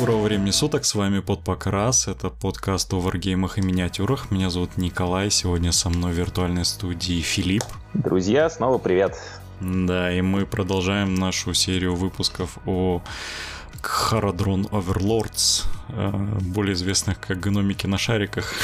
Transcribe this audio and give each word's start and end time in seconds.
Доброго 0.00 0.22
времени 0.22 0.50
суток, 0.50 0.86
с 0.86 0.94
вами 0.94 1.20
Подпокрас, 1.20 2.08
это 2.08 2.30
подкаст 2.30 2.90
о 2.94 3.00
варгеймах 3.00 3.58
и 3.58 3.60
миниатюрах. 3.60 4.30
Меня 4.30 4.48
зовут 4.48 4.78
Николай, 4.78 5.30
сегодня 5.30 5.72
со 5.72 5.90
мной 5.90 6.12
в 6.12 6.14
виртуальной 6.14 6.64
студии 6.64 7.20
Филипп. 7.20 7.64
Друзья, 7.92 8.48
снова 8.48 8.78
привет. 8.78 9.14
Да, 9.60 10.10
и 10.10 10.22
мы 10.22 10.46
продолжаем 10.46 11.16
нашу 11.16 11.52
серию 11.52 11.96
выпусков 11.96 12.56
о 12.64 13.02
Харадрон 13.82 14.68
Оверлордс, 14.72 15.64
э, 15.90 16.10
более 16.40 16.72
известных 16.72 17.20
как 17.20 17.38
гномики 17.38 17.86
на 17.86 17.98
шариках. 17.98 18.54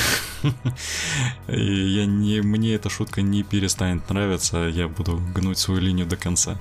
И 1.48 1.60
я 1.60 2.06
не, 2.06 2.40
мне 2.40 2.76
эта 2.76 2.88
шутка 2.88 3.20
не 3.20 3.42
перестанет 3.42 4.08
нравиться, 4.08 4.68
я 4.68 4.88
буду 4.88 5.20
гнуть 5.34 5.58
свою 5.58 5.82
линию 5.82 6.06
до 6.06 6.16
конца. 6.16 6.56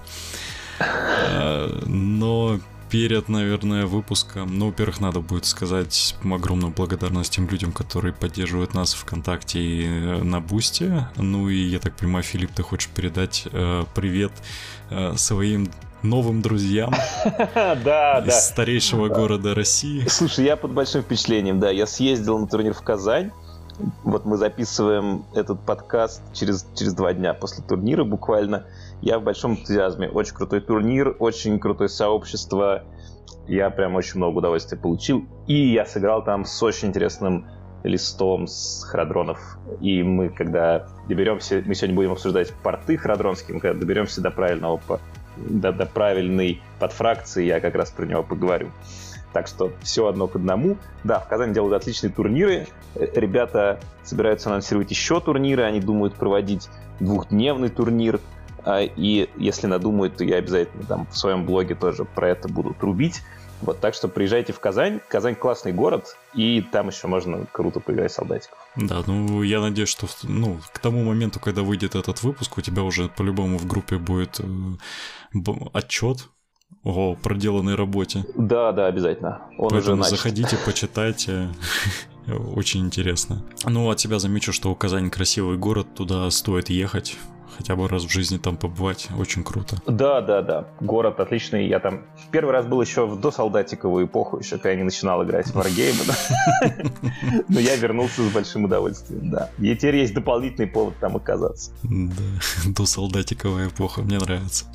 Э, 0.79 1.81
но 1.85 2.59
перед, 2.89 3.30
наверное, 3.30 3.85
выпуском, 3.85 4.57
ну, 4.57 4.67
во-первых, 4.67 4.99
надо 4.99 5.20
будет 5.20 5.45
сказать 5.45 6.16
огромную 6.23 6.73
благодарность 6.73 7.34
тем 7.34 7.48
людям, 7.49 7.71
которые 7.71 8.13
поддерживают 8.13 8.73
нас 8.73 8.93
ВКонтакте 8.93 9.59
и 9.59 9.85
э, 9.85 10.23
на 10.23 10.39
Бусте. 10.39 11.09
Ну 11.17 11.49
и, 11.49 11.57
я 11.57 11.79
так 11.79 11.95
понимаю, 11.95 12.23
Филипп, 12.23 12.52
ты 12.53 12.63
хочешь 12.63 12.90
передать 12.90 13.48
э, 13.52 13.84
привет 13.93 14.31
э, 14.90 15.16
своим 15.16 15.70
новым 16.03 16.41
друзьям 16.41 16.93
да, 17.55 18.23
из 18.26 18.45
старейшего 18.45 19.07
города 19.07 19.55
России. 19.55 20.05
Слушай, 20.07 20.46
я 20.46 20.55
под 20.55 20.71
большим 20.71 21.02
впечатлением, 21.02 21.59
да. 21.59 21.71
Я 21.71 21.87
съездил 21.87 22.37
на 22.37 22.48
турнир 22.48 22.74
в 22.74 22.81
Казань. 22.81 23.31
Вот 24.04 24.26
мы 24.26 24.37
записываем 24.37 25.26
этот 25.34 25.59
подкаст 25.65 26.21
через, 26.34 26.65
через 26.76 26.93
два 26.93 27.13
дня 27.13 27.34
после 27.34 27.63
турнира 27.63 28.04
буквально. 28.04 28.65
Я 29.01 29.20
в 29.20 29.24
большом 29.24 29.54
энтузиазме. 29.54 30.10
Очень 30.10 30.35
крутой 30.35 30.62
турнир, 30.62 31.15
очень 31.20 31.60
крутое 31.60 31.90
сообщество. 31.90 32.84
Я 33.48 33.70
прям 33.70 33.96
очень 33.96 34.18
много 34.18 34.40
удовольствия 34.40 34.77
получил. 34.77 35.26
И 35.48 35.74
я 35.74 35.85
сыграл 35.85 36.24
там 36.24 36.46
с 36.46 36.63
очень 36.63 36.90
интересным 36.90 37.48
листом 37.84 38.48
с 38.48 38.84
храдронов. 38.84 39.57
И 39.79 40.02
мы, 40.02 40.29
когда 40.29 40.87
доберемся, 41.07 41.62
мы 41.65 41.76
сегодня 41.76 41.96
будем 41.96 42.12
обсуждать 42.13 42.52
порты 42.63 42.98
храдронские, 42.98 43.55
мы 43.55 43.62
когда 43.62 43.79
доберемся 43.79 44.21
до 44.21 44.32
правильного 44.32 44.79
до, 45.37 45.71
до 45.71 45.85
правильной 45.85 46.62
подфракции, 46.80 47.46
я 47.46 47.59
как 47.59 47.76
раз 47.76 47.91
про 47.91 48.05
него 48.05 48.24
поговорю. 48.24 48.70
Так 49.34 49.48
что 49.48 49.71
все 49.82 50.07
одно 50.07 50.27
к 50.27 50.37
одному. 50.37 50.77
Да, 51.04 51.20
в 51.20 51.27
Казани 51.27 51.54
делают 51.54 51.76
отличные 51.76 52.09
турниры. 52.09 52.68
Ребята 52.96 53.80
собираются 54.04 54.49
анонсировать 54.49 54.90
еще 54.91 55.20
турниры. 55.20 55.63
Они 55.63 55.82
думают 55.82 56.15
проводить 56.15 56.70
двухдневный 57.02 57.68
турнир. 57.68 58.21
А, 58.66 58.82
и 58.82 59.30
если 59.38 59.68
надумают, 59.68 60.18
то 60.18 60.24
я 60.24 60.38
обязательно 60.38 60.84
там 60.84 61.08
в 61.12 61.18
своем 61.18 61.46
блоге 61.46 61.76
тоже 61.76 62.04
про 62.04 62.30
это 62.30 62.48
буду 62.48 62.74
трубить. 62.74 63.21
Вот, 63.62 63.80
так 63.80 63.94
что 63.94 64.08
приезжайте 64.08 64.53
в 64.53 64.59
Казань. 64.59 65.00
Казань 65.08 65.35
классный 65.35 65.72
город, 65.72 66.18
и 66.34 66.62
там 66.62 66.90
еще 66.90 67.08
можно 67.08 67.46
круто 67.52 67.80
поиграть 67.80 68.12
солдатиков. 68.12 68.58
Да, 68.75 69.02
ну 69.06 69.44
я 69.44 69.62
надеюсь, 69.62 69.90
что 69.90 70.08
ну, 70.24 70.59
к 70.74 70.80
тому 70.80 71.03
моменту, 71.03 71.40
когда 71.40 71.62
выйдет 71.62 71.96
этот 71.96 72.22
выпуск, 72.24 72.58
у 72.58 72.62
тебя 72.62 72.84
уже 72.84 73.08
по-любому 73.08 73.58
в 73.58 73.66
группе 73.66 73.97
будет 73.97 74.40
э, 74.40 75.40
отчет 75.74 76.30
о 76.84 77.16
проделанной 77.16 77.75
работе. 77.75 78.25
Да, 78.36 78.72
да, 78.72 78.88
обязательно. 78.88 79.41
Он 79.58 79.69
Поэтому 79.69 80.02
уже 80.02 80.09
заходите, 80.09 80.58
почитайте. 80.66 81.50
Очень 82.28 82.81
интересно. 82.81 83.44
Ну, 83.63 83.90
от 83.90 83.98
тебя 83.98 84.20
замечу, 84.20 84.52
что 84.52 84.74
Казань 84.75 85.09
красивый 85.09 85.58
город, 85.58 85.88
туда 85.96 86.30
стоит 86.31 86.70
ехать 86.70 87.18
хотя 87.58 87.76
бы 87.76 87.88
раз 87.88 88.04
в 88.04 88.10
жизни 88.12 88.38
там 88.38 88.58
побывать, 88.58 89.10
очень 89.18 89.44
круто. 89.44 89.78
Да, 89.86 90.22
да, 90.22 90.42
да, 90.42 90.68
город 90.80 91.20
отличный, 91.20 91.68
я 91.68 91.80
там 91.80 92.04
первый 92.32 92.52
раз 92.52 92.66
был 92.66 92.82
еще 92.82 93.06
в 93.06 93.20
досолдатиковую 93.20 94.08
эпоху, 94.08 94.40
еще 94.40 94.58
когда 94.58 94.72
я 94.72 94.76
не 94.76 94.84
начинал 94.84 95.24
играть 95.24 95.48
в 95.48 95.56
Wargame, 95.56 97.46
но 97.48 97.60
я 97.60 97.76
вернулся 97.76 98.28
с 98.28 98.32
большим 98.32 98.66
удовольствием, 98.66 99.30
да. 99.30 99.50
И 99.60 99.76
теперь 99.76 99.98
есть 99.98 100.14
дополнительный 100.14 100.68
повод 100.68 100.96
там 101.00 101.16
оказаться. 101.16 101.72
Да, 101.84 102.24
досолдатиковая 102.66 103.68
эпоха, 103.68 104.02
мне 104.02 104.18
нравится. 104.18 104.66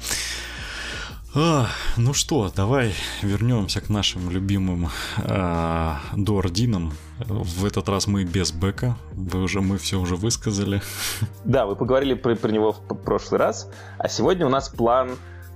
А, 1.33 1.69
ну 1.97 2.13
что, 2.13 2.51
давай 2.51 2.93
вернемся 3.23 3.81
к 3.81 3.89
нашим 3.89 4.31
любимым 4.31 4.89
э, 5.19 5.93
дуардинам. 6.17 6.93
В 7.21 7.65
этот 7.65 7.89
раз 7.89 8.09
мы 8.09 8.25
без 8.25 8.51
бэка. 8.51 8.97
Вы 9.13 9.43
уже, 9.43 9.61
мы 9.61 9.79
все 9.79 10.01
уже 10.01 10.17
высказали. 10.17 10.83
Да, 11.45 11.67
вы 11.67 11.77
поговорили 11.77 12.15
про, 12.15 12.35
про 12.35 12.51
него 12.51 12.73
в 12.73 12.95
прошлый 12.97 13.39
раз. 13.39 13.71
А 13.99 14.09
сегодня 14.09 14.45
у 14.45 14.49
нас 14.49 14.71
план 14.71 15.11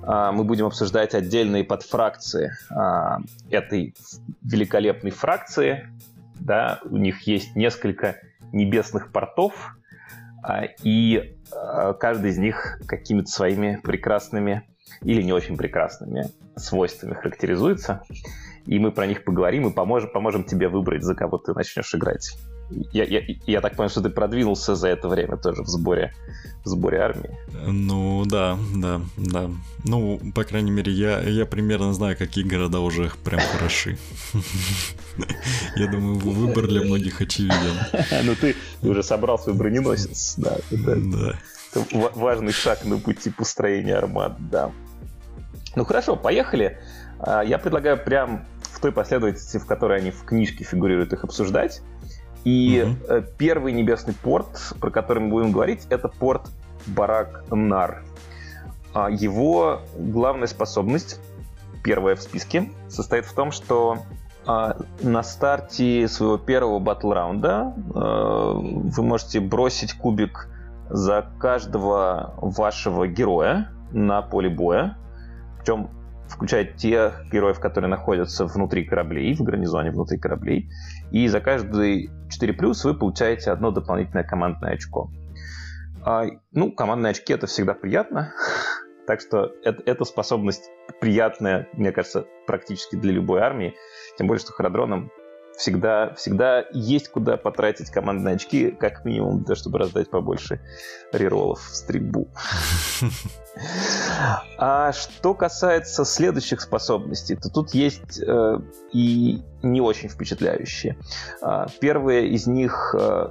э, 0.05 0.31
мы 0.33 0.45
будем 0.45 0.67
обсуждать 0.67 1.13
отдельные 1.13 1.65
подфракции 1.65 2.53
э, 2.71 3.19
этой 3.51 3.97
великолепной 4.43 5.11
фракции. 5.11 5.89
Да, 6.37 6.79
у 6.85 6.99
них 6.99 7.23
есть 7.23 7.57
несколько 7.57 8.21
небесных 8.53 9.11
портов, 9.11 9.77
э, 10.49 10.69
и 10.85 11.37
каждый 11.99 12.31
из 12.31 12.39
них 12.39 12.79
какими-то 12.87 13.29
своими 13.29 13.81
прекрасными 13.83 14.63
или 15.03 15.23
не 15.23 15.33
очень 15.33 15.57
прекрасными 15.57 16.31
свойствами 16.57 17.15
характеризуется. 17.15 18.03
И 18.67 18.79
мы 18.79 18.93
про 18.93 19.07
них 19.07 19.25
поговорим 19.25 19.69
и 19.69 19.73
поможем, 19.73 20.11
поможем 20.11 20.45
тебе 20.45 20.69
выбрать, 20.69 21.03
за 21.03 21.15
кого 21.15 21.37
ты 21.39 21.53
начнешь 21.53 21.95
играть. 21.95 22.37
Я, 22.71 23.05
я, 23.05 23.21
я 23.47 23.61
так 23.61 23.73
понимаю, 23.73 23.91
что 23.91 24.01
ты 24.01 24.09
продвинулся 24.09 24.75
за 24.75 24.89
это 24.89 25.09
время 25.09 25.37
тоже 25.37 25.63
в 25.63 25.69
сборе, 25.69 26.15
в 26.65 26.69
сборе 26.69 26.99
армии. 26.99 27.37
Ну 27.67 28.25
да, 28.25 28.59
да, 28.75 29.03
да. 29.19 29.51
Ну, 29.85 30.19
по 30.35 30.45
крайней 30.45 30.71
мере, 30.71 30.91
я, 30.91 31.21
я 31.21 31.45
примерно 31.45 31.93
знаю, 31.93 32.17
какие 32.17 32.43
города 32.43 32.81
уже 32.81 33.13
прям 33.23 33.41
хороши. 33.41 33.99
Я 35.77 35.87
думаю, 35.89 36.17
выбор 36.17 36.67
для 36.67 36.83
многих 36.83 37.21
очевиден. 37.21 37.77
Ну 38.25 38.35
ты 38.35 38.57
уже 38.83 39.03
собрал 39.03 39.39
свой 39.39 39.55
броненосец, 39.55 40.35
да. 40.39 40.57
Да. 40.71 41.39
Важный 41.93 42.53
шаг 42.53 42.85
на 42.85 42.99
пути 42.99 43.31
построения 43.31 43.97
армад, 43.97 44.37
да. 44.51 44.71
Ну 45.77 45.85
хорошо, 45.85 46.17
поехали. 46.17 46.79
А, 47.19 47.43
я 47.43 47.59
предлагаю 47.59 48.03
прям 48.03 48.45
в 48.63 48.81
той 48.81 48.93
последовательности, 48.93 49.59
в 49.59 49.67
которой 49.67 49.99
они 49.99 50.11
в 50.11 50.25
книжке 50.25 50.65
фигурируют, 50.65 51.13
их 51.13 51.25
обсуждать. 51.25 51.83
И 52.45 52.85
угу. 52.85 53.25
первый 53.39 53.73
небесный 53.73 54.15
порт, 54.15 54.75
про 54.81 54.91
который 54.91 55.21
мы 55.21 55.31
будем 55.31 55.53
говорить, 55.53 55.87
это 55.89 56.09
порт 56.09 56.51
Барак 56.87 57.45
Нар. 57.51 58.05
А, 58.93 59.11
его 59.11 59.81
главная 59.97 60.47
способность, 60.47 61.21
первая 61.83 62.17
в 62.17 62.23
списке, 62.23 62.71
состоит 62.89 63.25
в 63.25 63.33
том, 63.33 63.51
что 63.51 63.99
а, 64.47 64.77
на 65.01 65.23
старте 65.23 66.07
своего 66.07 66.39
первого 66.39 66.79
батл 66.79 67.13
раунда 67.13 67.73
вы 67.77 69.03
можете 69.03 69.41
бросить 69.41 69.95
кубик 69.95 70.49
за 70.95 71.29
каждого 71.41 72.35
вашего 72.41 73.09
героя 73.09 73.71
на 73.91 74.23
поле 74.23 74.49
боя 74.49 74.97
причем 75.59 75.91
включает 76.29 76.77
тех 76.77 77.25
героев, 77.33 77.59
которые 77.59 77.89
находятся 77.91 78.47
внутри 78.47 78.85
кораблей, 78.85 79.35
в 79.35 79.43
гарнизоне 79.43 79.91
внутри 79.91 80.19
кораблей. 80.19 80.69
И 81.11 81.27
за 81.27 81.41
каждый 81.41 82.11
4+, 82.29 82.55
вы 82.85 82.95
получаете 82.95 83.51
одно 83.51 83.71
дополнительное 83.71 84.25
командное 84.25 84.75
очко. 84.75 85.11
А, 86.05 86.25
ну, 86.53 86.71
командные 86.73 87.11
очки 87.13 87.33
это 87.33 87.47
всегда 87.47 87.75
приятно. 87.75 88.33
Так 89.07 89.21
что 89.21 89.53
это, 89.63 89.83
эта 89.85 90.05
способность 90.07 90.71
приятная, 90.99 91.69
мне 91.75 91.93
кажется, 91.93 92.25
практически 92.47 92.97
для 92.97 93.13
любой 93.13 93.43
армии. 93.43 93.75
Тем 94.17 94.29
более, 94.29 94.41
что 94.41 94.53
Харадроном 94.53 95.11
всегда, 95.57 96.15
всегда 96.15 96.65
есть 96.73 97.09
куда 97.09 97.37
потратить 97.37 97.91
командные 97.91 98.37
очки, 98.37 98.71
как 98.71 99.05
минимум, 99.05 99.45
для 99.45 99.55
чтобы 99.55 99.79
раздать 99.79 100.11
побольше 100.11 100.61
реролов 101.13 101.61
в 101.61 101.75
стрельбу. 101.75 102.29
А 104.59 104.93
что 104.93 105.33
касается 105.33 106.05
следующих 106.05 106.61
способностей, 106.61 107.37
то 107.37 107.49
тут 107.49 107.73
есть 107.73 108.21
э, 108.21 108.59
и 108.93 109.45
не 109.63 109.81
очень 109.81 110.09
впечатляющие. 110.09 110.97
Э, 111.41 111.67
первая 111.81 112.23
из 112.23 112.49
них 112.49 112.97
э, 112.99 113.29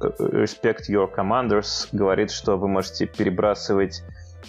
Respect 0.00 0.88
Your 0.88 1.08
Commanders 1.14 1.88
говорит, 1.92 2.32
что 2.32 2.56
вы 2.56 2.66
можете 2.66 3.06
перебрасывать 3.06 4.02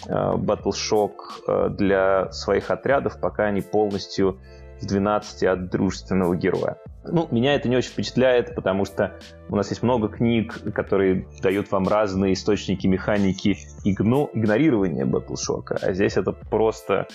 э, 0.06 0.10
Battle 0.10 0.72
Shock 0.72 1.12
э, 1.46 1.68
для 1.70 2.32
своих 2.32 2.70
отрядов, 2.72 3.20
пока 3.20 3.44
они 3.44 3.60
полностью 3.60 4.40
в 4.80 4.86
12 4.86 5.44
от 5.44 5.70
дружественного 5.70 6.34
героя. 6.34 6.78
Ну, 7.04 7.26
меня 7.30 7.54
это 7.54 7.68
не 7.68 7.76
очень 7.76 7.90
впечатляет, 7.90 8.54
потому 8.54 8.84
что 8.84 9.18
у 9.48 9.56
нас 9.56 9.70
есть 9.70 9.82
много 9.82 10.08
книг, 10.08 10.58
которые 10.72 11.26
дают 11.42 11.70
вам 11.72 11.88
разные 11.88 12.34
источники 12.34 12.86
механики 12.86 13.58
игно, 13.84 14.30
игнорирования 14.32 15.04
Battleshock, 15.04 15.78
а 15.82 15.92
здесь 15.94 16.16
это 16.16 16.32
просто, 16.32 17.08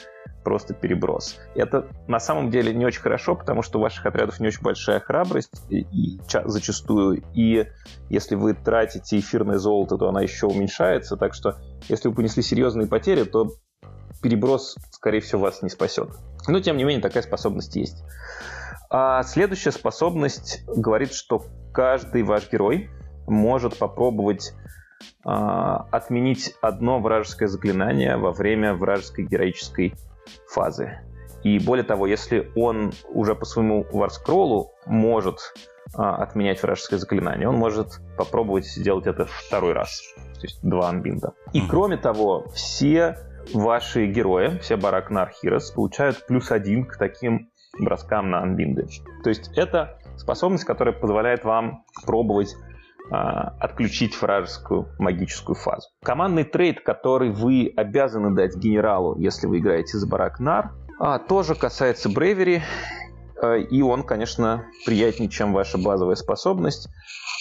просто 0.44 0.74
переброс. 0.74 1.40
Это 1.56 1.88
на 2.08 2.20
самом 2.20 2.52
деле 2.52 2.74
не 2.74 2.86
очень 2.86 3.02
хорошо, 3.02 3.36
потому 3.36 3.62
что 3.62 3.80
у 3.80 3.82
ваших 3.82 4.06
отрядов 4.06 4.40
не 4.42 4.48
очень 4.48 4.62
большая 4.62 5.00
храбрость 5.00 5.52
и, 5.70 5.82
и 5.82 6.20
зачастую, 6.46 7.24
и 7.34 7.68
если 8.10 8.36
вы 8.36 8.56
тратите 8.56 9.20
эфирное 9.20 9.58
золото, 9.58 9.98
то 9.98 10.10
она 10.10 10.22
еще 10.22 10.48
уменьшается, 10.48 11.16
так 11.16 11.34
что 11.34 11.56
если 11.88 12.10
вы 12.10 12.16
понесли 12.16 12.44
серьезные 12.44 12.88
потери, 12.88 13.24
то 13.24 13.54
переброс, 14.22 14.76
скорее 14.92 15.22
всего, 15.22 15.44
вас 15.44 15.62
не 15.62 15.70
спасет. 15.70 16.10
Но, 16.48 16.60
тем 16.60 16.78
не 16.78 16.84
менее, 16.84 17.02
такая 17.02 17.24
способность 17.24 17.76
есть. 17.76 18.04
А 18.90 19.24
следующая 19.24 19.72
способность 19.72 20.64
говорит, 20.68 21.14
что 21.14 21.44
каждый 21.74 22.24
ваш 22.24 22.52
герой 22.52 22.90
может 23.28 23.78
попробовать 23.78 24.54
а, 25.24 25.88
отменить 25.92 26.56
одно 26.62 27.00
вражеское 27.00 27.48
заклинание 27.48 28.18
во 28.18 28.32
время 28.32 28.74
вражеской 28.74 29.26
героической 29.26 29.94
фазы. 30.50 31.02
И 31.44 31.60
более 31.60 31.84
того, 31.84 32.08
если 32.08 32.52
он 32.56 32.94
уже 33.10 33.36
по 33.36 33.46
своему 33.46 33.86
варскроллу 33.92 34.72
может 34.86 35.54
а, 35.94 36.16
отменять 36.18 36.64
вражеское 36.64 37.00
заклинание, 37.00 37.48
он 37.48 37.56
может 37.56 38.00
попробовать 38.18 38.66
сделать 38.66 39.06
это 39.06 39.26
второй 39.26 39.74
раз. 39.74 40.02
То 40.36 40.42
есть 40.44 40.60
два 40.62 40.90
анбинда. 40.90 41.34
И 41.54 41.62
кроме 41.62 41.98
того, 41.98 42.48
все 42.54 43.18
ваши 43.54 44.06
герои, 44.08 44.58
все 44.60 44.78
Барак 44.78 45.10
Нархирос, 45.10 45.72
получают 45.72 46.26
плюс 46.26 46.52
один 46.52 46.86
к 46.86 46.98
таким 46.98 47.50
броскам 47.80 48.30
на 48.30 48.42
анбинды. 48.42 48.88
То 49.24 49.30
есть 49.30 49.52
это 49.56 50.00
способность, 50.18 50.64
которая 50.64 50.94
позволяет 50.94 51.44
вам 51.44 51.84
пробовать 52.06 52.56
а, 53.10 53.54
отключить 53.60 54.22
вражескую 54.22 54.90
магическую 55.00 55.56
фазу. 55.56 55.88
Командный 56.04 56.44
трейд, 56.44 56.82
который 56.82 57.32
вы 57.32 57.72
обязаны 57.76 58.36
дать 58.36 58.58
генералу, 58.58 59.18
если 59.18 59.48
вы 59.48 59.60
играете 59.60 59.98
за 59.98 60.08
Барак 60.08 60.42
Нар, 60.42 60.74
а, 61.00 61.18
тоже 61.18 61.56
касается 61.56 62.10
Брейвери, 62.10 62.64
а, 63.42 63.56
и 63.56 63.82
он, 63.82 64.04
конечно, 64.04 64.66
приятнее, 64.86 65.30
чем 65.30 65.54
ваша 65.54 65.78
базовая 65.78 66.16
способность. 66.16 66.90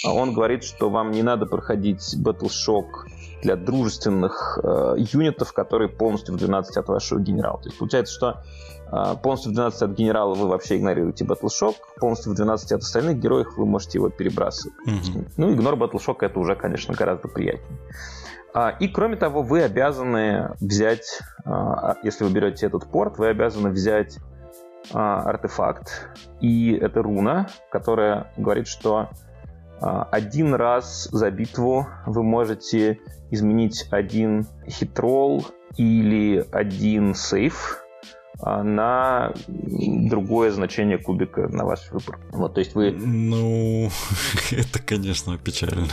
Он 0.07 0.35
говорит, 0.35 0.63
что 0.63 0.89
вам 0.89 1.11
не 1.11 1.25
надо 1.25 1.47
проходить 1.47 2.15
Battle 2.17 2.85
для 3.43 3.57
дружественных 3.57 4.59
юнитов, 4.97 5.53
которые 5.53 5.89
полностью 5.89 6.35
в 6.35 6.39
12 6.39 6.77
от 6.77 6.89
вашего 6.89 7.19
генерала. 7.19 7.59
То 7.61 7.69
есть 7.69 7.79
получается, 7.79 8.15
что 8.15 8.43
полностью 9.23 9.53
в 9.53 9.55
12 9.55 9.83
от 9.83 9.91
генерала 9.91 10.35
вы 10.35 10.49
вообще 10.49 10.77
игнорируете 10.77 11.25
Battle 11.25 11.49
Shock, 11.49 11.75
полностью 11.99 12.33
в 12.33 12.37
12 12.37 12.73
от 12.73 12.83
остальных 12.83 13.19
героев 13.19 13.57
вы 13.57 13.67
можете 13.67 13.99
его 13.99 14.11
перебрасывать. 14.11 14.77
Mm-hmm. 14.87 15.33
Ну, 15.37 15.53
игнор 15.53 15.75
Battle 15.75 16.01
Shock 16.05 16.19
это 16.21 16.39
уже, 16.39 16.55
конечно, 16.55 16.95
гораздо 16.95 17.29
приятнее. 17.29 17.79
А, 18.57 18.71
и 18.71 18.89
кроме 18.89 19.17
того, 19.17 19.43
вы 19.43 19.63
обязаны 19.63 20.55
взять, 20.61 21.21
а, 21.45 21.97
если 22.03 22.25
вы 22.25 22.31
берете 22.31 22.67
этот 22.67 22.91
порт, 22.91 23.19
вы 23.19 23.29
обязаны 23.29 23.69
взять 23.69 24.19
а, 24.95 25.21
артефакт. 25.21 26.09
И 26.41 26.73
это 26.73 27.03
руна, 27.03 27.49
которая 27.71 28.33
говорит, 28.39 28.67
что 28.67 29.11
один 29.79 30.55
раз 30.55 31.07
за 31.13 31.31
битву 31.31 31.87
вы 32.07 32.23
можете 32.23 32.99
изменить 33.31 33.87
один 33.91 34.47
хитрол 34.67 35.45
или 35.77 36.47
один 36.51 37.15
сейф 37.15 37.83
а, 37.83 37.86
на 38.43 39.33
другое 39.57 40.51
значение 40.51 40.99
кубика 40.99 41.49
на 41.49 41.65
ваш 41.65 41.91
выбор. 41.91 42.19
Вот, 42.31 42.55
то 42.55 42.61
есть 42.61 42.75
вы... 42.75 42.93
Ну, 42.93 43.89
это, 44.51 44.83
конечно, 44.83 45.39
печально. 45.39 45.87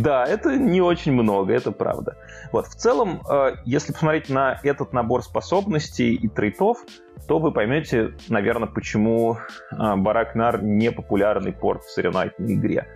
Да, 0.00 0.24
это 0.24 0.56
не 0.56 0.80
очень 0.80 1.12
много, 1.12 1.52
это 1.52 1.72
правда. 1.72 2.16
Вот, 2.52 2.66
в 2.66 2.74
целом, 2.74 3.22
э, 3.28 3.56
если 3.64 3.92
посмотреть 3.92 4.28
на 4.28 4.58
этот 4.62 4.92
набор 4.92 5.22
способностей 5.22 6.14
и 6.14 6.28
трейтов, 6.28 6.78
то 7.26 7.38
вы 7.38 7.52
поймете, 7.52 8.12
наверное, 8.28 8.68
почему 8.68 9.38
а, 9.70 9.96
Баракнар 9.96 10.62
не 10.62 10.92
популярный 10.92 11.52
порт 11.52 11.82
в 11.84 11.90
соревновательной 11.90 12.54
игре. 12.54 12.86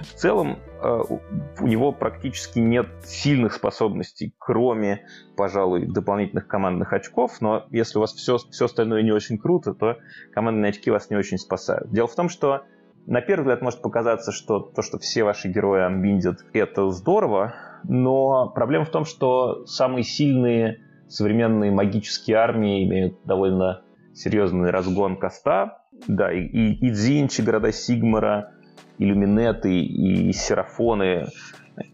В 0.00 0.14
целом, 0.14 0.58
а, 0.73 0.73
у 0.84 1.66
него 1.66 1.92
практически 1.92 2.58
нет 2.58 2.86
сильных 3.04 3.54
способностей, 3.54 4.34
кроме, 4.38 5.06
пожалуй, 5.36 5.86
дополнительных 5.86 6.46
командных 6.46 6.92
очков, 6.92 7.40
но 7.40 7.66
если 7.70 7.98
у 7.98 8.00
вас 8.00 8.12
все, 8.12 8.38
все 8.38 8.66
остальное 8.66 9.02
не 9.02 9.12
очень 9.12 9.38
круто, 9.38 9.74
то 9.74 9.98
командные 10.32 10.70
очки 10.70 10.90
вас 10.90 11.10
не 11.10 11.16
очень 11.16 11.38
спасают. 11.38 11.90
Дело 11.90 12.08
в 12.08 12.14
том, 12.14 12.28
что 12.28 12.62
на 13.06 13.20
первый 13.20 13.42
взгляд 13.42 13.62
может 13.62 13.82
показаться, 13.82 14.32
что 14.32 14.60
то, 14.60 14.82
что 14.82 14.98
все 14.98 15.24
ваши 15.24 15.48
герои 15.48 15.82
анбиндят, 15.82 16.44
это 16.52 16.90
здорово, 16.90 17.54
но 17.84 18.48
проблема 18.50 18.84
в 18.84 18.90
том, 18.90 19.04
что 19.04 19.66
самые 19.66 20.04
сильные 20.04 20.80
современные 21.08 21.70
магические 21.70 22.38
армии 22.38 22.84
имеют 22.84 23.18
довольно 23.24 23.82
серьезный 24.14 24.70
разгон 24.70 25.16
коста. 25.16 25.82
Да, 26.08 26.32
и, 26.32 26.40
и, 26.40 26.86
и 26.86 26.90
Дзинчи, 26.90 27.40
города 27.42 27.72
Сигмара, 27.72 28.53
иллюминеты 28.98 29.84
и 29.84 30.32
серафоны 30.32 31.26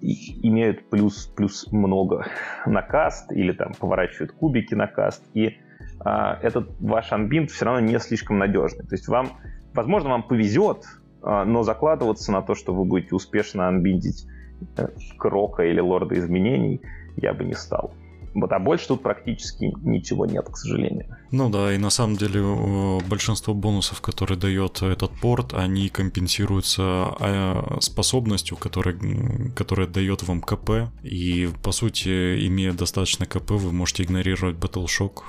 имеют 0.02 0.88
плюс, 0.90 1.26
плюс 1.26 1.70
много 1.72 2.26
на 2.66 2.82
каст 2.82 3.32
или 3.32 3.52
там 3.52 3.72
поворачивают 3.78 4.32
кубики 4.32 4.74
на 4.74 4.86
каст. 4.86 5.22
И 5.34 5.58
а, 6.00 6.38
этот 6.42 6.70
ваш 6.80 7.12
анбинд 7.12 7.50
все 7.50 7.64
равно 7.64 7.80
не 7.80 7.98
слишком 7.98 8.38
надежный. 8.38 8.86
То 8.86 8.94
есть 8.94 9.08
вам, 9.08 9.30
возможно, 9.74 10.10
вам 10.10 10.22
повезет, 10.22 10.84
а, 11.22 11.44
но 11.44 11.62
закладываться 11.62 12.32
на 12.32 12.42
то, 12.42 12.54
что 12.54 12.74
вы 12.74 12.84
будете 12.84 13.14
успешно 13.14 13.68
анбиндить 13.68 14.26
э, 14.76 14.88
Крока 15.18 15.64
или 15.64 15.80
Лорда 15.80 16.18
Изменений, 16.18 16.80
я 17.16 17.32
бы 17.34 17.44
не 17.44 17.54
стал. 17.54 17.92
А 18.34 18.58
больше 18.58 18.88
тут 18.88 19.02
практически 19.02 19.72
ничего 19.82 20.26
нет, 20.26 20.46
к 20.48 20.56
сожалению. 20.56 21.06
Ну 21.32 21.50
да, 21.50 21.72
и 21.74 21.78
на 21.78 21.90
самом 21.90 22.16
деле 22.16 22.40
большинство 23.08 23.54
бонусов, 23.54 24.00
которые 24.00 24.38
дает 24.38 24.82
этот 24.82 25.10
порт, 25.20 25.54
они 25.54 25.88
компенсируются 25.88 26.82
а, 26.82 27.78
способностью, 27.80 28.56
которая, 28.56 28.96
которая 29.56 29.86
дает 29.86 30.22
вам 30.22 30.40
КП. 30.40 30.92
И 31.02 31.48
по 31.62 31.72
сути, 31.72 32.46
имея 32.46 32.72
достаточно 32.72 33.26
КП, 33.26 33.52
вы 33.52 33.72
можете 33.72 34.04
игнорировать 34.04 34.56
Battle 34.56 34.86
Shock. 34.86 35.22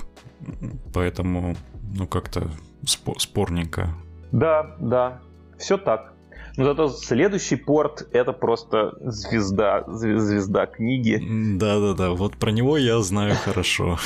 Поэтому, 0.94 1.56
ну 1.94 2.08
как-то 2.08 2.50
спорненько. 2.86 3.96
Да, 4.32 4.76
да, 4.80 5.22
все 5.58 5.78
так. 5.78 6.11
Но 6.58 6.66
зато 6.66 6.90
следующий 6.90 7.56
порт 7.56 8.08
это 8.12 8.34
просто 8.34 8.94
звезда, 9.02 9.84
звезда 9.88 10.66
книги. 10.66 11.22
Да-да-да, 11.58 12.12
вот 12.12 12.38
про 12.38 12.52
него 12.52 12.78
я 12.78 13.00
знаю 13.02 13.36
хорошо. 13.36 13.98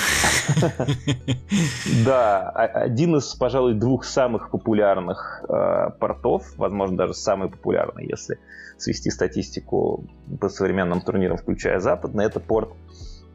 Да, 2.05 2.49
один 2.49 3.15
из, 3.17 3.33
пожалуй, 3.35 3.73
двух 3.73 4.03
самых 4.05 4.51
популярных 4.51 5.43
э, 5.47 5.89
портов, 5.99 6.53
возможно, 6.57 6.97
даже 6.97 7.13
самый 7.13 7.49
популярный, 7.49 8.07
если 8.07 8.39
свести 8.77 9.09
статистику 9.09 10.05
по 10.39 10.49
современным 10.49 11.01
турнирам, 11.01 11.37
включая 11.37 11.79
западный, 11.79 12.25
это 12.25 12.39
порт 12.39 12.69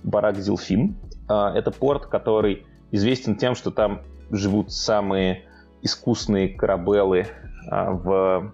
Барак 0.02 0.36
Зилфин. 0.38 0.96
Э, 1.28 1.52
это 1.54 1.70
порт, 1.70 2.06
который 2.06 2.66
известен 2.90 3.36
тем, 3.36 3.54
что 3.54 3.70
там 3.70 4.02
живут 4.30 4.72
самые 4.72 5.44
искусные 5.82 6.48
корабелы 6.50 7.26
э, 7.70 7.90
в 7.90 8.52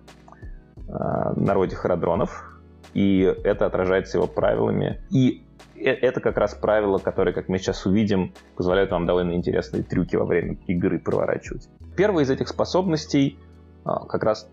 Э, 0.88 1.32
народе 1.34 1.74
харадронов, 1.74 2.60
и 2.94 3.20
это 3.42 3.66
отражается 3.66 4.18
его 4.18 4.28
правилами. 4.28 5.00
И 5.10 5.42
э, 5.74 5.90
это 5.90 6.20
как 6.20 6.36
раз 6.36 6.54
правила, 6.54 6.98
которые, 6.98 7.34
как 7.34 7.48
мы 7.48 7.58
сейчас 7.58 7.86
увидим, 7.86 8.32
позволяют 8.56 8.92
вам 8.92 9.04
довольно 9.04 9.32
интересные 9.32 9.82
трюки 9.82 10.14
во 10.14 10.24
время 10.24 10.58
игры 10.68 11.00
проворачивать. 11.00 11.68
Первая 11.96 12.24
из 12.24 12.30
этих 12.30 12.46
способностей 12.46 13.36
э, 13.84 13.88
как 14.08 14.22
раз 14.22 14.48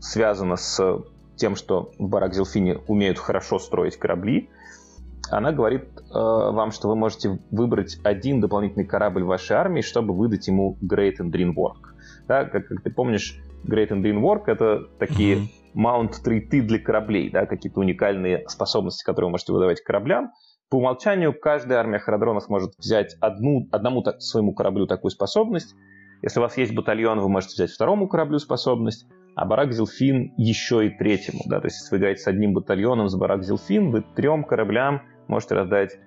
связана 0.00 0.56
с 0.56 1.02
тем, 1.36 1.56
что 1.56 1.92
в 1.98 2.08
Барак-Зелфине 2.08 2.78
умеют 2.86 3.18
хорошо 3.18 3.58
строить 3.58 3.98
корабли. 3.98 4.48
Она 5.30 5.52
говорит 5.52 5.84
э, 5.98 6.14
вам, 6.14 6.70
что 6.70 6.88
вы 6.88 6.96
можете 6.96 7.38
выбрать 7.50 7.98
один 8.02 8.40
дополнительный 8.40 8.86
корабль 8.86 9.24
вашей 9.24 9.56
армии, 9.56 9.82
чтобы 9.82 10.14
выдать 10.14 10.46
ему 10.46 10.78
Great 10.82 11.18
and 11.20 11.30
Dream 11.30 11.52
Work. 11.54 11.92
Да, 12.26 12.46
как, 12.46 12.66
как 12.66 12.80
ты 12.80 12.90
помнишь, 12.90 13.38
Great 13.66 13.90
and 13.90 14.00
Dream 14.00 14.22
Work— 14.22 14.44
это 14.46 14.88
такие 14.98 15.36
mm-hmm 15.36 15.65
маунт-трейты 15.76 16.62
для 16.62 16.78
кораблей, 16.78 17.30
да, 17.30 17.44
какие-то 17.44 17.80
уникальные 17.80 18.48
способности, 18.48 19.04
которые 19.04 19.28
вы 19.28 19.32
можете 19.32 19.52
выдавать 19.52 19.82
кораблям. 19.82 20.32
По 20.70 20.76
умолчанию 20.76 21.38
каждая 21.38 21.78
армия 21.78 21.98
харадронов 21.98 22.48
может 22.48 22.72
взять 22.78 23.14
одну, 23.20 23.68
одному 23.70 24.02
так, 24.02 24.20
своему 24.20 24.54
кораблю 24.54 24.86
такую 24.86 25.10
способность. 25.10 25.74
Если 26.22 26.40
у 26.40 26.42
вас 26.42 26.56
есть 26.56 26.74
батальон, 26.74 27.20
вы 27.20 27.28
можете 27.28 27.54
взять 27.54 27.70
второму 27.70 28.08
кораблю 28.08 28.38
способность, 28.38 29.06
а 29.36 29.44
Барак 29.44 29.72
Зилфин 29.72 30.32
еще 30.38 30.86
и 30.86 30.90
третьему. 30.90 31.42
Да? 31.46 31.60
То 31.60 31.66
есть 31.66 31.76
если 31.76 31.94
вы 31.94 31.98
играете 31.98 32.22
с 32.22 32.26
одним 32.26 32.54
батальоном 32.54 33.08
с 33.08 33.14
Барак 33.14 33.44
Зилфин, 33.44 33.90
вы 33.90 34.02
трем 34.16 34.44
кораблям 34.44 35.02
можете 35.28 35.56
раздать 35.56 35.98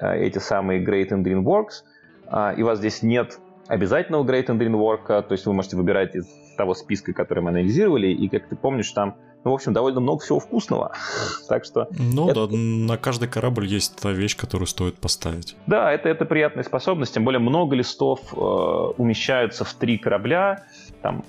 э, 0.00 0.18
эти 0.18 0.38
самые 0.38 0.84
Great 0.84 1.10
and 1.10 1.22
Green 1.22 1.44
Works, 1.44 1.84
э, 2.26 2.56
и 2.58 2.62
у 2.62 2.66
вас 2.66 2.80
здесь 2.80 3.04
нет 3.04 3.38
обязательного 3.68 4.24
Great 4.24 4.46
and 4.46 4.58
Green 4.58 4.74
Work, 4.74 5.06
то 5.06 5.32
есть 5.32 5.46
вы 5.46 5.52
можете 5.52 5.76
выбирать 5.76 6.16
из 6.16 6.26
того 6.56 6.74
списка, 6.74 7.12
который 7.12 7.42
мы 7.42 7.50
анализировали, 7.50 8.08
и, 8.08 8.28
как 8.28 8.48
ты 8.48 8.56
помнишь, 8.56 8.90
там, 8.92 9.16
ну, 9.44 9.50
в 9.50 9.54
общем, 9.54 9.72
довольно 9.72 10.00
много 10.00 10.22
всего 10.22 10.38
вкусного. 10.38 10.92
так 11.48 11.64
что... 11.64 11.88
Ну 11.98 12.28
это... 12.28 12.46
да, 12.46 12.56
на 12.56 12.96
каждый 12.96 13.28
корабль 13.28 13.66
есть 13.66 14.00
та 14.00 14.12
вещь, 14.12 14.36
которую 14.36 14.66
стоит 14.66 14.96
поставить. 14.96 15.56
Да, 15.66 15.92
это, 15.92 16.08
это 16.08 16.24
приятная 16.24 16.64
способность, 16.64 17.14
тем 17.14 17.24
более 17.24 17.40
много 17.40 17.74
листов 17.76 18.20
э, 18.32 18.36
умещаются 18.36 19.64
в 19.64 19.74
три 19.74 19.98
корабля, 19.98 20.64
там, 21.02 21.24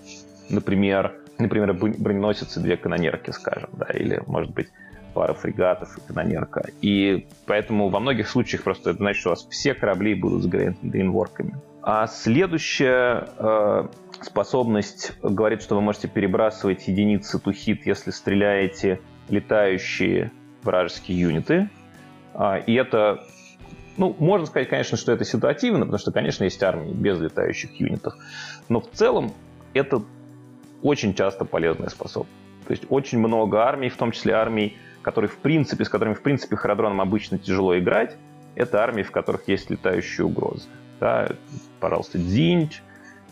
например, 0.49 1.13
например, 1.37 1.73
броненосец 1.73 2.57
и 2.57 2.59
две 2.59 2.77
канонерки, 2.77 3.31
скажем, 3.31 3.69
да, 3.73 3.87
или, 3.93 4.21
может 4.27 4.51
быть, 4.51 4.67
пара 5.13 5.33
фрегатов 5.33 5.97
и 5.97 6.01
канонерка. 6.07 6.65
И 6.81 7.27
поэтому 7.45 7.89
во 7.89 7.99
многих 7.99 8.27
случаях 8.27 8.63
просто 8.63 8.91
это 8.91 8.99
значит, 8.99 9.19
что 9.19 9.29
у 9.29 9.31
вас 9.31 9.47
все 9.49 9.73
корабли 9.73 10.15
будут 10.15 10.43
с 10.43 10.47
гринворками. 10.47 11.55
А 11.81 12.07
следующая 12.07 13.27
э, 13.37 13.87
способность 14.25 15.13
говорит, 15.21 15.61
что 15.61 15.75
вы 15.75 15.81
можете 15.81 16.07
перебрасывать 16.07 16.87
единицы 16.87 17.39
тухит, 17.39 17.85
если 17.85 18.11
стреляете 18.11 18.99
летающие 19.29 20.31
вражеские 20.63 21.19
юниты. 21.19 21.69
А, 22.33 22.57
и 22.57 22.73
это, 22.73 23.23
ну, 23.97 24.15
можно 24.19 24.47
сказать, 24.47 24.69
конечно, 24.69 24.97
что 24.97 25.11
это 25.11 25.25
ситуативно, 25.25 25.81
потому 25.81 25.97
что, 25.97 26.11
конечно, 26.11 26.43
есть 26.43 26.61
армии 26.63 26.91
без 26.91 27.19
летающих 27.19 27.79
юнитов. 27.79 28.15
Но 28.69 28.81
в 28.81 28.89
целом 28.91 29.33
это 29.73 30.03
очень 30.81 31.13
часто 31.13 31.45
полезная 31.45 31.89
способность. 31.89 32.35
То 32.67 32.71
есть 32.71 32.85
очень 32.89 33.19
много 33.19 33.63
армий, 33.63 33.89
в 33.89 33.97
том 33.97 34.11
числе 34.11 34.33
армий, 34.33 34.77
которые 35.01 35.29
в 35.29 35.37
принципе, 35.37 35.85
с 35.85 35.89
которыми 35.89 36.13
в 36.13 36.21
принципе 36.21 36.55
Харадроном 36.55 37.01
обычно 37.01 37.37
тяжело 37.37 37.77
играть, 37.77 38.15
это 38.55 38.83
армии, 38.83 39.03
в 39.03 39.11
которых 39.11 39.47
есть 39.47 39.69
летающие 39.69 40.25
угрозы. 40.25 40.67
Да, 40.99 41.29
пожалуйста, 41.79 42.17
Дзинь, 42.17 42.71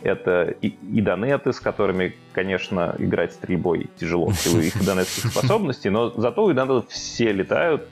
это 0.04 0.56
и, 0.62 0.68
и 0.68 1.02
донеты, 1.02 1.54
с 1.54 1.60
которыми, 1.60 2.16
конечно, 2.34 2.96
играть 2.98 3.34
стрельбой 3.34 3.90
тяжело 3.98 4.28
в 4.28 4.36
силу 4.36 4.60
их 4.60 4.84
донетских 4.86 5.32
способностей, 5.32 5.90
но 5.90 6.10
зато 6.12 6.44
у 6.44 6.54
донетов 6.54 6.90
все 6.90 7.32
летают 7.32 7.88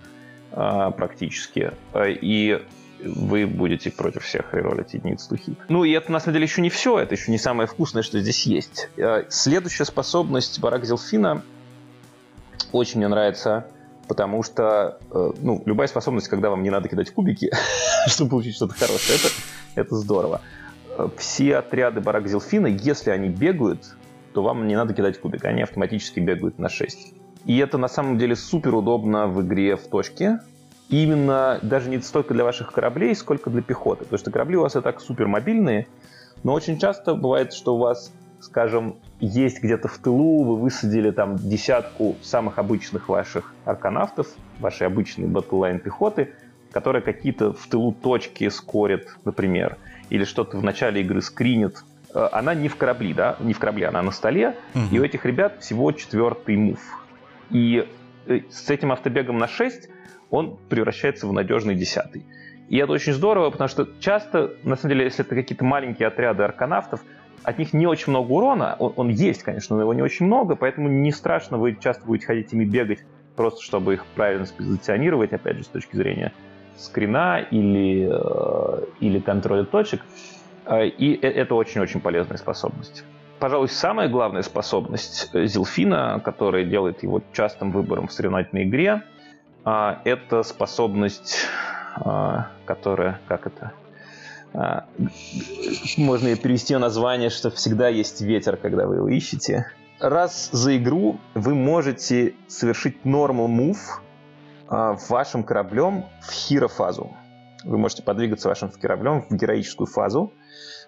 а, 0.51 0.91
практически, 0.91 1.71
и 1.95 2.61
вы 3.03 3.47
будете 3.47 3.91
против 3.91 4.23
всех 4.23 4.53
реролить 4.53 4.93
единиц 4.93 5.27
духи. 5.27 5.55
Ну 5.69 5.83
и 5.83 5.91
это 5.91 6.11
на 6.11 6.19
самом 6.19 6.33
деле 6.33 6.45
еще 6.45 6.61
не 6.61 6.69
все, 6.69 6.99
это 6.99 7.15
еще 7.15 7.31
не 7.31 7.37
самое 7.37 7.67
вкусное, 7.67 8.03
что 8.03 8.19
здесь 8.19 8.45
есть. 8.45 8.89
А, 8.97 9.25
следующая 9.29 9.85
способность 9.85 10.59
Барак 10.59 10.85
Зелфина 10.85 11.43
очень 12.71 12.97
мне 12.97 13.07
нравится, 13.07 13.67
потому 14.07 14.43
что 14.43 14.99
э, 15.11 15.31
ну, 15.41 15.61
любая 15.65 15.87
способность, 15.87 16.27
когда 16.27 16.49
вам 16.49 16.61
не 16.63 16.69
надо 16.69 16.89
кидать 16.89 17.11
кубики, 17.11 17.51
чтобы 18.07 18.31
получить 18.31 18.55
что-то 18.55 18.73
хорошее, 18.73 19.17
это, 19.19 19.29
это 19.75 19.95
здорово 19.95 20.41
все 21.17 21.57
отряды 21.57 22.01
Барак 22.01 22.27
Зелфина, 22.27 22.67
если 22.67 23.11
они 23.11 23.29
бегают, 23.29 23.95
то 24.33 24.43
вам 24.43 24.67
не 24.67 24.75
надо 24.75 24.93
кидать 24.93 25.19
кубик, 25.19 25.45
они 25.45 25.61
автоматически 25.61 26.19
бегают 26.19 26.59
на 26.59 26.69
6. 26.69 27.13
И 27.45 27.57
это 27.57 27.77
на 27.77 27.87
самом 27.87 28.17
деле 28.17 28.35
супер 28.35 28.75
удобно 28.75 29.27
в 29.27 29.41
игре 29.41 29.75
в 29.75 29.87
точке. 29.87 30.39
Именно 30.89 31.59
даже 31.61 31.89
не 31.89 31.99
столько 31.99 32.33
для 32.33 32.43
ваших 32.43 32.71
кораблей, 32.71 33.15
сколько 33.15 33.49
для 33.49 33.61
пехоты. 33.61 34.03
Потому 34.03 34.19
что 34.19 34.31
корабли 34.31 34.57
у 34.57 34.61
вас 34.61 34.75
и 34.75 34.81
так 34.81 34.99
супер 34.99 35.27
мобильные, 35.27 35.87
но 36.43 36.53
очень 36.53 36.79
часто 36.79 37.15
бывает, 37.15 37.53
что 37.53 37.75
у 37.75 37.79
вас, 37.79 38.11
скажем, 38.39 38.95
есть 39.19 39.61
где-то 39.61 39.87
в 39.87 39.97
тылу, 39.97 40.43
вы 40.43 40.55
высадили 40.57 41.11
там 41.11 41.35
десятку 41.35 42.15
самых 42.21 42.57
обычных 42.57 43.09
ваших 43.09 43.53
арканавтов, 43.65 44.27
вашей 44.59 44.87
обычной 44.87 45.27
батллайн 45.27 45.79
пехоты, 45.79 46.33
которые 46.71 47.01
какие-то 47.01 47.53
в 47.53 47.67
тылу 47.67 47.91
точки 47.91 48.49
скорят, 48.49 49.07
например 49.25 49.77
или 50.09 50.23
что-то 50.23 50.57
в 50.57 50.63
начале 50.63 51.01
игры 51.01 51.21
скринит, 51.21 51.83
э, 52.13 52.27
она 52.31 52.53
не 52.53 52.67
в 52.67 52.75
корабли, 52.75 53.13
да, 53.13 53.37
не 53.39 53.53
в 53.53 53.59
корабле, 53.59 53.87
она 53.87 54.01
на 54.01 54.11
столе, 54.11 54.55
угу. 54.73 54.83
и 54.91 54.99
у 54.99 55.03
этих 55.03 55.25
ребят 55.25 55.61
всего 55.61 55.91
четвертый 55.91 56.57
мув. 56.57 56.79
И 57.51 57.87
э, 58.27 58.39
с 58.49 58.69
этим 58.69 58.91
автобегом 58.91 59.37
на 59.37 59.47
6 59.47 59.89
он 60.29 60.57
превращается 60.69 61.27
в 61.27 61.33
надежный 61.33 61.75
десятый. 61.75 62.25
И 62.69 62.77
это 62.77 62.91
очень 62.91 63.13
здорово, 63.13 63.49
потому 63.49 63.67
что 63.67 63.87
часто, 63.99 64.53
на 64.63 64.75
самом 64.75 64.93
деле, 64.93 65.05
если 65.05 65.25
это 65.25 65.33
какие-то 65.33 65.65
маленькие 65.65 66.07
отряды 66.07 66.43
арканавтов, 66.43 67.01
от 67.41 67.57
них 67.57 67.73
не 67.73 67.87
очень 67.87 68.11
много 68.11 68.31
урона, 68.31 68.75
он, 68.77 68.93
он 68.95 69.09
есть, 69.09 69.43
конечно, 69.43 69.75
но 69.75 69.81
его 69.81 69.93
не 69.93 70.03
очень 70.03 70.25
много, 70.25 70.55
поэтому 70.55 70.87
не 70.87 71.11
страшно, 71.11 71.57
вы 71.57 71.75
часто 71.79 72.05
будете 72.05 72.27
ходить 72.27 72.53
ими 72.53 72.65
бегать, 72.65 72.99
просто 73.35 73.63
чтобы 73.63 73.95
их 73.95 74.05
правильно 74.15 74.45
спозиционировать, 74.45 75.33
опять 75.33 75.57
же, 75.57 75.63
с 75.63 75.67
точки 75.67 75.95
зрения 75.95 76.31
скрина 76.79 77.39
или, 77.39 78.09
э, 78.11 78.83
или 78.99 79.19
контроля 79.19 79.63
точек. 79.65 80.01
Э, 80.65 80.87
и 80.87 81.15
э, 81.15 81.27
это 81.27 81.55
очень-очень 81.55 82.01
полезная 82.01 82.37
способность. 82.37 83.03
Пожалуй, 83.39 83.69
самая 83.69 84.09
главная 84.09 84.41
способность 84.41 85.29
Зилфина, 85.33 86.21
которая 86.23 86.65
делает 86.65 87.03
его 87.03 87.21
частым 87.31 87.71
выбором 87.71 88.07
в 88.07 88.13
соревновательной 88.13 88.63
игре, 88.65 89.03
это 89.63 90.43
способность, 90.43 91.45
которая, 92.65 93.21
как 93.29 93.47
это, 93.47 93.71
можно 95.97 96.27
ее 96.27 96.35
перевести 96.35 96.73
на 96.73 96.79
название, 96.79 97.29
что 97.29 97.49
всегда 97.49 97.87
есть 97.87 98.19
ветер, 98.19 98.57
когда 98.57 98.87
вы 98.87 98.95
его 98.97 99.07
ищете. 99.07 99.71
Раз 99.99 100.49
за 100.51 100.75
игру 100.77 101.19
вы 101.33 101.55
можете 101.55 102.33
совершить 102.47 102.97
normal 103.05 103.47
move, 103.47 103.77
вашим 104.69 105.43
кораблем 105.43 106.05
в 106.21 106.31
хирофазу. 106.31 107.11
Вы 107.63 107.77
можете 107.77 108.03
подвигаться 108.03 108.47
вашим 108.47 108.69
кораблем 108.69 109.23
в 109.29 109.35
героическую 109.35 109.87
фазу. 109.87 110.31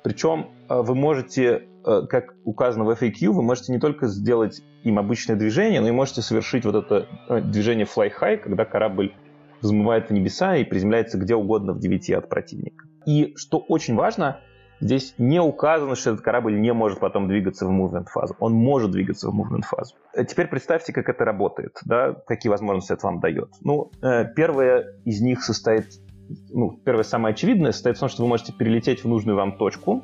Причем 0.03 0.51
а, 0.67 0.81
вы 0.81 0.95
можете, 0.95 1.67
а, 1.83 2.05
как 2.05 2.35
указано 2.43 2.85
в 2.85 2.89
FAQ, 2.89 3.29
вы 3.29 3.43
можете 3.43 3.73
не 3.73 3.79
только 3.79 4.07
сделать 4.07 4.61
им 4.83 4.97
обычное 4.97 5.35
движение, 5.35 5.81
но 5.81 5.87
и 5.87 5.91
можете 5.91 6.21
совершить 6.21 6.65
вот 6.65 6.75
это 6.75 7.07
движение 7.41 7.85
fly 7.85 8.11
high, 8.19 8.37
когда 8.37 8.65
корабль 8.65 9.13
взмывает 9.61 10.09
в 10.09 10.13
небеса 10.13 10.55
и 10.55 10.63
приземляется 10.63 11.17
где 11.17 11.35
угодно 11.35 11.73
в 11.73 11.79
9 11.79 12.11
от 12.11 12.29
противника. 12.29 12.85
И 13.05 13.33
что 13.35 13.59
очень 13.59 13.95
важно, 13.95 14.39
Здесь 14.81 15.13
не 15.19 15.39
указано, 15.39 15.95
что 15.95 16.11
этот 16.11 16.25
корабль 16.25 16.59
не 16.59 16.73
может 16.73 16.99
потом 16.99 17.27
двигаться 17.27 17.67
в 17.67 17.71
movement 17.71 18.07
фазу. 18.09 18.35
Он 18.39 18.53
может 18.53 18.89
двигаться 18.89 19.29
в 19.29 19.39
movement 19.39 19.61
фазу. 19.61 19.93
Э, 20.13 20.25
теперь 20.25 20.47
представьте, 20.47 20.91
как 20.91 21.07
это 21.07 21.23
работает, 21.23 21.79
да, 21.85 22.13
какие 22.13 22.49
возможности 22.49 22.93
это 22.93 23.05
вам 23.05 23.19
дает. 23.19 23.49
Ну, 23.61 23.91
э, 24.01 24.25
первое 24.35 24.95
из 25.05 25.21
них 25.21 25.43
состоит, 25.43 25.85
ну, 26.49 26.71
первое 26.83 27.03
самое 27.03 27.33
очевидное 27.33 27.73
состоит 27.73 27.97
в 27.97 27.99
том, 27.99 28.09
что 28.09 28.23
вы 28.23 28.29
можете 28.29 28.53
перелететь 28.53 29.03
в 29.03 29.07
нужную 29.07 29.37
вам 29.37 29.55
точку 29.57 30.03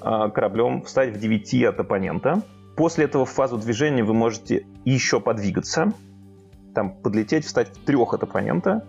а, 0.00 0.30
кораблем, 0.30 0.82
встать 0.82 1.14
в 1.14 1.20
9 1.20 1.64
от 1.64 1.78
оппонента. 1.78 2.42
После 2.76 3.04
этого 3.04 3.24
в 3.24 3.30
фазу 3.30 3.58
движения 3.58 4.02
вы 4.02 4.14
можете 4.14 4.66
еще 4.84 5.20
подвигаться, 5.20 5.92
там 6.74 6.96
подлететь, 6.96 7.44
встать 7.44 7.68
в 7.68 7.84
трех 7.84 8.14
от 8.14 8.22
оппонента, 8.22 8.86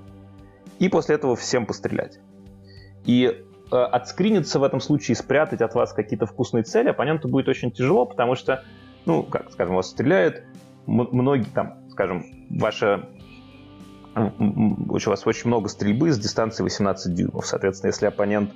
и 0.79 0.89
после 0.89 1.15
этого 1.15 1.35
всем 1.35 1.65
пострелять. 1.65 2.19
И 3.05 3.45
отскриниться 3.71 4.59
в 4.59 4.63
этом 4.63 4.79
случае, 4.79 5.15
спрятать 5.15 5.61
от 5.61 5.73
вас 5.75 5.93
какие-то 5.93 6.25
вкусные 6.25 6.63
цели, 6.63 6.89
оппоненту 6.89 7.27
будет 7.27 7.47
очень 7.47 7.71
тяжело, 7.71 8.05
потому 8.05 8.35
что, 8.35 8.63
ну, 9.05 9.23
как, 9.23 9.51
скажем, 9.51 9.75
вас 9.75 9.89
стреляют, 9.89 10.43
многие 10.85 11.49
там, 11.49 11.77
скажем, 11.89 12.25
ваша 12.49 13.09
у 14.15 14.97
вас 15.09 15.25
очень 15.25 15.47
много 15.47 15.69
стрельбы 15.69 16.11
с 16.11 16.19
дистанции 16.19 16.63
18 16.63 17.13
дюймов. 17.13 17.45
Соответственно, 17.45 17.91
если 17.91 18.07
оппонент 18.07 18.51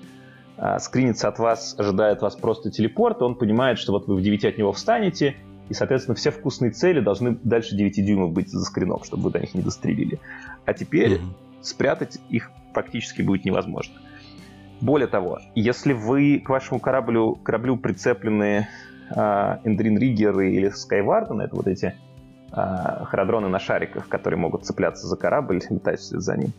а, 0.57 0.79
скринится 0.79 1.27
от 1.27 1.39
вас, 1.39 1.75
ожидает 1.77 2.21
вас 2.21 2.35
просто 2.35 2.71
телепорт, 2.71 3.21
он 3.21 3.35
понимает, 3.35 3.79
что 3.79 3.93
вот 3.93 4.07
вы 4.07 4.15
в 4.15 4.21
9 4.21 4.45
от 4.45 4.57
него 4.57 4.73
встанете, 4.73 5.35
и, 5.69 5.73
соответственно, 5.73 6.15
все 6.15 6.31
вкусные 6.31 6.71
цели 6.71 6.99
должны 6.99 7.37
дальше 7.43 7.75
9 7.75 8.05
дюймов 8.05 8.33
быть 8.33 8.49
за 8.49 8.63
скрином, 8.63 9.03
чтобы 9.03 9.23
вы 9.23 9.31
до 9.31 9.39
них 9.39 9.53
не 9.53 9.61
дострелили. 9.61 10.19
А 10.65 10.73
теперь 10.73 11.13
mm-hmm. 11.13 11.61
спрятать 11.61 12.19
их 12.29 12.51
практически 12.73 13.21
будет 13.21 13.45
невозможно. 13.45 13.95
Более 14.81 15.07
того, 15.07 15.39
если 15.55 15.93
вы 15.93 16.39
к 16.39 16.49
вашему 16.49 16.79
кораблю, 16.79 17.35
кораблю 17.35 17.77
прицеплены 17.77 18.67
э, 19.09 19.57
Риггеры 19.63 20.51
или 20.51 20.69
Скайвардены, 20.69 21.43
это 21.43 21.55
вот 21.55 21.67
эти 21.67 21.95
э, 22.51 23.05
харадроны 23.05 23.47
на 23.47 23.59
шариках, 23.59 24.09
которые 24.09 24.39
могут 24.39 24.65
цепляться 24.65 25.07
за 25.07 25.15
корабль, 25.15 25.61
летать 25.69 25.99
вслед 25.99 26.21
за 26.21 26.37
ним, 26.37 26.53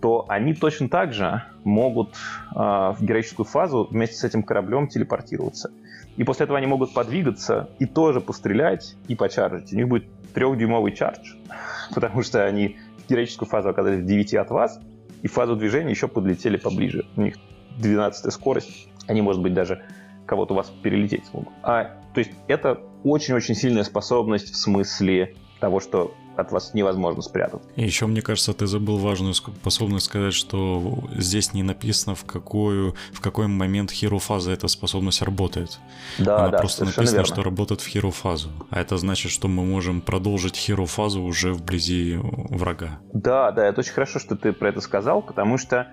то 0.00 0.24
они 0.28 0.54
точно 0.54 0.88
так 0.88 1.12
же 1.12 1.42
могут 1.64 2.14
э, 2.54 2.58
в 2.58 2.96
героическую 3.00 3.44
фазу 3.44 3.86
вместе 3.90 4.16
с 4.16 4.24
этим 4.24 4.42
кораблем 4.42 4.88
телепортироваться. 4.88 5.70
И 6.16 6.24
после 6.24 6.44
этого 6.44 6.58
они 6.58 6.66
могут 6.66 6.94
подвигаться 6.94 7.68
и 7.78 7.86
тоже 7.86 8.20
пострелять 8.20 8.96
и 9.08 9.14
почаржить. 9.14 9.72
У 9.72 9.76
них 9.76 9.88
будет 9.88 10.04
трехдюймовый 10.32 10.92
чардж, 10.92 11.34
потому 11.94 12.22
что 12.22 12.44
они 12.44 12.78
в 13.04 13.10
героическую 13.10 13.48
фазу 13.48 13.68
оказались 13.68 14.00
в 14.00 14.06
9 14.06 14.34
от 14.34 14.50
вас, 14.50 14.80
и 15.22 15.28
в 15.28 15.32
фазу 15.32 15.56
движения 15.56 15.90
еще 15.90 16.08
подлетели 16.08 16.56
поближе. 16.56 17.04
У 17.16 17.22
них 17.22 17.34
12 17.78 18.32
скорость, 18.32 18.88
они, 19.06 19.22
может 19.22 19.42
быть, 19.42 19.54
даже 19.54 19.82
кого-то 20.26 20.54
у 20.54 20.56
вас 20.56 20.70
перелететь 20.82 21.26
смогут. 21.26 21.52
А, 21.62 21.84
то 22.12 22.18
есть 22.18 22.32
это 22.46 22.80
очень-очень 23.04 23.54
сильная 23.54 23.84
способность 23.84 24.52
в 24.52 24.56
смысле 24.56 25.34
того, 25.60 25.80
что 25.80 26.14
от 26.36 26.52
вас 26.52 26.72
невозможно 26.72 27.20
спрятать. 27.20 27.62
И 27.74 27.82
еще, 27.82 28.06
мне 28.06 28.22
кажется, 28.22 28.52
ты 28.54 28.68
забыл 28.68 28.96
важную 28.96 29.34
способность 29.34 30.06
сказать, 30.06 30.34
что 30.34 30.98
здесь 31.16 31.52
не 31.52 31.64
написано, 31.64 32.14
в, 32.14 32.24
какую, 32.24 32.94
в 33.12 33.20
какой 33.20 33.48
момент 33.48 33.90
хирофаза 33.90 34.52
эта 34.52 34.68
способность 34.68 35.20
работает. 35.20 35.80
Да, 36.18 36.38
Она 36.38 36.48
да, 36.50 36.58
просто 36.58 36.84
написано, 36.84 37.16
верно. 37.16 37.24
что 37.24 37.42
работает 37.42 37.80
в 37.80 37.88
хирофазу. 37.88 38.50
А 38.70 38.80
это 38.80 38.96
значит, 38.98 39.32
что 39.32 39.48
мы 39.48 39.64
можем 39.64 40.00
продолжить 40.00 40.56
хирофазу 40.56 41.22
уже 41.22 41.52
вблизи 41.52 42.18
врага. 42.22 43.00
Да, 43.12 43.50
да, 43.50 43.66
это 43.66 43.80
очень 43.80 43.92
хорошо, 43.92 44.20
что 44.20 44.36
ты 44.36 44.52
про 44.52 44.68
это 44.68 44.80
сказал, 44.80 45.22
потому 45.22 45.58
что 45.58 45.88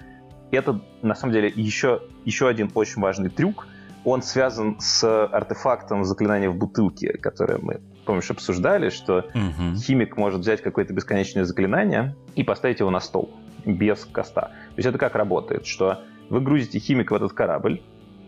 это, 0.51 0.81
на 1.01 1.15
самом 1.15 1.33
деле, 1.33 1.51
еще, 1.55 2.01
еще 2.23 2.47
один 2.47 2.69
очень 2.73 3.01
важный 3.01 3.29
трюк. 3.29 3.67
Он 4.03 4.21
связан 4.21 4.77
с 4.79 5.25
артефактом 5.27 6.05
заклинания 6.05 6.49
в 6.49 6.55
бутылке, 6.55 7.17
которое 7.17 7.57
мы, 7.59 7.81
помнишь, 8.05 8.29
обсуждали, 8.29 8.89
что 8.89 9.25
угу. 9.33 9.75
химик 9.77 10.15
может 10.17 10.41
взять 10.41 10.61
какое-то 10.61 10.93
бесконечное 10.93 11.43
заклинание 11.43 12.15
и 12.35 12.43
поставить 12.43 12.79
его 12.79 12.91
на 12.91 12.99
стол 12.99 13.31
без 13.65 14.05
коста. 14.05 14.41
То 14.41 14.77
есть 14.77 14.87
это 14.87 14.99
как 14.99 15.15
работает, 15.15 15.65
что 15.65 16.01
вы 16.29 16.39
грузите 16.41 16.77
химик 16.79 17.11
в 17.11 17.15
этот 17.15 17.33
корабль, 17.33 17.81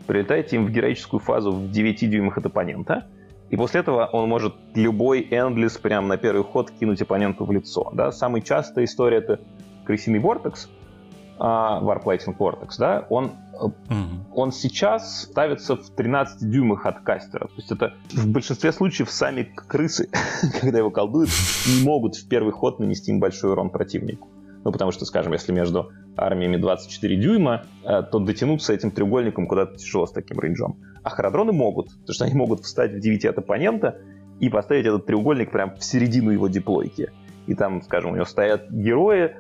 прилетаете 0.08 0.56
им 0.56 0.66
в 0.66 0.72
героическую 0.72 1.20
фазу 1.20 1.52
в 1.52 1.70
9 1.70 2.10
дюймах 2.10 2.38
от 2.38 2.46
оппонента, 2.46 3.08
и 3.50 3.56
после 3.56 3.82
этого 3.82 4.06
он 4.08 4.28
может 4.28 4.56
любой 4.74 5.22
эндлис 5.32 5.78
прямо 5.78 6.08
на 6.08 6.18
первый 6.18 6.44
ход 6.44 6.72
кинуть 6.72 7.02
оппоненту 7.02 7.46
в 7.46 7.52
лицо. 7.52 7.92
Да? 7.94 8.12
Самая 8.12 8.42
частая 8.42 8.86
история— 8.86 9.18
это 9.20 9.40
крысиный 9.86 10.20
вортекс, 10.20 10.70
Warplating 11.40 12.36
Vortex, 12.38 12.76
да, 12.80 13.06
он, 13.10 13.32
угу. 13.54 13.74
он 14.34 14.52
сейчас 14.52 15.24
ставится 15.24 15.76
в 15.76 15.90
13 15.90 16.50
дюймах 16.50 16.86
от 16.86 17.02
кастера. 17.02 17.48
То 17.48 17.56
есть 17.58 17.72
это 17.72 17.94
в 18.12 18.28
большинстве 18.28 18.72
случаев 18.72 19.10
сами 19.12 19.44
крысы, 19.44 20.10
когда 20.62 20.80
его 20.80 20.92
колдуют, 20.92 21.30
не 21.68 21.86
могут 21.86 22.16
в 22.16 22.28
первый 22.28 22.52
ход 22.52 22.80
нанести 22.80 23.16
большой 23.18 23.52
урон 23.52 23.70
противнику. 23.70 24.30
Ну, 24.64 24.72
потому 24.72 24.92
что, 24.92 25.06
скажем, 25.06 25.32
если 25.34 25.54
между 25.54 25.92
армиями 26.18 26.58
24 26.58 27.16
дюйма, 27.18 27.64
э, 27.84 28.04
то 28.04 28.20
дотянуться 28.20 28.74
этим 28.74 28.92
треугольником 28.92 29.48
куда-то 29.48 29.78
тяжело 29.78 30.08
с 30.08 30.12
таким 30.12 30.40
рейнджом. 30.40 30.78
А 31.04 31.10
харадроны 31.10 31.54
могут, 31.54 31.92
потому 31.92 32.14
что 32.14 32.26
они 32.26 32.34
могут 32.34 32.62
встать 32.62 32.92
в 32.94 33.00
9 33.00 33.26
от 33.26 33.38
оппонента 33.38 33.98
и 34.40 34.50
поставить 34.50 34.86
этот 34.86 35.06
треугольник 35.06 35.52
прямо 35.52 35.76
в 35.76 35.84
середину 35.84 36.32
его 36.32 36.48
диплойки. 36.48 37.12
И 37.46 37.56
там, 37.56 37.82
скажем, 37.82 38.12
у 38.12 38.16
него 38.16 38.26
стоят 38.26 38.70
герои, 38.70 39.36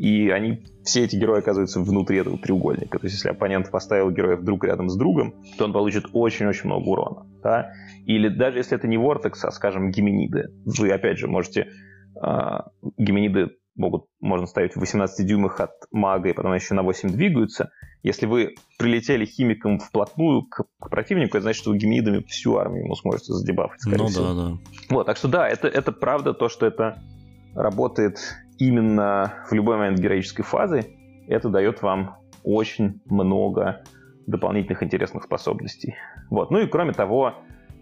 и 0.00 0.30
они, 0.30 0.64
все 0.82 1.04
эти 1.04 1.16
герои 1.16 1.40
оказываются 1.40 1.78
внутри 1.78 2.16
этого 2.16 2.38
треугольника. 2.38 2.98
То 2.98 3.04
есть, 3.04 3.16
если 3.16 3.28
оппонент 3.28 3.70
поставил 3.70 4.10
героев 4.10 4.40
друг 4.40 4.64
рядом 4.64 4.88
с 4.88 4.96
другом, 4.96 5.34
то 5.58 5.66
он 5.66 5.74
получит 5.74 6.06
очень-очень 6.14 6.70
много 6.70 6.88
урона. 6.88 7.26
Да? 7.42 7.72
Или 8.06 8.28
даже 8.28 8.56
если 8.56 8.78
это 8.78 8.88
не 8.88 8.96
Вортекс, 8.96 9.44
а, 9.44 9.50
скажем, 9.50 9.90
геминиды, 9.90 10.54
вы, 10.64 10.90
опять 10.90 11.18
же, 11.18 11.28
можете... 11.28 11.68
Э, 12.16 12.60
геминиды 12.96 13.50
могут, 13.76 14.06
можно 14.20 14.46
ставить 14.46 14.72
в 14.72 14.80
18 14.80 15.26
дюймах 15.26 15.60
от 15.60 15.72
мага, 15.90 16.30
и 16.30 16.32
потом 16.32 16.54
еще 16.54 16.72
на 16.72 16.82
8 16.82 17.10
двигаются. 17.10 17.70
Если 18.02 18.24
вы 18.24 18.54
прилетели 18.78 19.26
химиком 19.26 19.78
вплотную 19.78 20.46
к, 20.46 20.64
к 20.80 20.88
противнику, 20.88 21.36
это 21.36 21.42
значит, 21.42 21.60
что 21.60 21.72
вы 21.72 21.76
геминидами 21.76 22.22
всю 22.22 22.56
армию 22.56 22.84
ему 22.84 22.94
сможете 22.94 23.34
задебафать, 23.34 23.82
скорее 23.82 24.04
ну, 24.04 24.06
всего. 24.06 24.24
да, 24.24 24.34
да. 24.34 24.58
Вот, 24.88 25.04
так 25.04 25.18
что 25.18 25.28
да, 25.28 25.46
это, 25.46 25.68
это 25.68 25.92
правда 25.92 26.32
то, 26.32 26.48
что 26.48 26.64
это 26.64 27.02
работает 27.54 28.16
именно 28.60 29.34
в 29.48 29.52
любой 29.52 29.78
момент 29.78 29.98
героической 29.98 30.44
фазы, 30.44 30.84
это 31.26 31.48
дает 31.48 31.82
вам 31.82 32.18
очень 32.44 33.00
много 33.06 33.82
дополнительных 34.26 34.82
интересных 34.82 35.24
способностей. 35.24 35.96
Вот. 36.28 36.50
Ну 36.50 36.60
и 36.60 36.66
кроме 36.66 36.92
того, 36.92 37.34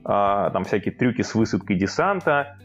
а, 0.05 0.51
там 0.51 0.65
всякие 0.65 0.95
трюки 0.95 1.23
с 1.23 1.35
высадкой 1.35 1.77
десанта 1.77 2.57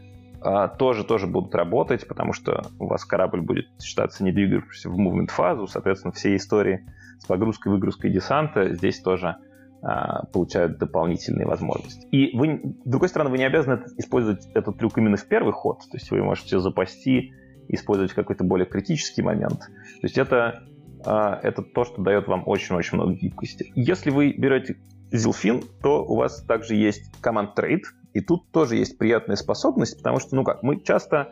а, 0.41 0.67
тоже, 0.67 1.03
тоже 1.03 1.27
будут 1.27 1.53
работать, 1.55 2.08
потому 2.08 2.34
что 2.34 2.63
у 2.79 2.88
вас 2.88 3.03
корабль 3.03 3.41
будет 3.41 3.67
считаться 3.82 4.24
не 4.24 4.32
двигающимся 4.32 4.89
в 4.89 5.00
movement 5.00 5.32
фазу, 5.32 5.67
соответственно, 5.67 6.13
все 6.13 6.36
истории 6.36 6.86
с 7.20 7.25
погрузкой, 7.25 7.72
выгрузкой 7.72 8.12
десанта 8.12 8.74
здесь 8.75 9.01
тоже 9.01 9.38
а, 9.82 10.25
получают 10.27 10.77
дополнительные 10.77 11.48
возможности. 11.48 12.08
И 12.12 12.38
вы, 12.38 12.62
с 12.86 12.88
другой 12.88 13.10
стороны, 13.10 13.32
вы 13.32 13.39
не 13.39 13.46
обязаны 13.46 13.84
использовать 13.98 14.46
этот 14.53 14.77
трюк 14.77 14.98
именно 14.98 15.17
в 15.17 15.25
первый 15.27 15.51
ход, 15.51 15.79
то 15.79 15.98
есть 15.98 16.12
вы 16.12 16.22
можете 16.22 16.60
запасти 16.60 17.34
использовать 17.67 18.13
какой-то 18.13 18.43
более 18.43 18.65
критический 18.65 19.22
момент. 19.22 19.60
То 19.60 20.03
есть 20.03 20.17
это, 20.17 20.63
а, 21.05 21.39
это 21.41 21.62
то, 21.62 21.86
что 21.86 22.01
дает 22.01 22.27
вам 22.27 22.43
очень-очень 22.46 22.98
много 22.98 23.13
гибкости. 23.13 23.72
Если 23.75 24.10
вы 24.10 24.34
берете 24.34 24.77
Zilfin, 25.12 25.63
то 25.82 26.03
у 26.03 26.15
вас 26.15 26.43
также 26.43 26.75
есть 26.75 27.12
command 27.22 27.55
trait, 27.55 27.83
и 28.14 28.22
тут 28.22 28.51
тоже 28.51 28.75
есть 28.75 28.98
приятная 28.98 29.35
способность, 29.35 29.98
потому 29.98 30.20
что, 30.20 30.35
ну 30.35 30.44
как, 30.44 30.64
мы 30.64 30.81
часто 30.81 31.31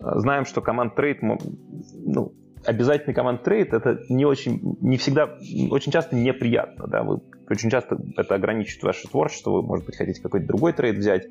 а, 0.00 0.18
знаем, 0.18 0.44
что 0.44 0.60
command 0.60 0.94
trait, 0.94 1.22
ну, 1.22 2.34
обязательный 2.64 3.14
command 3.14 3.42
trait 3.42 3.72
это 3.72 4.00
не 4.08 4.24
очень, 4.24 4.76
не 4.80 4.96
всегда, 4.96 5.38
очень 5.70 5.92
часто 5.92 6.16
неприятно, 6.16 6.86
да, 6.86 7.02
вы 7.02 7.20
очень 7.48 7.70
часто 7.70 7.98
это 8.16 8.34
ограничивает 8.34 8.84
ваше 8.84 9.08
творчество, 9.08 9.50
вы, 9.50 9.62
может 9.62 9.84
быть, 9.86 9.96
хотите 9.96 10.20
какой-то 10.22 10.46
другой 10.46 10.72
trait 10.72 10.96
взять. 10.96 11.26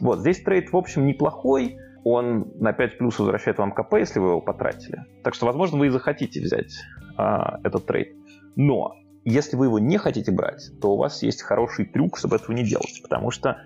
Вот, 0.00 0.20
здесь 0.20 0.42
trait, 0.42 0.72
в 0.72 0.76
общем, 0.76 1.06
неплохой, 1.06 1.78
он 2.08 2.52
на 2.60 2.72
5 2.72 2.98
плюс 2.98 3.18
возвращает 3.18 3.58
вам 3.58 3.72
КП, 3.72 3.94
если 3.94 4.20
вы 4.20 4.28
его 4.28 4.40
потратили. 4.40 5.04
Так 5.24 5.34
что, 5.34 5.44
возможно, 5.46 5.76
вы 5.78 5.86
и 5.86 5.90
захотите 5.90 6.40
взять 6.40 6.72
а, 7.16 7.58
этот 7.64 7.86
trait. 7.86 8.14
Но 8.54 8.94
если 9.24 9.56
вы 9.56 9.66
его 9.66 9.80
не 9.80 9.98
хотите 9.98 10.30
брать, 10.30 10.70
то 10.80 10.92
у 10.92 10.96
вас 10.96 11.24
есть 11.24 11.42
хороший 11.42 11.84
трюк, 11.84 12.16
чтобы 12.16 12.36
этого 12.36 12.52
не 12.52 12.62
делать. 12.62 13.00
Потому 13.02 13.32
что 13.32 13.56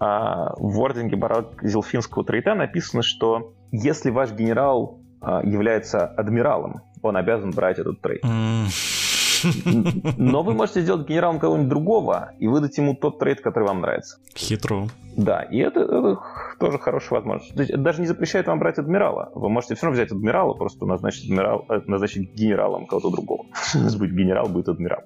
а, 0.00 0.54
в 0.56 0.74
wording 0.74 1.14
е 1.14 1.22
Барак 1.22 1.62
Зилфинского 1.62 2.24
trait 2.24 2.51
а 2.51 2.56
написано, 2.56 3.04
что 3.04 3.54
если 3.70 4.10
ваш 4.10 4.32
генерал 4.32 4.98
а, 5.20 5.44
является 5.44 6.04
адмиралом, 6.04 6.82
он 7.00 7.16
обязан 7.16 7.52
брать 7.52 7.78
этот 7.78 8.00
trait. 8.00 8.24
Но 10.16 10.42
вы 10.42 10.54
можете 10.54 10.80
сделать 10.80 11.06
генералом 11.06 11.38
кого-нибудь 11.38 11.68
другого 11.68 12.32
и 12.40 12.48
выдать 12.48 12.76
ему 12.76 12.96
тот 12.96 13.20
трейд, 13.20 13.40
который 13.40 13.68
вам 13.68 13.82
нравится. 13.82 14.18
Хитро. 14.34 14.88
Да, 15.16 15.42
и 15.42 15.58
это, 15.58 15.80
это 15.80 16.18
тоже 16.58 16.78
хорошая 16.78 17.20
возможность. 17.20 17.54
То 17.54 17.60
есть, 17.60 17.70
это 17.70 17.80
даже 17.80 18.00
не 18.00 18.06
запрещает 18.06 18.46
вам 18.46 18.58
брать 18.58 18.78
адмирала. 18.78 19.30
Вы 19.34 19.48
можете 19.48 19.74
все 19.74 19.86
равно 19.86 20.00
взять 20.00 20.12
адмирала, 20.12 20.54
просто 20.54 20.86
назначить, 20.86 21.30
адмирал, 21.30 21.66
э, 21.68 21.80
назначить 21.86 22.34
генералом 22.34 22.86
кого-то 22.86 23.10
другого. 23.10 23.44
У 23.74 23.78
нас 23.78 23.96
будет 23.96 24.14
генерал, 24.14 24.48
будет 24.48 24.68
адмирал. 24.68 25.02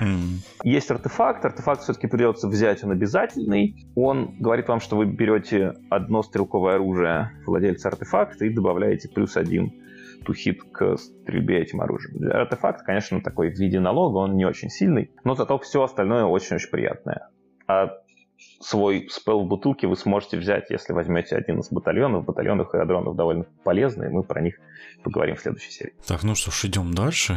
Mm. 0.00 0.44
Есть 0.64 0.90
артефакт. 0.90 1.44
Артефакт 1.44 1.82
все-таки 1.82 2.06
придется 2.06 2.48
взять, 2.48 2.82
он 2.84 2.92
обязательный. 2.92 3.86
Он 3.94 4.36
говорит 4.38 4.68
вам, 4.68 4.80
что 4.80 4.96
вы 4.96 5.06
берете 5.06 5.74
одно 5.90 6.22
стрелковое 6.22 6.76
оружие 6.76 7.32
владельца 7.46 7.88
артефакта 7.88 8.44
и 8.44 8.50
добавляете 8.50 9.08
плюс 9.08 9.36
один 9.36 9.72
тухит 10.24 10.62
к 10.72 10.96
стрельбе 10.96 11.60
этим 11.60 11.80
оружием. 11.80 12.30
Артефакт, 12.30 12.84
конечно, 12.84 13.20
такой 13.20 13.50
в 13.50 13.58
виде 13.58 13.78
налога, 13.80 14.18
он 14.18 14.36
не 14.36 14.44
очень 14.44 14.68
сильный, 14.68 15.12
но 15.24 15.34
зато 15.34 15.58
все 15.58 15.82
остальное 15.82 16.24
очень-очень 16.24 16.70
приятное. 16.70 17.28
А 17.66 17.98
свой 18.60 19.08
спел 19.10 19.44
в 19.44 19.48
бутылке 19.48 19.86
вы 19.86 19.96
сможете 19.96 20.36
взять, 20.36 20.70
если 20.70 20.92
возьмете 20.92 21.36
один 21.36 21.60
из 21.60 21.70
батальонов. 21.70 22.24
Батальонов 22.24 22.74
и 22.74 22.78
адронов 22.78 23.16
довольно 23.16 23.44
полезные, 23.64 24.10
мы 24.10 24.22
про 24.22 24.40
них 24.40 24.58
поговорим 25.02 25.36
в 25.36 25.40
следующей 25.40 25.70
серии. 25.70 25.94
Так, 26.06 26.22
ну 26.22 26.34
что 26.34 26.50
ж, 26.50 26.66
идем 26.66 26.92
дальше. 26.92 27.36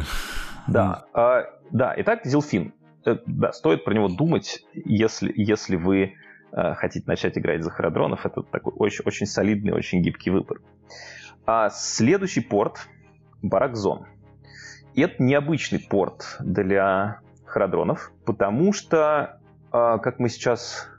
Да, 0.68 1.06
а, 1.12 1.44
да, 1.70 1.94
итак, 1.96 2.24
Зилфин. 2.24 2.74
Э, 3.04 3.16
да, 3.26 3.52
стоит 3.52 3.84
про 3.84 3.94
него 3.94 4.08
думать, 4.08 4.64
если, 4.74 5.32
если 5.34 5.76
вы 5.76 6.14
э, 6.52 6.74
хотите 6.74 7.04
начать 7.06 7.36
играть 7.36 7.62
за 7.62 7.70
харадронов. 7.70 8.24
Это 8.24 8.42
такой 8.42 8.72
очень, 8.76 9.04
очень 9.04 9.26
солидный, 9.26 9.72
очень 9.72 10.02
гибкий 10.02 10.30
выбор. 10.30 10.60
А 11.46 11.70
следующий 11.70 12.40
порт— 12.40 12.88
Баракзон. 13.42 14.06
Это 14.94 15.22
необычный 15.22 15.80
порт 15.80 16.36
для 16.38 17.20
харадронов, 17.44 18.12
потому 18.24 18.72
что, 18.72 19.40
а, 19.72 19.98
как 19.98 20.18
мы 20.18 20.28
сейчас 20.28 20.91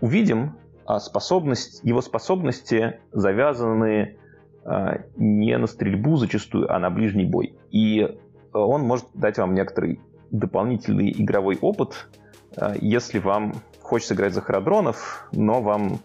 увидим, 0.00 0.56
а, 0.86 1.00
способность, 1.00 1.80
его 1.82 2.00
способности 2.02 3.00
завязаны 3.12 4.16
а, 4.64 5.00
не 5.16 5.56
на 5.56 5.66
стрельбу 5.66 6.16
зачастую, 6.16 6.72
а 6.72 6.78
на 6.78 6.90
ближний 6.90 7.24
бой. 7.24 7.54
И 7.70 8.16
он 8.52 8.82
может 8.82 9.06
дать 9.14 9.38
вам 9.38 9.54
некоторый 9.54 10.00
дополнительный 10.30 11.10
игровой 11.10 11.58
опыт, 11.60 12.08
если 12.80 13.18
вам 13.18 13.54
хочется 13.80 14.14
играть 14.14 14.32
за 14.32 14.40
харадронов, 14.40 15.26
но 15.32 15.60
вам 15.60 16.00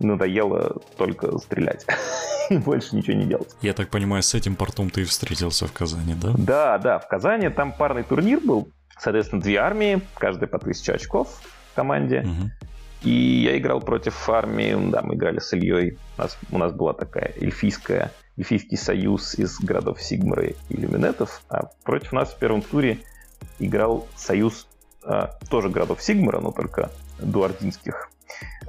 надоело 0.00 0.80
только 0.96 1.38
стрелять. 1.38 1.86
и 2.50 2.58
больше 2.58 2.94
ничего 2.96 3.16
не 3.16 3.24
делать. 3.24 3.48
Я 3.60 3.72
так 3.72 3.88
понимаю, 3.88 4.22
с 4.22 4.34
этим 4.34 4.56
портом 4.56 4.90
ты 4.90 5.02
и 5.02 5.04
встретился 5.04 5.66
в 5.66 5.72
Казани, 5.72 6.14
да? 6.14 6.32
Да, 6.36 6.78
да, 6.78 6.98
в 6.98 7.08
Казани 7.08 7.48
там 7.48 7.72
парный 7.72 8.02
турнир 8.02 8.40
был, 8.40 8.68
соответственно, 8.98 9.42
две 9.42 9.56
армии, 9.56 10.00
каждая 10.18 10.48
по 10.48 10.58
1000 10.58 10.92
очков 10.92 11.28
в 11.72 11.74
команде. 11.74 12.20
Угу. 12.20 12.50
И 13.02 13.10
я 13.10 13.58
играл 13.58 13.80
против 13.80 14.28
армии, 14.28 14.76
да, 14.90 15.02
мы 15.02 15.14
играли 15.14 15.40
с 15.40 15.52
Ильей. 15.52 15.98
У 16.16 16.20
нас, 16.20 16.38
у 16.50 16.58
нас 16.58 16.72
была 16.72 16.92
такая 16.92 17.32
эльфийская, 17.40 18.12
эльфийский 18.36 18.76
союз 18.76 19.34
из 19.34 19.58
городов 19.58 20.00
Сигмары 20.00 20.54
и 20.68 20.76
Люминетов, 20.76 21.42
а 21.48 21.70
против 21.84 22.12
нас 22.12 22.32
в 22.32 22.38
первом 22.38 22.62
туре 22.62 22.98
играл 23.58 24.06
союз 24.14 24.68
а, 25.04 25.30
тоже 25.50 25.68
городов 25.68 26.00
Сигмара, 26.00 26.40
но 26.40 26.52
только 26.52 26.90
дуардинских, 27.18 28.08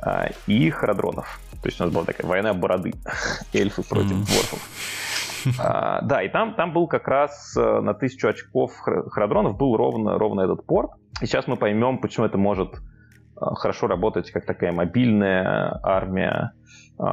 а, 0.01 0.29
и 0.47 0.69
харадронов. 0.71 1.39
То 1.61 1.69
есть 1.69 1.79
у 1.79 1.85
нас 1.85 1.93
была 1.93 2.05
такая 2.05 2.27
война 2.27 2.53
бороды. 2.53 2.93
Эльфы 3.53 3.83
против 3.83 4.11
mm. 4.11 4.25
дворфов. 4.25 5.59
А, 5.59 6.01
да, 6.01 6.23
и 6.23 6.29
там, 6.29 6.55
там 6.55 6.73
был 6.73 6.87
как 6.87 7.07
раз 7.07 7.55
э, 7.57 7.81
на 7.81 7.93
тысячу 7.93 8.29
очков 8.29 8.71
харадронов 8.79 9.57
был 9.57 9.75
ровно, 9.75 10.17
ровно 10.17 10.41
этот 10.41 10.65
порт. 10.65 10.91
И 11.21 11.25
сейчас 11.25 11.47
мы 11.47 11.57
поймем, 11.57 11.99
почему 11.99 12.25
это 12.25 12.37
может 12.37 12.75
хорошо 13.35 13.87
работать 13.87 14.31
как 14.31 14.45
такая 14.45 14.71
мобильная 14.71 15.79
армия, 15.83 16.53
э, 16.99 17.03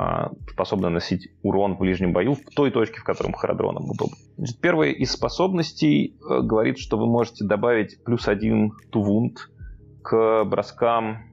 способная 0.51 0.91
носить 0.91 1.29
урон 1.43 1.77
в 1.77 1.79
ближнем 1.81 2.13
бою 2.13 2.35
в 2.35 2.45
той 2.55 2.71
точке, 2.71 3.01
в 3.01 3.05
котором 3.05 3.33
харадронам 3.33 3.91
удобно. 3.91 4.17
Значит, 4.37 4.61
первая 4.61 4.91
из 4.91 5.13
способностей 5.13 6.17
говорит, 6.21 6.79
что 6.79 6.99
вы 6.99 7.07
можете 7.07 7.45
добавить 7.45 8.03
плюс 8.05 8.29
один 8.29 8.73
тувунд 8.91 9.51
к 10.03 10.45
броскам 10.45 11.27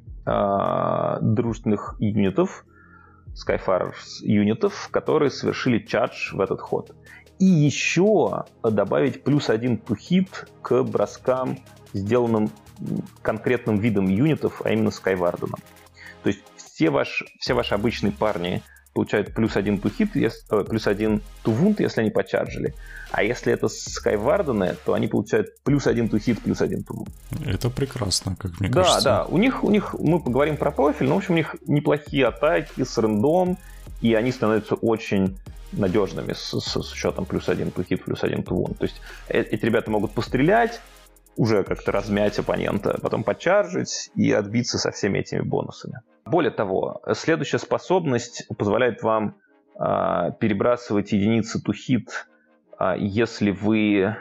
дружных 1.21 1.95
юнитов, 1.99 2.65
Skyfarers 3.37 4.23
юнитов, 4.23 4.89
которые 4.91 5.29
совершили 5.29 5.79
чадж 5.79 6.33
в 6.33 6.41
этот 6.41 6.59
ход. 6.59 6.95
И 7.39 7.45
еще 7.45 8.45
добавить 8.63 9.23
плюс 9.23 9.49
один 9.49 9.77
тухит 9.77 10.49
к 10.61 10.83
броскам, 10.83 11.59
сделанным 11.93 12.49
конкретным 13.21 13.77
видом 13.79 14.07
юнитов, 14.07 14.61
а 14.63 14.71
именно 14.71 14.91
Скайварденом. 14.91 15.59
То 16.23 16.29
есть 16.29 16.41
все, 16.55 16.89
ваш, 16.89 17.23
все 17.39 17.53
ваши 17.53 17.73
обычные 17.73 18.11
парни 18.11 18.61
получают 18.97 19.33
плюс 19.35 19.55
один 19.55 19.75
hit, 19.75 20.31
э, 20.49 20.63
плюс 20.63 20.87
один 20.87 21.21
wound, 21.43 21.75
если 21.79 22.01
они 22.01 22.09
почарджили. 22.09 22.73
А 23.11 23.21
если 23.21 23.53
это 23.53 23.67
Skywardены, 23.67 24.75
то 24.85 24.93
они 24.93 25.07
получают 25.07 25.49
плюс 25.63 25.85
один 25.85 26.07
hit, 26.07 26.41
плюс 26.41 26.61
один 26.61 26.79
wound. 26.81 27.09
Это 27.45 27.69
прекрасно, 27.69 28.35
как 28.35 28.59
мне 28.59 28.69
да, 28.69 28.81
кажется. 28.81 29.03
Да, 29.03 29.17
да. 29.17 29.25
У 29.25 29.37
них, 29.37 29.63
у 29.63 29.69
них, 29.69 29.93
мы 29.99 30.19
поговорим 30.19 30.57
про 30.57 30.71
профиль, 30.71 31.07
но, 31.07 31.13
в 31.13 31.17
общем, 31.17 31.35
у 31.35 31.37
них 31.37 31.55
неплохие 31.67 32.25
атаки 32.25 32.83
с 32.83 32.97
рандом, 32.97 33.59
и 34.01 34.13
они 34.13 34.31
становятся 34.31 34.75
очень 34.75 35.37
надежными 35.71 36.33
с, 36.33 36.59
с, 36.59 36.81
с 36.81 36.93
учетом 36.93 37.25
плюс 37.25 37.49
один 37.49 37.69
hit, 37.69 38.03
плюс 38.03 38.23
один 38.23 38.41
wound. 38.41 38.77
То 38.77 38.85
есть 38.85 39.01
э, 39.27 39.41
эти 39.41 39.65
ребята 39.65 39.91
могут 39.91 40.11
пострелять, 40.11 40.81
уже 41.35 41.63
как-то 41.63 41.91
размять 41.91 42.39
оппонента, 42.39 42.97
потом 43.01 43.23
почаржить 43.23 44.09
и 44.15 44.31
отбиться 44.31 44.77
со 44.77 44.91
всеми 44.91 45.19
этими 45.19 45.41
бонусами. 45.41 46.01
Более 46.25 46.51
того, 46.51 47.01
следующая 47.13 47.59
способность 47.59 48.47
позволяет 48.57 49.03
вам 49.03 49.35
э, 49.79 50.31
перебрасывать 50.39 51.11
единицы 51.11 51.59
hit, 51.59 52.07
э, 52.79 52.95
если 52.99 53.51
вы, 53.51 54.15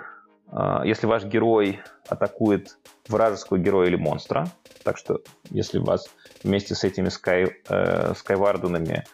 э, 0.52 0.80
если 0.84 1.06
ваш 1.06 1.24
герой 1.24 1.80
атакует 2.08 2.78
вражеского 3.08 3.58
героя 3.58 3.88
или 3.88 3.96
монстра. 3.96 4.48
Так 4.84 4.98
что, 4.98 5.20
если 5.50 5.78
вас 5.78 6.08
вместе 6.44 6.74
с 6.74 6.84
этими 6.84 7.08
скай, 7.08 7.56
э, 7.68 8.14
скайварденами 8.14 9.04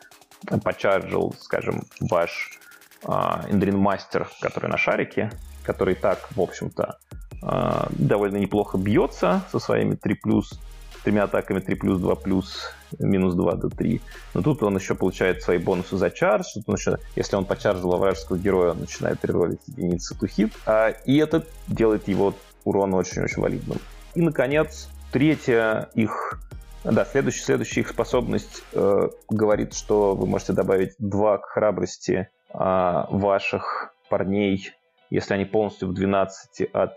почарджил, 0.63 1.35
скажем, 1.41 1.83
ваш 2.01 2.59
Эндрин 3.05 3.79
Мастер, 3.79 4.29
который 4.41 4.71
на 4.71 4.77
шарике, 4.77 5.31
который 5.65 5.95
так, 5.95 6.29
в 6.33 6.41
общем-то, 6.41 6.99
а, 7.43 7.89
довольно 7.91 8.37
неплохо 8.37 8.79
бьется 8.79 9.43
со 9.51 9.59
своими 9.59 9.97
3 9.97 10.15
плюс, 10.15 10.61
тремя 11.03 11.25
атаками 11.25 11.59
3 11.59 11.75
плюс, 11.75 11.99
2 11.99 12.15
плюс, 12.15 12.73
минус 12.99 13.35
2 13.35 13.55
до 13.57 13.69
3. 13.69 14.01
Но 14.35 14.43
тут 14.43 14.63
он 14.63 14.77
еще 14.77 14.95
получает 14.95 15.43
свои 15.43 15.59
бонусы 15.59 15.97
за 15.97 16.11
чардж. 16.11 16.45
Тут 16.55 16.69
он 16.69 16.77
еще, 16.77 16.99
если 17.17 17.37
он 17.37 17.45
почаржил 17.45 17.97
вражеского 17.97 18.39
героя, 18.39 18.71
он 18.71 18.81
начинает 18.81 19.25
реролить 19.25 19.61
единицы 19.67 20.15
to 20.15 20.29
hit. 20.29 20.53
А, 20.67 20.91
и 20.91 21.17
это 21.19 21.45
делает 21.67 22.07
его 22.07 22.35
урон 22.65 22.95
очень-очень 22.95 23.43
валидным. 23.43 23.79
И, 24.15 24.21
наконец, 24.21 24.89
третья 25.11 25.89
их 25.95 26.39
да, 26.85 27.05
следующая, 27.05 27.45
следующая 27.45 27.81
их 27.83 27.89
способность 27.89 28.63
э, 28.73 29.09
говорит, 29.29 29.75
что 29.75 30.15
вы 30.15 30.27
можете 30.27 30.53
добавить 30.53 30.95
2 30.99 31.39
к 31.39 31.47
храбрости 31.47 32.29
э, 32.53 32.59
ваших 32.59 33.95
парней, 34.09 34.71
если 35.11 35.35
они 35.35 35.45
полностью 35.45 35.89
в 35.89 35.95
12 35.95 36.69
от 36.73 36.97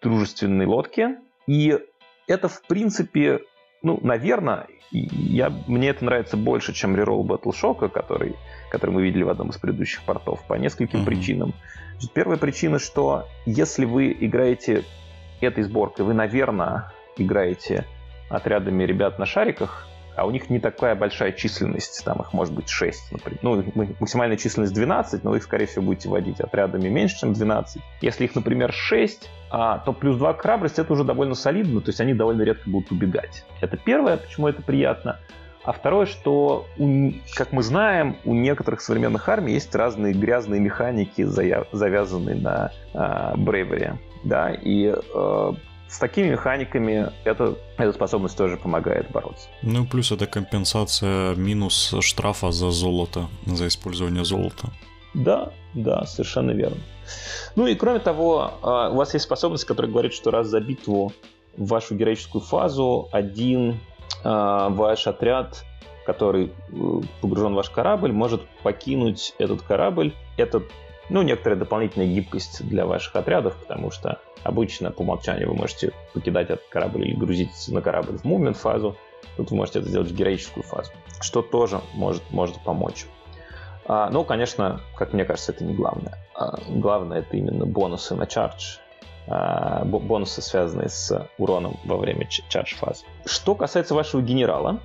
дружественной 0.00 0.66
лодки. 0.66 1.16
И 1.46 1.78
это, 2.28 2.48
в 2.48 2.62
принципе, 2.62 3.40
ну, 3.82 3.98
наверное, 4.02 4.66
я, 4.90 5.50
мне 5.66 5.88
это 5.88 6.04
нравится 6.04 6.36
больше, 6.36 6.72
чем 6.72 6.94
реролл 6.96 7.26
Battleshock, 7.26 7.88
который, 7.88 8.36
который 8.70 8.90
мы 8.90 9.02
видели 9.02 9.22
в 9.22 9.28
одном 9.28 9.50
из 9.50 9.56
предыдущих 9.56 10.02
портов, 10.04 10.44
по 10.46 10.54
нескольким 10.54 11.00
mm-hmm. 11.00 11.06
причинам. 11.06 11.54
Первая 12.14 12.38
причина, 12.38 12.78
что 12.78 13.26
если 13.46 13.84
вы 13.84 14.16
играете 14.18 14.84
этой 15.40 15.64
сборкой, 15.64 16.04
вы, 16.04 16.14
наверное, 16.14 16.92
играете 17.16 17.86
отрядами 18.30 18.84
ребят 18.84 19.18
на 19.18 19.26
шариках, 19.26 19.86
а 20.16 20.26
у 20.26 20.30
них 20.30 20.50
не 20.50 20.58
такая 20.58 20.94
большая 20.94 21.32
численность, 21.32 22.04
там 22.04 22.20
их 22.20 22.32
может 22.32 22.52
быть 22.54 22.68
6, 22.68 23.12
например. 23.12 23.38
Ну, 23.42 23.64
максимальная 24.00 24.36
численность 24.36 24.74
12, 24.74 25.24
но 25.24 25.36
их, 25.36 25.42
скорее 25.42 25.66
всего, 25.66 25.84
будете 25.84 26.08
водить 26.08 26.40
отрядами 26.40 26.88
меньше, 26.88 27.18
чем 27.20 27.32
12. 27.32 27.82
Если 28.00 28.24
их, 28.24 28.34
например, 28.34 28.72
6, 28.72 29.30
а, 29.50 29.78
то 29.78 29.92
плюс 29.92 30.16
2 30.16 30.34
к 30.34 30.42
храбрости 30.42 30.80
это 30.80 30.92
уже 30.92 31.04
довольно 31.04 31.34
солидно, 31.34 31.80
то 31.80 31.88
есть 31.88 32.00
они 32.00 32.14
довольно 32.14 32.42
редко 32.42 32.68
будут 32.68 32.90
убегать. 32.90 33.44
Это 33.60 33.76
первое, 33.76 34.16
почему 34.16 34.48
это 34.48 34.62
приятно. 34.62 35.18
А 35.62 35.72
второе, 35.72 36.06
что, 36.06 36.66
у, 36.78 37.12
как 37.34 37.52
мы 37.52 37.62
знаем, 37.62 38.16
у 38.24 38.34
некоторых 38.34 38.80
современных 38.80 39.28
армий 39.28 39.52
есть 39.52 39.74
разные 39.74 40.14
грязные 40.14 40.60
механики, 40.60 41.22
завязанные 41.22 42.36
на 42.36 42.72
э, 42.94 42.98
Bravery. 43.36 43.96
Да, 44.24 44.50
и 44.50 44.94
э, 44.94 45.52
с 45.90 45.98
такими 45.98 46.28
механиками 46.28 47.10
эта, 47.24 47.56
эта 47.82 47.92
способность 47.92 48.36
тоже 48.36 48.56
помогает 48.56 49.10
бороться. 49.10 49.48
Ну, 49.62 49.86
плюс 49.86 50.12
это 50.12 50.26
компенсация 50.26 51.34
минус 51.34 51.94
штрафа 52.00 52.52
за 52.52 52.70
золото, 52.70 53.28
за 53.46 53.68
использование 53.68 54.24
золота. 54.24 54.68
Да, 55.14 55.52
да, 55.74 56.04
совершенно 56.06 56.52
верно. 56.52 56.78
Ну 57.56 57.66
и 57.66 57.74
кроме 57.74 57.98
того, 57.98 58.52
а, 58.62 58.90
у 58.90 58.96
вас 58.96 59.14
есть 59.14 59.24
способность, 59.24 59.64
которая 59.64 59.90
говорит, 59.90 60.12
что 60.12 60.30
раз 60.30 60.46
за 60.46 60.60
битву 60.60 61.12
в 61.56 61.66
вашу 61.66 61.96
героическую 61.96 62.42
фазу 62.42 63.08
один 63.12 63.80
а, 64.22 64.68
ваш 64.68 65.06
отряд, 65.06 65.64
который 66.06 66.46
э, 66.46 67.00
погружен 67.20 67.52
в 67.52 67.56
ваш 67.56 67.70
корабль, 67.70 68.12
может 68.12 68.42
покинуть 68.62 69.34
этот 69.38 69.62
корабль. 69.62 70.12
Это 70.36 70.62
ну, 71.10 71.22
некоторая 71.22 71.58
дополнительная 71.58 72.06
гибкость 72.06 72.66
для 72.66 72.86
ваших 72.86 73.16
отрядов, 73.16 73.56
потому 73.56 73.90
что 73.90 74.20
обычно 74.44 74.92
по 74.92 75.02
умолчанию 75.02 75.48
вы 75.48 75.56
можете 75.56 75.92
покидать 76.14 76.50
этот 76.50 76.66
корабль 76.68 77.08
или 77.08 77.14
грузиться 77.14 77.74
на 77.74 77.82
корабль 77.82 78.16
в 78.16 78.24
мувмент 78.24 78.56
фазу. 78.56 78.96
Тут 79.36 79.50
вы 79.50 79.56
можете 79.56 79.80
это 79.80 79.88
сделать 79.88 80.08
в 80.08 80.14
героическую 80.14 80.62
фазу, 80.62 80.92
что 81.20 81.42
тоже 81.42 81.80
может, 81.94 82.22
может 82.30 82.58
помочь. 82.60 83.06
А, 83.86 84.08
но, 84.10 84.22
конечно, 84.22 84.80
как 84.96 85.12
мне 85.12 85.24
кажется, 85.24 85.52
это 85.52 85.64
не 85.64 85.74
главное. 85.74 86.16
А, 86.34 86.58
главное 86.68 87.18
это 87.18 87.36
именно 87.36 87.66
бонусы 87.66 88.14
на 88.14 88.26
чардж, 88.26 88.76
а, 89.26 89.84
бонусы, 89.84 90.40
связанные 90.42 90.88
с 90.88 91.28
уроном 91.38 91.76
во 91.84 91.96
время 91.96 92.26
чардж 92.26 92.76
фазы. 92.76 93.04
Что 93.26 93.56
касается 93.56 93.94
вашего 93.94 94.22
генерала, 94.22 94.78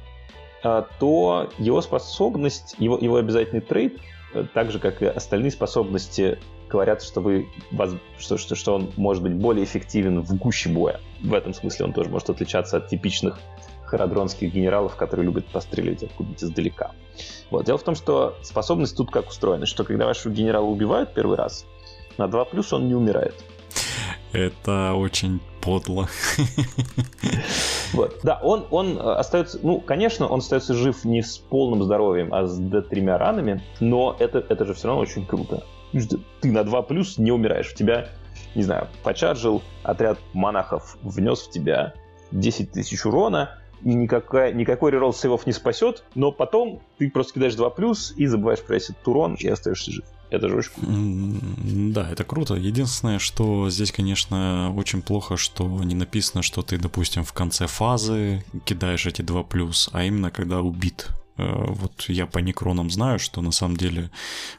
то 0.64 1.52
его 1.60 1.80
способность, 1.82 2.74
его, 2.80 2.98
его 2.98 3.18
обязательный 3.18 3.62
трейд 3.62 4.00
так 4.44 4.72
же, 4.72 4.80
как 4.80 5.02
и 5.02 5.06
остальные 5.06 5.52
способности, 5.52 6.40
говорят, 6.70 7.02
что, 7.02 7.22
вы, 7.22 7.48
что, 8.18 8.38
что, 8.38 8.56
что 8.56 8.76
он 8.76 8.92
может 8.98 9.24
быть 9.24 9.34
более 9.34 9.64
эффективен 9.64 10.22
в 10.22 10.36
гуще 10.38 10.70
боя. 10.70 11.00
В 11.22 11.34
этом 11.34 11.54
смысле 11.54 11.86
он 11.86 11.94
тоже 11.94 12.10
может 12.10 12.30
отличаться 12.30 12.78
от 12.78 12.88
типичных 12.88 13.40
харадронских 13.86 14.52
генералов, 14.52 14.96
которые 14.96 15.26
любят 15.26 15.46
пострелять 15.48 16.04
откуда-нибудь 16.04 16.44
издалека. 16.44 16.92
Вот. 17.52 17.66
Дело 17.66 17.78
в 17.78 17.84
том, 17.84 17.96
что 17.96 18.36
способность 18.42 18.98
тут 18.98 19.12
как 19.12 19.30
устроена, 19.30 19.66
что 19.66 19.84
когда 19.84 20.06
вашего 20.06 20.34
генерала 20.34 20.66
убивают 20.66 21.14
первый 21.14 21.38
раз, 21.38 21.66
на 22.18 22.28
2 22.28 22.46
плюс 22.46 22.74
он 22.74 22.88
не 22.88 22.96
умирает. 22.96 23.36
Это 24.32 24.94
очень 24.94 25.40
подло. 25.66 26.08
Вот. 27.94 28.20
Да, 28.24 28.40
он, 28.44 28.66
он 28.72 28.98
э, 28.98 29.02
остается, 29.02 29.60
ну, 29.62 29.80
конечно, 29.80 30.28
он 30.28 30.40
остается 30.40 30.74
жив 30.74 31.06
не 31.06 31.22
с 31.22 31.38
полным 31.38 31.84
здоровьем, 31.84 32.34
а 32.34 32.46
с 32.46 32.58
до 32.58 32.82
тремя 32.82 33.18
ранами, 33.18 33.64
но 33.80 34.16
это, 34.20 34.40
это 34.50 34.66
же 34.66 34.74
все 34.74 34.88
равно 34.88 35.02
очень 35.02 35.26
круто. 35.26 35.64
Ты 36.42 36.52
на 36.52 36.64
2 36.64 36.82
плюс 36.84 37.18
не 37.18 37.32
умираешь. 37.32 37.68
В 37.68 37.76
тебя, 37.76 38.10
не 38.54 38.64
знаю, 38.64 38.88
почаржил 39.04 39.62
отряд 39.84 40.20
монахов, 40.34 40.98
внес 41.04 41.42
в 41.42 41.52
тебя 41.52 41.94
10 42.32 42.72
тысяч 42.72 43.06
урона, 43.06 43.58
и 43.82 43.94
никакая, 43.94 44.52
никакой 44.52 44.92
реролл 44.92 45.14
сейвов 45.14 45.46
не 45.46 45.54
спасет, 45.54 46.04
но 46.16 46.32
потом 46.32 46.82
ты 46.98 47.10
просто 47.10 47.36
кидаешь 47.36 47.56
2 47.56 47.70
плюс 47.70 48.14
и 48.18 48.26
забываешь 48.26 48.62
про 48.62 48.76
этот 48.76 49.08
урон 49.08 49.36
и 49.36 49.48
остаешься 49.48 49.92
жив. 49.92 50.06
Это 50.36 50.50
же 50.50 50.58
очень. 50.58 51.94
Да, 51.94 52.10
это 52.10 52.24
круто. 52.26 52.56
Единственное, 52.56 53.20
что 53.20 53.70
здесь, 53.70 53.92
конечно, 53.92 54.74
очень 54.76 55.02
плохо, 55.02 55.38
что 55.38 55.66
не 55.84 55.96
написано, 55.96 56.44
что 56.44 56.62
ты, 56.62 56.78
допустим, 56.78 57.24
в 57.24 57.32
конце 57.32 57.68
фазы 57.68 58.44
кидаешь 58.66 59.06
эти 59.06 59.22
два 59.22 59.44
плюс, 59.44 59.90
а 59.94 60.04
именно 60.04 60.32
когда 60.32 60.60
убит 60.60 61.08
вот 61.38 62.06
я 62.08 62.26
по 62.28 62.40
некронам 62.40 62.90
знаю, 62.90 63.20
что 63.20 63.42
на 63.42 63.52
самом 63.52 63.78
деле 63.78 64.12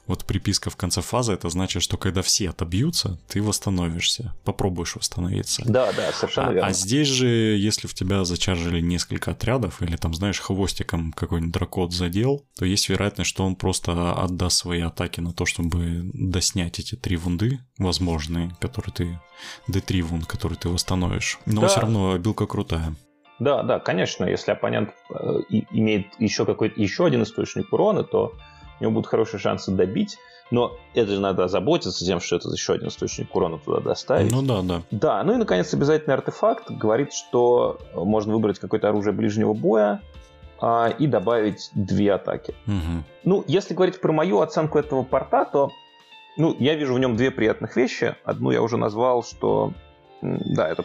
вот 0.07 0.25
приписка 0.25 0.71
в 0.71 0.77
конце 0.77 1.01
фазы, 1.01 1.33
это 1.33 1.49
значит, 1.49 1.83
что 1.83 1.97
когда 1.97 2.23
все 2.23 2.51
отобьются, 2.51 3.19
ты 3.29 3.43
восстановишься, 3.43 4.35
попробуешь 4.45 4.97
восстановиться. 4.97 5.63
Да, 5.67 5.93
да, 5.93 6.13
совершенно 6.13 6.49
а, 6.49 6.53
верно. 6.53 6.69
А 6.69 6.73
здесь 6.73 7.09
же, 7.09 7.27
если 7.27 7.87
в 7.87 7.95
тебя 7.95 8.25
зачаржили 8.25 8.81
несколько 8.81 9.31
отрядов, 9.31 9.83
или 9.83 9.97
там, 9.97 10.15
знаешь, 10.15 10.41
хвостиком 10.41 11.13
какой-нибудь 11.13 11.53
дракот 11.53 11.93
задел, 11.93 12.45
то 12.57 12.65
есть 12.65 12.89
вероятность, 12.89 13.31
что 13.31 13.45
он 13.45 13.57
просто 13.57 14.13
отдаст 14.13 14.59
свои 14.59 14.81
атаки 14.81 15.21
на 15.21 15.33
то, 15.33 15.47
чтобы 15.47 16.11
доснять 16.13 16.79
эти 16.79 16.95
три 16.95 17.17
вунды 17.17 17.61
возможные, 17.79 18.55
которые 18.61 18.93
ты... 18.93 19.21
D3 19.69 20.03
вунд, 20.03 20.27
который 20.27 20.57
ты 20.57 20.69
восстановишь. 20.69 21.39
Но 21.47 21.63
да. 21.63 21.69
все 21.69 21.81
равно 21.81 22.17
билка 22.19 22.47
крутая. 22.47 22.95
Да, 23.39 23.63
да, 23.63 23.79
конечно, 23.79 24.25
если 24.25 24.53
оппонент 24.53 24.91
э, 25.11 25.41
имеет 25.71 26.07
еще 26.19 26.47
какой-то 26.47 26.81
еще 26.81 27.07
один 27.07 27.23
источник 27.23 27.73
урона, 27.73 28.03
то 28.03 28.33
у 28.81 28.83
него 28.83 28.93
будут 28.93 29.07
хорошие 29.09 29.41
шансы 29.41 29.71
добить. 29.71 30.17
Но 30.51 30.77
это 30.95 31.13
же 31.13 31.21
надо 31.21 31.49
заботиться 31.49 32.05
тем, 32.05 32.21
что 32.21 32.37
это 32.37 32.49
еще 32.51 32.75
один 32.75 32.89
источник 32.89 33.35
урона 33.35 33.59
туда 33.59 33.81
доставить. 33.81 34.31
Ну 34.31 34.43
да, 34.43 34.63
да. 34.63 34.83
Да, 34.91 35.23
ну 35.25 35.35
и 35.35 35.37
наконец 35.37 35.75
обязательный 35.75 36.15
артефакт 36.15 36.71
говорит, 36.71 37.13
что 37.13 37.79
можно 37.95 38.33
выбрать 38.33 38.59
какое-то 38.59 38.89
оружие 38.89 39.13
ближнего 39.13 39.55
боя 39.55 40.01
а, 40.61 40.89
и 40.89 41.07
добавить 41.07 41.71
две 41.75 42.13
атаки. 42.13 42.55
Угу. 42.67 43.05
Ну, 43.25 43.45
если 43.49 43.75
говорить 43.75 44.01
про 44.01 44.13
мою 44.13 44.41
оценку 44.41 44.79
этого 44.79 45.03
порта, 45.03 45.45
то 45.47 45.71
ну, 46.37 46.55
я 46.59 46.75
вижу 46.77 46.95
в 46.95 46.99
нем 46.99 47.17
две 47.17 47.31
приятных 47.31 47.77
вещи. 47.77 48.15
Одну 48.25 48.51
я 48.53 48.63
уже 48.63 48.77
назвал, 48.77 49.25
что 49.25 49.73
да, 50.23 50.69
это 50.69 50.85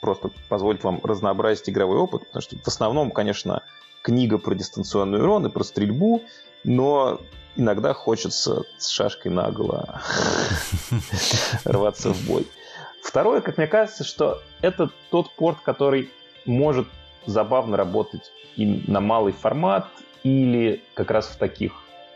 просто 0.00 0.30
позволит 0.48 0.84
вам 0.84 1.00
разнообразить 1.02 1.68
игровой 1.68 1.98
опыт, 1.98 2.26
потому 2.26 2.42
что 2.42 2.56
в 2.56 2.68
основном, 2.68 3.10
конечно, 3.10 3.62
книга 4.02 4.38
про 4.38 4.54
дистанционный 4.54 5.20
урон 5.20 5.46
и 5.46 5.50
про 5.50 5.64
стрельбу, 5.64 6.22
но 6.64 7.20
иногда 7.56 7.92
хочется 7.94 8.64
с 8.78 8.88
шашкой 8.88 9.32
наголо 9.32 10.00
рваться 11.64 12.12
в 12.12 12.26
бой. 12.26 12.46
Второе, 13.02 13.40
как 13.40 13.58
мне 13.58 13.66
кажется, 13.66 14.04
что 14.04 14.42
это 14.60 14.90
тот 15.10 15.30
порт, 15.32 15.58
который 15.62 16.10
может 16.44 16.86
забавно 17.26 17.76
работать 17.76 18.32
и 18.56 18.84
на 18.86 19.00
малый 19.00 19.32
формат, 19.32 19.88
или 20.22 20.82
как 20.94 21.10
раз 21.10 21.28
в 21.28 21.36
таких, 21.36 21.72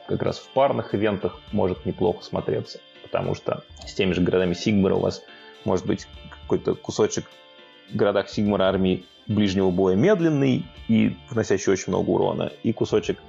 как 0.09 0.23
раз 0.23 0.39
в 0.39 0.49
парных 0.49 0.95
ивентах 0.95 1.39
может 1.53 1.87
неплохо 1.87 2.25
смотреться. 2.25 2.81
Потому 3.03 3.35
что 3.35 3.65
с 3.87 3.95
теми 3.95 4.13
же 4.13 4.21
городами 4.21 4.55
Сигмара 4.55 4.95
у 4.95 5.01
вас 5.01 5.23
может 5.65 5.87
быть 5.87 6.07
какой-то 6.43 6.75
кусочек 6.75 7.27
городах 7.95 8.29
Сигмара 8.29 8.65
армии 8.65 9.05
ближнего 9.27 9.71
боя 9.71 9.95
медленный 9.95 10.65
и 10.89 11.17
вносящий 11.31 11.73
очень 11.73 11.93
много 11.93 12.11
урона, 12.11 12.53
и 12.63 12.73
кусочек 12.73 13.19
э, 13.19 13.21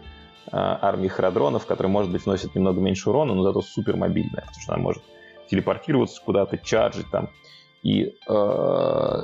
армии 0.51 1.07
Харадронов, 1.07 1.65
который, 1.65 1.87
может 1.87 2.11
быть, 2.11 2.25
вносит 2.25 2.55
немного 2.55 2.81
меньше 2.81 3.09
урона, 3.09 3.33
но 3.33 3.43
зато 3.43 3.61
супер 3.61 3.95
мобильная, 3.95 4.41
потому 4.41 4.61
что 4.61 4.73
она 4.73 4.83
может 4.83 5.03
телепортироваться 5.49 6.21
куда-то, 6.23 6.57
чарджить 6.57 7.09
там 7.11 7.29
и 7.83 8.15
э, 8.27 9.21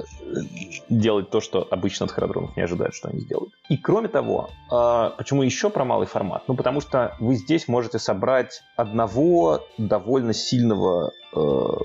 делать 0.89 1.29
то, 1.29 1.39
что 1.39 1.65
обычно 1.71 2.05
от 2.05 2.11
Харадронов 2.11 2.57
не 2.57 2.63
ожидают, 2.63 2.93
что 2.93 3.07
они 3.07 3.21
сделают. 3.21 3.53
И 3.69 3.77
кроме 3.77 4.09
того, 4.09 4.49
э, 4.69 5.11
почему 5.17 5.43
еще 5.43 5.69
про 5.69 5.85
малый 5.85 6.07
формат? 6.07 6.43
Ну, 6.47 6.55
потому 6.55 6.81
что 6.81 7.15
вы 7.19 7.35
здесь 7.35 7.69
можете 7.69 7.99
собрать 7.99 8.61
одного 8.75 9.65
довольно 9.77 10.33
сильного 10.33 11.11
э, 11.33 11.37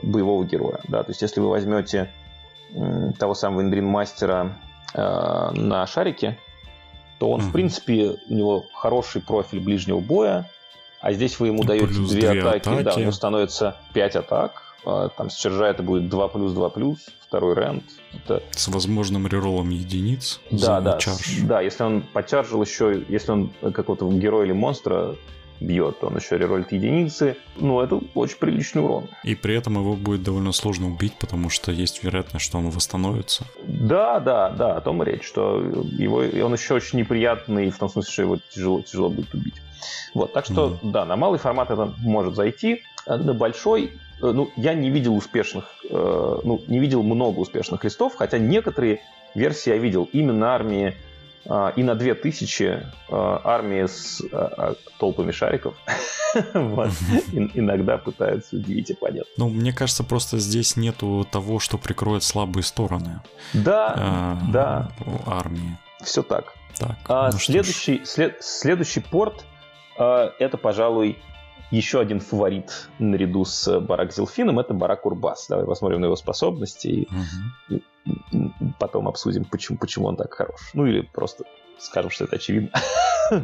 боевого 0.03 0.45
героя. 0.45 0.81
Да? 0.89 1.05
То 1.05 1.13
есть, 1.13 1.23
если 1.23 1.41
вы 1.41 1.49
возьмете 1.49 2.11
того 3.19 3.35
самого 3.35 3.63
Индрин 3.63 3.87
Мастера 3.87 4.59
э, 4.95 5.51
на 5.53 5.87
шарике, 5.87 6.39
то 7.19 7.31
он, 7.31 7.41
mm-hmm. 7.41 7.45
в 7.45 7.53
принципе, 7.53 8.17
у 8.29 8.35
него 8.35 8.65
хороший 8.73 9.23
профиль 9.23 9.61
ближнего 9.61 10.01
боя, 10.01 10.51
а 11.01 11.13
здесь 11.13 11.39
вы 11.39 11.49
ему 11.49 11.63
даете 11.63 11.87
две, 11.87 12.31
две 12.31 12.41
атаки, 12.41 12.69
атаки, 12.69 12.83
да, 12.83 12.95
у 12.95 12.99
него 12.99 13.13
становится 13.13 13.77
5 13.93 14.17
атак, 14.17 14.63
а, 14.87 15.09
там 15.11 15.31
с 15.31 15.35
чержа 15.35 15.67
это 15.67 15.83
будет 15.83 16.09
2 16.09 16.29
плюс 16.29 16.53
2 16.53 16.71
плюс, 16.71 16.99
второй 17.21 17.55
рент. 17.55 17.85
Это... 18.13 18.43
С 18.53 18.69
возможным 18.69 19.27
реролом 19.27 19.71
единиц 19.71 20.41
да, 20.51 20.81
да, 20.81 20.99
чарж. 20.99 21.41
Да, 21.43 21.61
если 21.61 21.83
он 21.83 22.03
почаржил 22.13 22.63
еще, 22.63 23.05
если 23.09 23.33
он 23.33 23.51
какого-то 23.73 24.11
героя 24.13 24.47
или 24.47 24.53
монстра 24.53 25.17
бьет, 25.67 26.03
он 26.03 26.17
еще 26.17 26.39
реролит 26.39 26.73
единицы. 26.73 27.37
Ну, 27.57 27.81
это 27.81 28.01
очень 28.15 28.37
приличный 28.39 28.83
урон. 28.83 29.09
И 29.23 29.35
при 29.35 29.55
этом 29.57 29.75
его 29.75 29.95
будет 29.95 30.23
довольно 30.23 30.53
сложно 30.53 30.89
убить, 30.89 31.15
потому 31.19 31.51
что 31.51 31.73
есть 31.73 32.03
вероятность, 32.03 32.45
что 32.45 32.59
он 32.59 32.71
восстановится. 32.71 33.45
Да, 33.67 34.21
да, 34.21 34.51
да, 34.51 34.77
о 34.77 34.81
том 34.81 35.03
и 35.03 35.07
речь, 35.07 35.25
что 35.25 35.61
его, 35.61 36.19
он 36.45 36.55
еще 36.55 36.75
очень 36.75 36.99
неприятный, 36.99 37.71
в 37.71 37.79
том 37.79 37.89
смысле, 37.89 38.13
что 38.13 38.23
его 38.23 38.39
тяжело, 38.51 38.83
тяжело 38.83 39.09
будет 39.09 39.35
убить. 39.35 39.55
Вот, 40.15 40.33
так 40.33 40.45
что, 40.45 40.79
mm. 40.83 40.91
да, 40.91 41.05
на 41.05 41.17
малый 41.17 41.39
формат 41.39 41.71
это 41.71 41.93
может 41.99 42.35
зайти. 42.37 42.83
На 43.07 43.35
большой 43.35 43.93
Э, 44.25 44.33
ну, 44.33 44.51
я 44.57 44.75
не 44.75 44.91
видел 44.91 45.17
успешных, 45.17 45.65
э, 45.89 46.41
ну, 46.45 46.61
не 46.67 46.79
видел 46.79 47.03
много 47.03 47.41
успешных 47.41 47.85
листов, 47.85 48.15
хотя 48.17 48.39
некоторые 48.39 49.01
версии 49.35 49.71
я 49.71 49.77
видел 49.77 50.09
именно 50.13 50.55
армии 50.55 50.95
и 51.47 51.83
на 51.83 51.95
2000 51.95 52.63
э, 52.63 52.83
армии 53.09 53.87
с 53.87 54.23
э, 54.33 54.75
толпами 54.99 55.31
шариков 55.31 55.75
иногда 56.35 57.99
пытаются 57.99 58.57
удивить 58.57 58.91
оппонента. 58.91 59.29
Ну, 59.37 59.51
мне 59.51 59.73
кажется, 59.73 60.05
просто 60.05 60.39
здесь 60.39 60.77
нету 60.77 61.27
того, 61.31 61.59
что 61.59 61.77
прикроет 61.77 62.23
слабые 62.23 62.65
стороны. 62.65 63.21
Да, 63.53 64.39
да. 64.53 64.91
Армии. 65.27 65.77
Все 66.03 66.23
так. 66.23 66.55
Так. 66.79 66.97
А 67.09 67.31
ну 67.31 67.39
следующий, 67.39 68.05
след, 68.05 68.43
следующий 68.43 69.01
порт 69.01 69.45
это, 69.97 70.59
пожалуй, 70.61 71.19
еще 71.75 72.01
один 72.01 72.21
фаворит 72.21 72.89
наряду 72.99 73.45
с 73.45 73.81
Барак 73.81 74.13
Зелфином 74.13 74.59
это 74.59 74.75
Барак 74.75 75.07
Урбас. 75.07 75.47
Давай 75.49 75.67
посмотрим 75.67 76.01
на 76.01 76.07
его 76.07 76.17
способности 76.17 76.87
и, 76.89 77.09
угу. 77.09 77.83
и 78.31 78.51
потом 78.79 79.09
обсудим, 79.09 79.45
почему, 79.45 79.79
почему 79.79 80.07
он 80.07 80.17
так 80.17 80.33
хорош. 80.33 80.71
Ну 80.75 80.87
или 80.87 81.01
просто 81.01 81.45
скажем, 81.79 82.11
что 82.11 82.25
это 82.25 82.37
очевидно. 82.37 82.71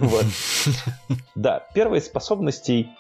Да, 1.34 1.66
первая 1.74 2.00
из 2.00 2.06
способностей, 2.06 2.90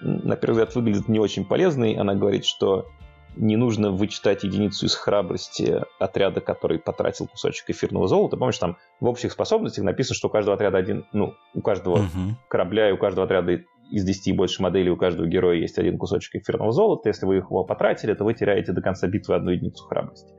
на 0.00 0.34
первый 0.36 0.54
взгляд, 0.54 0.74
выглядит 0.74 1.08
не 1.08 1.18
очень 1.18 1.44
полезной. 1.44 1.92
Она 1.94 2.14
говорит, 2.14 2.46
что 2.46 2.88
не 3.36 3.56
нужно 3.56 3.90
вычитать 3.90 4.44
единицу 4.44 4.86
из 4.86 4.94
храбрости 4.94 5.82
отряда, 5.98 6.40
который 6.40 6.78
потратил 6.78 7.26
кусочек 7.26 7.68
эфирного 7.70 8.08
золота. 8.08 8.36
Помнишь, 8.36 8.58
там 8.58 8.78
в 9.00 9.06
общих 9.06 9.32
способностях 9.32 9.84
написано, 9.84 10.16
что 10.16 10.28
у 10.28 10.30
каждого 10.30 10.54
отряда 10.54 10.78
один, 10.78 11.06
ну, 11.12 11.34
у 11.54 11.60
каждого 11.60 12.06
корабля 12.48 12.88
и 12.88 12.92
у 12.92 12.98
каждого 12.98 13.26
отряда 13.26 13.62
из 13.92 14.04
10 14.04 14.28
и 14.28 14.32
больше 14.32 14.62
моделей 14.62 14.90
у 14.90 14.96
каждого 14.96 15.26
героя 15.26 15.56
есть 15.56 15.78
один 15.78 15.98
кусочек 15.98 16.36
эфирного 16.36 16.72
золота. 16.72 17.10
Если 17.10 17.26
вы 17.26 17.36
его 17.36 17.64
потратили, 17.64 18.14
то 18.14 18.24
вы 18.24 18.34
теряете 18.34 18.72
до 18.72 18.80
конца 18.80 19.06
битвы 19.06 19.34
одну 19.34 19.50
единицу 19.50 19.84
храбрости. 19.84 20.32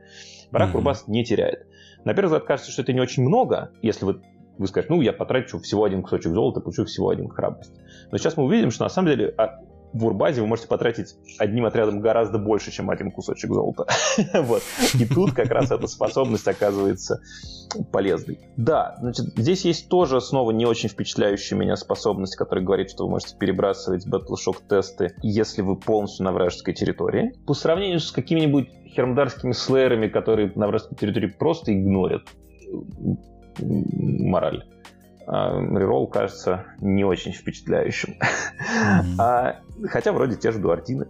Барак 0.50 0.70
mm-hmm. 0.70 0.76
Урбас 0.76 1.08
не 1.08 1.24
теряет. 1.24 1.66
На 2.04 2.14
первый 2.14 2.26
взгляд 2.26 2.44
кажется, 2.44 2.72
что 2.72 2.82
это 2.82 2.92
не 2.92 3.00
очень 3.00 3.22
много, 3.22 3.72
если 3.80 4.04
вы 4.04 4.20
вы 4.56 4.68
скажете, 4.68 4.94
ну, 4.94 5.00
я 5.00 5.12
потрачу 5.12 5.58
всего 5.58 5.82
один 5.82 6.02
кусочек 6.02 6.32
золота, 6.32 6.60
получу 6.60 6.84
всего 6.84 7.08
один 7.08 7.28
храбрость. 7.28 7.74
Но 8.12 8.18
сейчас 8.18 8.36
мы 8.36 8.44
увидим, 8.44 8.70
что 8.70 8.84
на 8.84 8.88
самом 8.88 9.08
деле 9.08 9.34
а, 9.36 9.58
в 9.94 10.04
Урбазе 10.06 10.40
вы 10.40 10.48
можете 10.48 10.68
потратить 10.68 11.14
одним 11.38 11.66
отрядом 11.66 12.00
гораздо 12.00 12.38
больше, 12.38 12.72
чем 12.72 12.90
один 12.90 13.12
кусочек 13.12 13.50
золота. 13.52 13.86
вот. 14.34 14.62
И 14.98 15.06
тут 15.06 15.32
как 15.32 15.48
раз 15.50 15.70
эта 15.70 15.86
способность 15.86 16.46
оказывается 16.48 17.22
полезной. 17.92 18.40
Да, 18.56 18.96
значит, 19.00 19.26
здесь 19.36 19.64
есть 19.64 19.88
тоже 19.88 20.20
снова 20.20 20.50
не 20.50 20.66
очень 20.66 20.88
впечатляющая 20.88 21.56
меня 21.56 21.76
способность, 21.76 22.36
которая 22.36 22.64
говорит, 22.64 22.90
что 22.90 23.04
вы 23.04 23.10
можете 23.10 23.36
перебрасывать 23.36 24.06
Battleshock 24.06 24.56
тесты, 24.68 25.14
если 25.22 25.62
вы 25.62 25.76
полностью 25.76 26.24
на 26.24 26.32
вражеской 26.32 26.74
территории. 26.74 27.32
По 27.46 27.54
сравнению 27.54 28.00
с 28.00 28.10
какими-нибудь 28.10 28.68
хермдарскими 28.88 29.52
слэерами, 29.52 30.08
которые 30.08 30.52
на 30.56 30.66
вражеской 30.66 30.98
территории 30.98 31.28
просто 31.28 31.72
игнорят 31.72 32.22
мораль 33.60 34.64
реролл 35.26 36.06
кажется 36.06 36.64
не 36.80 37.04
очень 37.04 37.32
впечатляющим. 37.32 38.14
Mm-hmm. 38.14 39.20
А, 39.20 39.60
хотя 39.88 40.12
вроде 40.12 40.36
те 40.36 40.52
же 40.52 40.58
дуардины. 40.58 41.06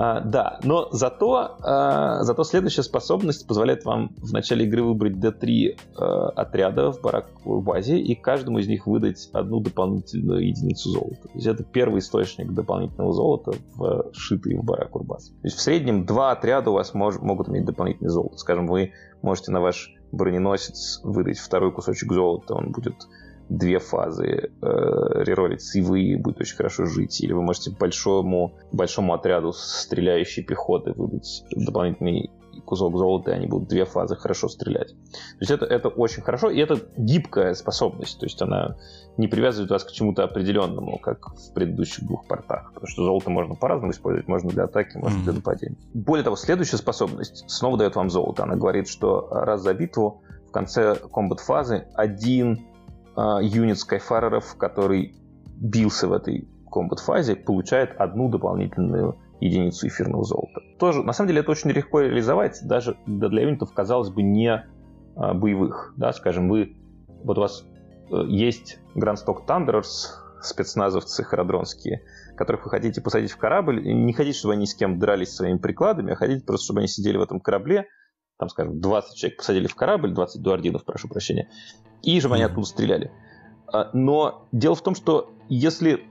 А, 0.00 0.20
да, 0.20 0.60
но 0.62 0.88
зато, 0.92 1.56
а, 1.60 2.22
зато 2.22 2.44
следующая 2.44 2.84
способность 2.84 3.48
позволяет 3.48 3.84
вам 3.84 4.14
в 4.18 4.32
начале 4.32 4.64
игры 4.64 4.84
выбрать 4.84 5.14
D3 5.14 5.76
а, 5.96 6.28
отряда 6.30 6.92
в 6.92 7.00
бараковой 7.00 7.62
базе 7.62 7.98
и 7.98 8.14
каждому 8.14 8.58
из 8.58 8.68
них 8.68 8.86
выдать 8.86 9.28
одну 9.32 9.58
дополнительную 9.58 10.46
единицу 10.46 10.90
золота. 10.90 11.22
То 11.22 11.34
есть 11.34 11.46
это 11.48 11.64
первый 11.64 11.98
источник 11.98 12.52
дополнительного 12.52 13.12
золота, 13.12 13.52
вшитый 14.12 14.56
в 14.56 14.62
барак 14.62 14.94
Урбаз. 14.94 15.30
То 15.30 15.34
есть 15.42 15.56
в 15.56 15.60
среднем 15.60 16.06
два 16.06 16.30
отряда 16.30 16.70
у 16.70 16.74
вас 16.74 16.94
мож, 16.94 17.18
могут 17.18 17.48
иметь 17.48 17.64
дополнительное 17.64 18.10
золото. 18.10 18.38
Скажем, 18.38 18.68
вы 18.68 18.92
можете 19.22 19.50
на 19.50 19.60
ваш 19.60 19.97
броненосец 20.12 21.00
выдать 21.02 21.38
второй 21.38 21.72
кусочек 21.72 22.12
золота, 22.12 22.54
он 22.54 22.72
будет 22.72 22.94
две 23.48 23.78
фазы 23.78 24.26
э, 24.26 24.48
реролить 24.60 25.62
сейвы 25.62 26.16
будет 26.18 26.40
очень 26.40 26.56
хорошо 26.56 26.84
жить. 26.84 27.20
Или 27.20 27.32
вы 27.32 27.42
можете 27.42 27.70
большому, 27.70 28.54
большому 28.72 29.14
отряду 29.14 29.52
стреляющей 29.52 30.42
пехоты 30.42 30.92
выдать 30.92 31.44
дополнительный 31.50 32.30
кусок 32.68 32.96
золота, 32.96 33.30
и 33.30 33.34
они 33.34 33.46
будут 33.46 33.68
две 33.68 33.84
фазы 33.84 34.14
хорошо 34.14 34.48
стрелять. 34.48 34.90
То 34.90 35.40
есть 35.40 35.50
это, 35.50 35.64
это 35.64 35.88
очень 35.88 36.22
хорошо, 36.22 36.50
и 36.50 36.58
это 36.58 36.78
гибкая 36.96 37.54
способность, 37.54 38.20
то 38.20 38.26
есть 38.26 38.40
она 38.42 38.76
не 39.16 39.26
привязывает 39.26 39.70
вас 39.70 39.84
к 39.84 39.90
чему-то 39.90 40.22
определенному, 40.24 40.98
как 40.98 41.34
в 41.34 41.54
предыдущих 41.54 42.04
двух 42.04 42.26
портах, 42.28 42.72
потому 42.74 42.86
что 42.86 43.04
золото 43.04 43.30
можно 43.30 43.54
по-разному 43.54 43.92
использовать, 43.92 44.28
можно 44.28 44.50
для 44.50 44.64
атаки, 44.64 44.98
можно 44.98 45.18
mm-hmm. 45.18 45.24
для 45.24 45.32
нападения. 45.32 45.76
Более 45.94 46.24
того, 46.24 46.36
следующая 46.36 46.76
способность 46.76 47.44
снова 47.48 47.78
дает 47.78 47.96
вам 47.96 48.10
золото. 48.10 48.42
Она 48.42 48.56
говорит, 48.56 48.88
что 48.88 49.28
раз 49.30 49.62
за 49.62 49.72
битву 49.72 50.22
в 50.48 50.50
конце 50.50 50.94
комбат-фазы 50.94 51.86
один 51.94 52.66
э, 53.16 53.38
юнит 53.42 53.78
скайфареров, 53.78 54.56
который 54.56 55.16
бился 55.56 56.06
в 56.06 56.12
этой 56.12 56.48
комбат-фазе, 56.70 57.34
получает 57.34 57.96
одну 57.98 58.28
дополнительную 58.28 59.16
единицу 59.40 59.86
эфирного 59.86 60.24
золота. 60.24 60.60
Тоже, 60.78 61.02
на 61.02 61.12
самом 61.12 61.28
деле, 61.28 61.40
это 61.40 61.50
очень 61.50 61.70
легко 61.70 62.00
реализовать, 62.00 62.60
даже 62.62 62.96
для 63.06 63.42
юнитов, 63.42 63.72
казалось 63.72 64.10
бы, 64.10 64.22
не 64.22 64.64
а, 65.16 65.34
боевых. 65.34 65.94
Да, 65.96 66.12
скажем, 66.12 66.48
вы, 66.48 66.76
вот 67.24 67.38
у 67.38 67.40
вас 67.40 67.64
э, 68.10 68.24
есть 68.28 68.78
Grand 68.94 69.16
Stock 69.16 69.46
Thunderers, 69.46 69.84
спецназовцы 70.40 71.24
харадронские, 71.24 72.02
которых 72.36 72.64
вы 72.64 72.70
хотите 72.70 73.00
посадить 73.00 73.32
в 73.32 73.36
корабль, 73.36 73.86
и 73.86 73.92
не 73.92 74.12
хотите, 74.12 74.38
чтобы 74.38 74.54
они 74.54 74.66
с 74.66 74.74
кем 74.74 74.98
дрались 74.98 75.34
своими 75.34 75.58
прикладами, 75.58 76.12
а 76.12 76.16
хотите 76.16 76.44
просто, 76.44 76.66
чтобы 76.66 76.80
они 76.80 76.88
сидели 76.88 77.16
в 77.16 77.22
этом 77.22 77.40
корабле, 77.40 77.86
там, 78.38 78.48
скажем, 78.48 78.80
20 78.80 79.16
человек 79.16 79.38
посадили 79.38 79.66
в 79.66 79.74
корабль, 79.74 80.12
20 80.14 80.40
дуардинов, 80.42 80.84
прошу 80.84 81.08
прощения, 81.08 81.50
и 82.02 82.20
чтобы 82.20 82.36
они 82.36 82.44
оттуда 82.44 82.66
стреляли. 82.66 83.10
А, 83.66 83.90
но 83.92 84.46
дело 84.52 84.76
в 84.76 84.82
том, 84.82 84.94
что 84.94 85.32
если 85.48 86.04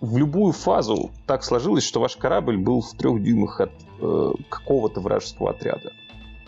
в 0.00 0.16
любую 0.16 0.52
фазу 0.52 1.10
так 1.26 1.44
сложилось, 1.44 1.84
что 1.84 2.00
ваш 2.00 2.16
корабль 2.16 2.56
был 2.56 2.80
в 2.80 2.92
трех 2.94 3.22
дюймах 3.22 3.60
от 3.60 3.72
э, 4.00 4.32
какого-то 4.48 5.00
вражеского 5.00 5.50
отряда. 5.50 5.92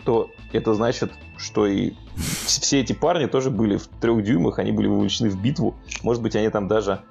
то 0.05 0.31
это 0.51 0.73
значит, 0.73 1.13
что 1.37 1.65
и 1.65 1.93
все 2.45 2.81
эти 2.81 2.93
парни 2.93 3.27
тоже 3.27 3.49
были 3.49 3.77
в 3.77 3.87
трех 3.87 4.23
дюймах, 4.23 4.59
они 4.59 4.71
были 4.71 4.87
вовлечены 4.87 5.29
в 5.29 5.41
битву. 5.41 5.75
Может 6.01 6.21
быть, 6.21 6.35
они 6.35 6.49
там 6.49 6.67
даже 6.67 7.01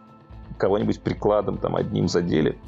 кого-нибудь 0.59 1.00
прикладом 1.00 1.59
там 1.59 1.76
одним 1.76 2.09
задели. 2.09 2.59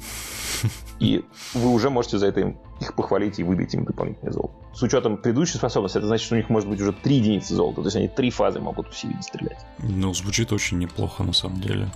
И 0.99 1.25
вы 1.53 1.69
уже 1.69 1.89
можете 1.89 2.17
за 2.17 2.27
это 2.27 2.39
им, 2.39 2.57
их 2.79 2.93
похвалить 2.93 3.39
и 3.39 3.43
выдать 3.43 3.73
им 3.73 3.85
дополнительное 3.85 4.33
золото. 4.33 4.53
С 4.73 4.83
учетом 4.83 5.15
предыдущей 5.15 5.57
способности, 5.57 5.97
это 5.97 6.07
значит, 6.07 6.25
что 6.25 6.35
у 6.35 6.37
них 6.37 6.49
может 6.49 6.67
быть 6.67 6.81
уже 6.81 6.91
три 6.91 7.15
единицы 7.15 7.55
золота. 7.55 7.81
То 7.81 7.87
есть 7.87 7.95
они 7.95 8.09
три 8.09 8.29
фазы 8.29 8.59
могут 8.59 8.89
усилить 8.89 9.23
стрелять. 9.23 9.65
Ну, 9.79 10.13
звучит 10.13 10.51
очень 10.51 10.79
неплохо 10.79 11.23
на 11.23 11.31
самом 11.31 11.61
деле. 11.61 11.87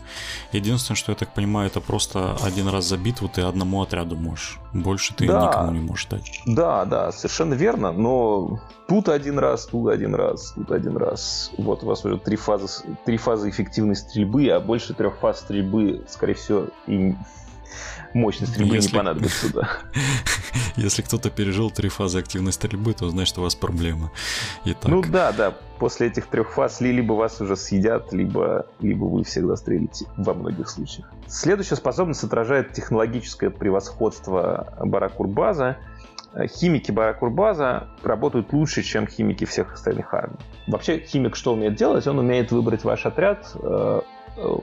Единственное, 0.54 0.96
что 0.96 1.12
я 1.12 1.18
так 1.18 1.34
понимаю, 1.34 1.68
это 1.68 1.82
просто 1.82 2.38
один 2.42 2.70
раз 2.70 2.86
за 2.86 2.98
битву 2.98 3.28
ты 3.28 3.42
одному 3.42 3.82
отряду 3.82 4.16
можешь. 4.16 4.60
Больше 4.74 5.14
ты 5.14 5.28
да, 5.28 5.48
никому 5.48 5.72
не 5.74 5.80
можешь 5.80 6.06
дать. 6.06 6.42
Да, 6.46 6.86
да, 6.86 7.12
совершенно 7.12 7.54
верно. 7.54 7.92
Но 7.92 8.62
тут 8.88 9.10
один 9.10 9.40
раз, 9.40 9.66
тут 9.66 9.90
один 9.90 10.16
раз, 10.16 10.54
тут 10.54 10.72
один 10.72 10.96
раз. 10.96 11.52
Вот 11.58 11.84
у 11.84 11.88
вас 11.88 12.06
уже 12.06 12.18
три 12.18 12.38
фазы, 12.38 12.68
три 13.06 13.18
фазы 13.18 13.50
эффективной 13.50 13.98
стрельбы, 13.98 14.48
а 14.48 14.62
больше 14.62 14.94
трех 14.94 15.18
фаз 15.18 15.42
стрельбы, 15.42 16.06
скорее 16.08 16.36
всего, 16.36 16.68
и 16.88 17.14
мощность 18.14 18.54
стрельбы 18.54 18.76
если... 18.76 18.90
не 18.92 18.98
понадобится, 18.98 19.54
да. 19.54 19.70
Если 20.76 21.02
кто-то 21.02 21.30
пережил 21.30 21.72
три 21.72 21.90
фазы 21.90 22.20
активной 22.20 22.54
стрельбы, 22.54 22.94
то 22.94 23.10
значит 23.10 23.38
у 23.38 23.42
вас 23.42 23.56
проблема. 23.56 24.12
Итак. 24.66 24.90
Ну 24.90 25.02
да, 25.02 25.32
да. 25.32 25.54
После 25.78 26.08
этих 26.08 26.28
трех 26.28 26.52
фаз 26.52 26.80
либо 26.82 27.14
вас 27.14 27.42
уже 27.42 27.56
съедят, 27.56 28.14
либо, 28.14 28.66
либо 28.80 29.06
вы 29.06 29.24
всегда 29.24 29.56
стрелите 29.56 30.06
во 30.18 30.34
многих 30.34 30.70
случаях. 30.70 31.12
Следующая 31.28 31.76
способность 31.76 32.24
отражает 32.24 32.74
технологическое 32.74 33.50
превосходство 33.50 34.74
Баракурбаза. 34.80 35.78
Химики 36.48 36.92
Баракурбаза 36.92 37.88
работают 38.04 38.54
лучше, 38.54 38.84
чем 38.84 39.08
химики 39.08 39.46
всех 39.46 39.74
остальных 39.74 40.14
армий. 40.14 40.38
Вообще, 40.68 41.00
химик 41.00 41.36
что 41.36 41.54
умеет 41.54 41.76
делать? 41.76 42.06
Он 42.08 42.20
умеет 42.20 42.52
выбрать 42.52 42.84
ваш 42.84 43.06
отряд, 43.06 43.52
э, 43.56 44.02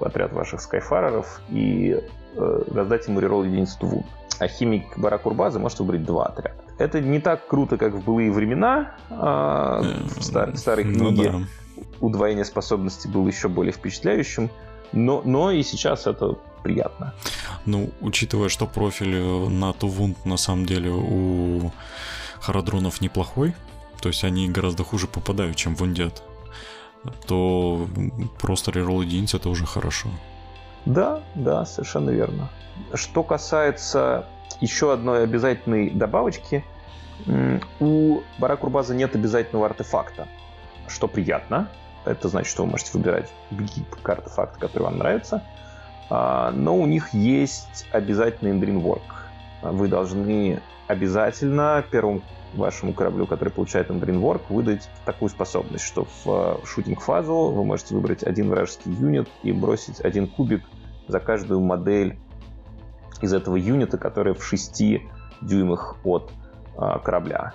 отряд 0.01 0.33
ваших 0.33 0.61
скайфареров 0.61 1.41
и 1.51 2.01
э, 2.01 2.09
раздать 2.37 3.07
ему 3.09 3.21
реролл 3.21 3.45
единицу 3.45 3.79
Тувун. 3.79 4.05
А 4.39 4.49
химик 4.49 4.99
Баракурбаза 4.99 5.59
может 5.59 5.79
выбрать 5.79 6.05
два 6.05 6.27
отряда. 6.27 6.57
Это 6.79 7.01
не 7.01 7.21
так 7.21 7.47
круто, 7.47 7.79
как 7.79 7.95
в 7.95 8.05
былые 8.05 8.31
времена. 8.31 8.97
А, 9.09 9.83
в 10.17 10.23
стар, 10.23 10.57
старой 10.57 10.85
ну 10.85 11.09
книге 11.11 11.31
ну, 11.31 11.41
да. 11.41 11.83
удвоение 12.01 12.45
способностей 12.45 13.09
было 13.09 13.27
еще 13.27 13.49
более 13.49 13.73
впечатляющим. 13.73 14.51
Но, 14.93 15.23
но 15.25 15.51
и 15.51 15.63
сейчас 15.63 16.07
это 16.07 16.37
приятно. 16.63 17.15
Ну, 17.65 17.91
учитывая, 18.01 18.51
что 18.51 18.67
профиль 18.67 19.21
на 19.49 19.73
Тувунт 19.73 20.25
на 20.27 20.37
самом 20.37 20.67
деле 20.67 20.91
у 20.91 21.73
Харадронов 22.41 23.01
неплохой, 23.01 23.55
то 24.01 24.09
есть 24.09 24.23
они 24.23 24.49
гораздо 24.49 24.85
хуже 24.85 25.07
попадают, 25.07 25.57
чем 25.57 25.75
в 25.75 25.83
Ундет 25.83 26.23
то 27.27 27.89
просто 28.39 28.71
реролл 28.71 29.03
единиц 29.03 29.35
это 29.35 29.49
уже 29.49 29.67
хорошо. 29.67 30.09
Да, 30.87 31.21
да, 31.35 31.65
совершенно 31.65 32.11
верно. 32.11 32.49
Что 32.95 33.23
касается 33.23 34.27
еще 34.61 34.93
одной 34.93 35.25
обязательной 35.25 35.91
добавочки, 35.91 36.65
у 37.81 38.21
Баракурбаза 38.39 38.95
нет 38.95 39.15
обязательного 39.15 39.67
артефакта, 39.67 40.29
что 40.87 41.09
приятно. 41.09 41.69
Это 42.05 42.29
значит, 42.29 42.51
что 42.51 42.65
вы 42.65 42.71
можете 42.71 42.93
выбирать 42.95 43.29
гибкий 43.51 43.85
артефакт, 44.05 44.59
который 44.59 44.85
вам 44.85 44.99
нравится. 44.99 45.43
А, 46.09 46.53
но 46.53 46.77
у 46.77 46.87
них 46.87 47.13
есть 47.13 47.87
обязательный 47.91 48.53
Endrin 48.53 49.01
Вы 49.63 49.89
должны 49.89 50.63
обязательно 50.87 51.85
первым 51.91 52.23
вашему 52.55 52.93
кораблю, 52.93 53.27
который 53.27 53.49
получает 53.49 53.91
Endrinwork, 53.91 54.43
выдать 54.49 54.89
такую 55.05 55.29
способность, 55.29 55.85
что 55.85 56.07
в 56.25 56.61
шутинг-фазу 56.65 57.51
вы 57.51 57.65
можете 57.65 57.95
выбрать 57.95 58.23
один 58.23 58.49
вражеский 58.51 58.93
юнит 58.93 59.29
и 59.43 59.51
бросить 59.51 60.01
один 60.01 60.29
кубик 60.29 60.63
за 61.09 61.21
каждую 61.21 61.61
модель 61.61 62.19
из 63.21 63.33
этого 63.33 63.57
юнита, 63.57 63.99
которая 63.99 64.35
в 64.35 64.45
6 64.45 65.03
дюймах 65.41 65.97
от 66.05 66.33
а, 66.77 66.99
корабля. 66.99 67.53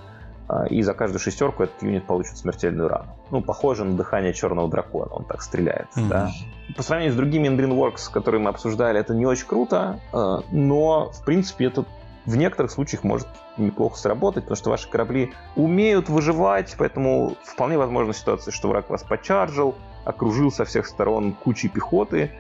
А, 0.48 0.66
и 0.66 0.82
за 0.82 0.94
каждую 0.94 1.20
шестерку 1.20 1.64
этот 1.64 1.82
юнит 1.82 2.06
получит 2.06 2.38
смертельную 2.38 2.90
рану. 2.90 3.16
Ну, 3.30 3.42
похоже 3.42 3.86
на 3.86 3.96
дыхание 3.96 4.34
черного 4.34 4.70
дракона, 4.70 5.14
он 5.14 5.24
так 5.24 5.42
стреляет. 5.42 5.88
Mm-hmm. 5.96 6.08
Да? 6.10 6.32
По 6.76 6.84
сравнению 6.84 7.14
с 7.14 7.18
другими 7.18 7.48
Endrinworks, 7.48 8.12
которые 8.12 8.42
мы 8.42 8.50
обсуждали, 8.50 9.00
это 9.00 9.14
не 9.14 9.26
очень 9.26 9.48
круто, 9.48 10.00
а, 10.12 10.42
но, 10.52 11.12
в 11.12 11.24
принципе, 11.24 11.66
это 11.68 11.86
в 12.26 12.36
некоторых 12.36 12.72
случаях 12.72 13.04
может 13.04 13.28
неплохо 13.58 13.98
сработать, 13.98 14.44
потому 14.44 14.58
что 14.58 14.70
ваши 14.70 14.90
корабли 14.90 15.34
умеют 15.56 16.10
выживать, 16.10 16.76
поэтому 16.78 17.36
вполне 17.44 17.78
возможна 17.78 18.14
ситуация, 18.14 18.52
что 18.52 18.68
враг 18.68 18.90
вас 18.90 19.04
почаржил, 19.04 19.76
окружил 20.06 20.52
со 20.52 20.66
всех 20.66 20.86
сторон 20.86 21.34
кучей 21.34 21.70
пехоты, 21.70 22.32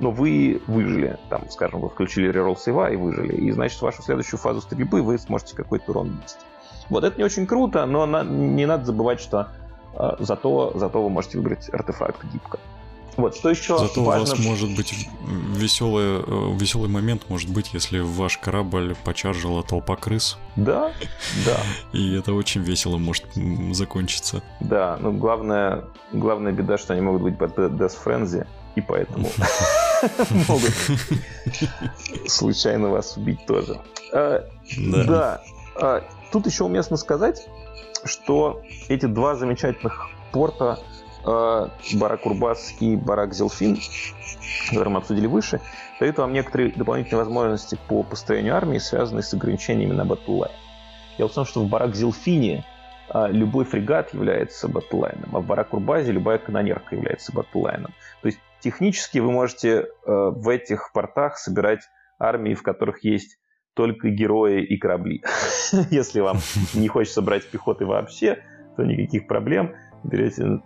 но 0.00 0.10
вы 0.10 0.60
выжили. 0.66 1.18
Там, 1.28 1.48
скажем, 1.50 1.80
вы 1.80 1.88
включили 1.88 2.28
реролл 2.28 2.56
сейва 2.56 2.90
и 2.90 2.96
выжили. 2.96 3.34
И, 3.34 3.50
значит, 3.52 3.80
вашу 3.80 4.02
следующую 4.02 4.40
фазу 4.40 4.60
стрельбы 4.60 5.02
вы 5.02 5.18
сможете 5.18 5.54
какой-то 5.54 5.92
урон 5.92 6.08
нанести. 6.08 6.40
Вот 6.88 7.04
это 7.04 7.16
не 7.16 7.24
очень 7.24 7.46
круто, 7.46 7.86
но 7.86 8.06
на, 8.06 8.24
не 8.24 8.66
надо 8.66 8.86
забывать, 8.86 9.20
что 9.20 9.48
э, 9.94 10.16
зато, 10.18 10.72
зато 10.74 11.02
вы 11.02 11.08
можете 11.08 11.38
выбрать 11.38 11.72
артефакт 11.72 12.24
гибко. 12.32 12.58
Вот, 13.16 13.36
что 13.36 13.50
еще 13.50 13.76
Зато 13.76 14.02
важно... 14.02 14.22
у 14.22 14.36
вас 14.36 14.38
может 14.38 14.74
быть 14.74 14.94
веселый, 15.54 16.22
э, 16.26 16.56
веселый 16.56 16.88
момент, 16.88 17.24
может 17.28 17.50
быть, 17.50 17.74
если 17.74 18.00
ваш 18.00 18.38
корабль 18.38 18.96
почаржила 19.04 19.62
толпа 19.62 19.96
крыс. 19.96 20.38
Да, 20.56 20.92
да. 21.44 21.56
И 21.92 22.14
это 22.14 22.32
очень 22.32 22.62
весело 22.62 22.96
может 22.96 23.26
закончиться. 23.72 24.42
Да, 24.60 24.96
но 25.00 25.12
главное, 25.12 25.84
главная 26.12 26.52
беда, 26.52 26.78
что 26.78 26.94
они 26.94 27.02
могут 27.02 27.22
быть 27.22 27.36
под 27.36 27.58
Death 27.58 27.96
Frenzy, 28.02 28.46
и 28.74 28.80
поэтому 28.80 29.28
могут 30.48 30.72
случайно 32.26 32.88
вас 32.88 33.16
убить 33.16 33.44
тоже. 33.46 33.80
А, 34.12 34.44
да. 34.76 35.42
А, 35.76 36.02
тут 36.32 36.46
еще 36.46 36.64
уместно 36.64 36.96
сказать, 36.96 37.46
что 38.04 38.62
эти 38.88 39.06
два 39.06 39.34
замечательных 39.34 40.08
порта 40.32 40.78
Э, 41.24 41.68
Барак 41.94 42.26
Урбас 42.26 42.74
и 42.80 42.96
Барак 42.96 43.34
Зелфин, 43.34 43.78
которые 44.68 44.90
мы 44.90 44.98
обсудили 44.98 45.26
выше, 45.26 45.60
дают 45.98 46.16
вам 46.18 46.32
некоторые 46.32 46.72
дополнительные 46.72 47.24
возможности 47.24 47.78
по 47.88 48.02
построению 48.02 48.56
армии, 48.56 48.78
связанные 48.78 49.22
с 49.22 49.34
ограничениями 49.34 49.92
на 49.92 50.04
батллайн. 50.04 50.52
Дело 51.18 51.28
в 51.28 51.34
том, 51.34 51.44
что 51.44 51.62
в 51.62 51.68
Барак 51.68 51.94
Зелфине 51.94 52.64
любой 53.28 53.64
фрегат 53.64 54.14
является 54.14 54.68
батллайном, 54.68 55.36
а 55.36 55.40
в 55.40 55.46
Барак 55.46 55.74
Урбазе 55.74 56.12
любая 56.12 56.38
канонерка 56.38 56.94
является 56.94 57.32
батллайном. 57.32 57.92
Технически 58.60 59.18
вы 59.18 59.30
можете 59.30 59.68
э, 59.70 59.84
в 60.06 60.48
этих 60.48 60.92
портах 60.92 61.38
собирать 61.38 61.80
армии, 62.18 62.54
в 62.54 62.62
которых 62.62 63.04
есть 63.04 63.38
только 63.74 64.10
герои 64.10 64.62
и 64.64 64.76
корабли. 64.76 65.22
Если 65.90 66.20
вам 66.20 66.38
не 66.74 66.88
хочется 66.88 67.22
брать 67.22 67.48
пехоты 67.48 67.86
вообще, 67.86 68.42
то 68.76 68.84
никаких 68.84 69.26
проблем. 69.26 69.74
Берете 70.04 70.60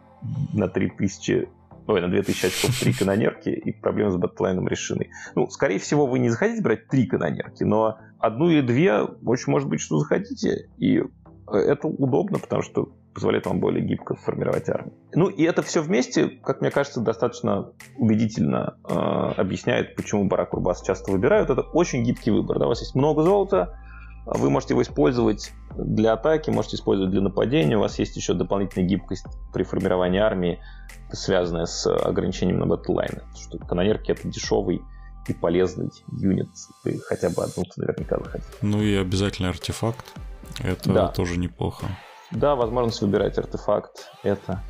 на 0.52 0.68
3000 0.68 1.48
ой, 1.86 2.00
на 2.00 2.08
2000 2.08 2.46
очков 2.46 2.80
три 2.80 2.92
канонерки, 2.98 3.48
и 3.50 3.72
проблемы 3.72 4.10
с 4.10 4.16
батлайном 4.16 4.68
решены. 4.68 5.10
Ну, 5.34 5.48
скорее 5.48 5.78
всего, 5.78 6.06
вы 6.06 6.18
не 6.18 6.30
захотите 6.30 6.62
брать 6.62 6.88
три 6.88 7.06
канонерки, 7.06 7.64
но 7.64 7.98
одну 8.18 8.48
или 8.48 8.62
две, 8.62 9.02
очень 9.02 9.52
может 9.52 9.68
быть, 9.68 9.80
что 9.80 9.98
захотите, 9.98 10.68
и 10.78 11.02
это 11.46 11.88
удобно, 11.88 12.38
потому 12.38 12.62
что 12.62 12.94
позволяет 13.14 13.46
вам 13.46 13.60
более 13.60 13.84
гибко 13.84 14.14
формировать 14.16 14.68
армию. 14.68 14.94
Ну 15.14 15.28
и 15.28 15.44
это 15.44 15.62
все 15.62 15.80
вместе, 15.80 16.28
как 16.28 16.60
мне 16.60 16.70
кажется, 16.70 17.00
достаточно 17.00 17.72
убедительно 17.96 18.76
э, 18.88 18.94
объясняет, 18.94 19.94
почему 19.94 20.24
Барак 20.24 20.54
Урбас 20.54 20.82
часто 20.82 21.12
выбирают. 21.12 21.50
Это 21.50 21.62
очень 21.62 22.02
гибкий 22.02 22.30
выбор. 22.30 22.58
Да, 22.58 22.66
у 22.66 22.68
вас 22.68 22.80
есть 22.80 22.94
много 22.94 23.22
золота, 23.22 23.78
вы 24.26 24.50
можете 24.50 24.72
его 24.72 24.82
использовать 24.82 25.52
для 25.76 26.14
атаки, 26.14 26.50
можете 26.50 26.76
использовать 26.76 27.10
для 27.10 27.20
нападения. 27.20 27.76
У 27.76 27.80
вас 27.80 27.98
есть 27.98 28.16
еще 28.16 28.34
дополнительная 28.34 28.88
гибкость 28.88 29.26
при 29.52 29.64
формировании 29.64 30.20
армии, 30.20 30.60
связанная 31.12 31.66
с 31.66 31.86
ограничением 31.86 32.58
на 32.58 32.66
батллайны. 32.66 33.22
Что 33.38 33.58
канонерки 33.58 34.12
это 34.12 34.26
дешевый 34.26 34.80
и 35.28 35.34
полезный 35.34 35.90
юнит. 36.12 36.48
Вы 36.84 36.98
хотя 37.00 37.28
бы 37.30 37.44
одну 37.44 37.64
наверняка 37.76 38.18
захотите. 38.18 38.48
Ну 38.62 38.82
и 38.82 38.94
обязательно 38.94 39.50
артефакт. 39.50 40.04
Это 40.62 40.92
да. 40.92 41.08
тоже 41.08 41.38
неплохо. 41.38 41.86
Да, 42.34 42.56
возможность 42.56 43.00
выбирать 43.00 43.38
артефакт. 43.38 44.10
Это, 44.22 44.60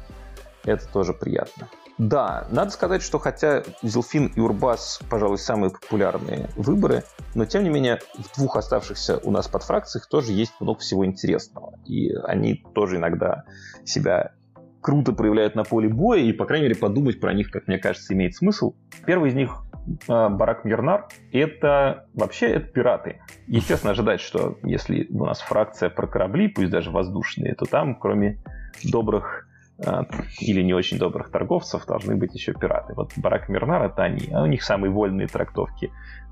это 0.64 0.86
тоже 0.92 1.14
приятно. 1.14 1.68
Да, 1.96 2.46
надо 2.50 2.70
сказать, 2.70 3.02
что 3.02 3.18
хотя 3.18 3.62
Зелфин 3.82 4.26
и 4.26 4.40
Урбас, 4.40 5.00
пожалуй, 5.08 5.38
самые 5.38 5.70
популярные 5.70 6.50
выборы, 6.56 7.04
но 7.34 7.44
тем 7.46 7.62
не 7.62 7.70
менее 7.70 8.00
в 8.14 8.36
двух 8.36 8.56
оставшихся 8.56 9.18
у 9.18 9.30
нас 9.30 9.46
под 9.46 9.62
фракциях 9.62 10.08
тоже 10.08 10.32
есть 10.32 10.52
много 10.60 10.80
всего 10.80 11.06
интересного. 11.06 11.78
И 11.86 12.12
они 12.24 12.64
тоже 12.74 12.96
иногда 12.96 13.44
себя 13.84 14.32
круто 14.80 15.12
проявляют 15.12 15.54
на 15.54 15.64
поле 15.64 15.88
боя, 15.88 16.20
и, 16.20 16.32
по 16.32 16.44
крайней 16.44 16.64
мере, 16.64 16.78
подумать 16.78 17.20
про 17.20 17.32
них, 17.32 17.50
как 17.50 17.68
мне 17.68 17.78
кажется, 17.78 18.12
имеет 18.12 18.34
смысл. 18.34 18.74
Первый 19.06 19.30
из 19.30 19.34
них 19.34 19.63
Барак 20.08 20.64
Мирнар— 20.64 21.08
это 21.32 22.06
вообще 22.14 22.46
это 22.46 22.66
пираты. 22.66 23.20
Естественно, 23.46 23.92
ожидать, 23.92 24.20
что 24.20 24.58
если 24.62 25.06
у 25.10 25.26
нас 25.26 25.40
фракция 25.40 25.90
про 25.90 26.06
корабли, 26.06 26.48
пусть 26.48 26.70
даже 26.70 26.90
воздушные, 26.90 27.54
то 27.54 27.66
там, 27.66 27.94
кроме 27.94 28.38
добрых 28.82 29.46
а, 29.84 30.04
или 30.40 30.62
не 30.62 30.72
очень 30.72 30.98
добрых 30.98 31.30
торговцев, 31.30 31.84
должны 31.86 32.16
быть 32.16 32.34
еще 32.34 32.54
пираты. 32.54 32.94
Вот 32.94 33.12
Барак 33.16 33.48
Мирнар— 33.48 33.82
это 33.84 34.02
они. 34.02 34.30
А 34.32 34.42
у 34.42 34.46
них 34.46 34.62
самые 34.62 34.90
вольные 34.90 35.26
трактовки 35.26 35.90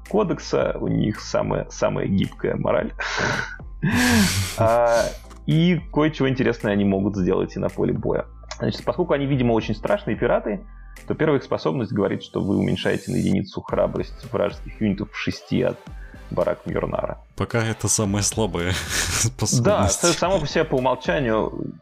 кодекса, 0.09 0.76
у 0.80 0.88
них 0.88 1.20
самая, 1.20 1.68
самая 1.70 2.07
гибкая 2.07 2.57
мораль. 2.57 2.92
И 5.46 5.80
кое-чего 5.92 6.28
интересное 6.28 6.72
они 6.72 6.84
могут 6.84 7.16
сделать 7.16 7.57
и 7.57 7.59
на 7.59 7.68
поле 7.68 7.92
боя. 7.92 8.26
Значит, 8.59 8.84
поскольку 8.84 9.12
они, 9.12 9.26
видимо, 9.26 9.53
очень 9.53 9.74
страшные 9.74 10.16
пираты, 10.16 10.61
то 11.07 11.14
первая 11.14 11.38
их 11.38 11.45
способность 11.45 11.93
говорит, 11.93 12.22
что 12.22 12.40
вы 12.40 12.57
уменьшаете 12.57 13.11
на 13.11 13.16
единицу 13.16 13.61
храбрость 13.61 14.30
вражеских 14.32 14.80
юнитов 14.80 15.11
в 15.12 15.16
6 15.16 15.53
от 15.62 15.78
Барак 16.30 16.66
Мюрнара. 16.66 17.18
Пока 17.36 17.64
это 17.64 17.88
самая 17.88 18.22
слабая 18.22 18.72
способность. 19.20 19.62
Да, 19.64 19.88
само 19.88 20.38
по 20.38 20.47
себе 20.47 20.64
по 20.64 20.76
умолчанию 20.76 21.74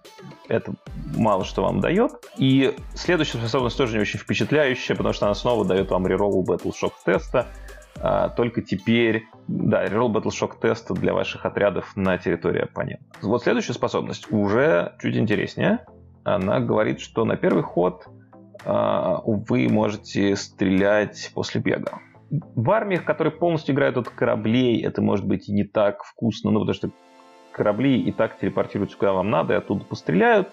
это 0.48 0.74
мало 1.16 1.44
что 1.44 1.62
вам 1.62 1.80
дает. 1.80 2.12
И 2.36 2.76
следующая 2.94 3.38
способность 3.38 3.76
тоже 3.76 3.94
не 3.94 4.00
очень 4.00 4.18
впечатляющая, 4.18 4.96
потому 4.96 5.12
что 5.12 5.26
она 5.26 5.34
снова 5.34 5.64
дает 5.64 5.90
вам 5.90 6.06
реролл 6.06 6.44
Battle 6.44 6.72
Shock 6.72 6.92
теста. 7.04 7.46
А, 8.02 8.30
только 8.30 8.62
теперь, 8.62 9.26
да, 9.46 9.84
реролл 9.84 10.12
Battle 10.12 10.30
Shock 10.30 10.60
теста 10.60 10.94
для 10.94 11.14
ваших 11.14 11.46
отрядов 11.46 11.92
на 11.94 12.18
территории 12.18 12.62
оппонента. 12.62 13.04
Вот 13.22 13.44
следующая 13.44 13.74
способность 13.74 14.30
уже 14.32 14.96
чуть 15.00 15.16
интереснее. 15.16 15.86
Она 16.24 16.58
говорит, 16.58 17.00
что 17.00 17.24
на 17.24 17.36
первый 17.36 17.62
ход 17.62 18.08
вы 18.64 19.68
можете 19.68 20.36
стрелять 20.36 21.30
после 21.34 21.60
бега. 21.60 22.00
В 22.30 22.70
армиях, 22.70 23.04
которые 23.04 23.32
полностью 23.32 23.74
играют 23.74 23.96
от 23.96 24.08
кораблей, 24.08 24.82
это 24.82 25.02
может 25.02 25.26
быть 25.26 25.48
и 25.48 25.52
не 25.52 25.64
так 25.64 26.04
вкусно, 26.04 26.50
ну, 26.50 26.60
потому 26.60 26.74
что 26.74 26.90
корабли 27.50 28.00
и 28.00 28.12
так 28.12 28.38
телепортируются 28.38 28.96
куда 28.96 29.12
вам 29.12 29.30
надо 29.30 29.54
и 29.54 29.56
оттуда 29.56 29.84
постреляют. 29.84 30.48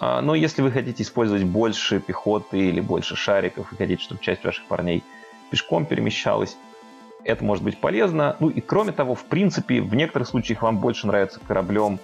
А, 0.00 0.20
но 0.20 0.34
если 0.34 0.62
вы 0.62 0.70
хотите 0.70 1.02
использовать 1.02 1.44
больше 1.44 2.00
пехоты 2.00 2.58
или 2.58 2.80
больше 2.80 3.16
шариков 3.16 3.72
и 3.72 3.76
хотите, 3.76 4.02
чтобы 4.02 4.20
часть 4.20 4.44
ваших 4.44 4.64
парней 4.66 5.02
пешком 5.50 5.86
перемещалась, 5.86 6.56
это 7.24 7.44
может 7.44 7.62
быть 7.62 7.78
полезно. 7.78 8.36
Ну 8.40 8.48
и 8.48 8.60
кроме 8.60 8.92
того, 8.92 9.14
в 9.14 9.24
принципе, 9.26 9.80
в 9.80 9.94
некоторых 9.94 10.28
случаях 10.28 10.62
вам 10.62 10.78
больше 10.78 11.06
нравится 11.06 11.40
кораблем 11.46 12.00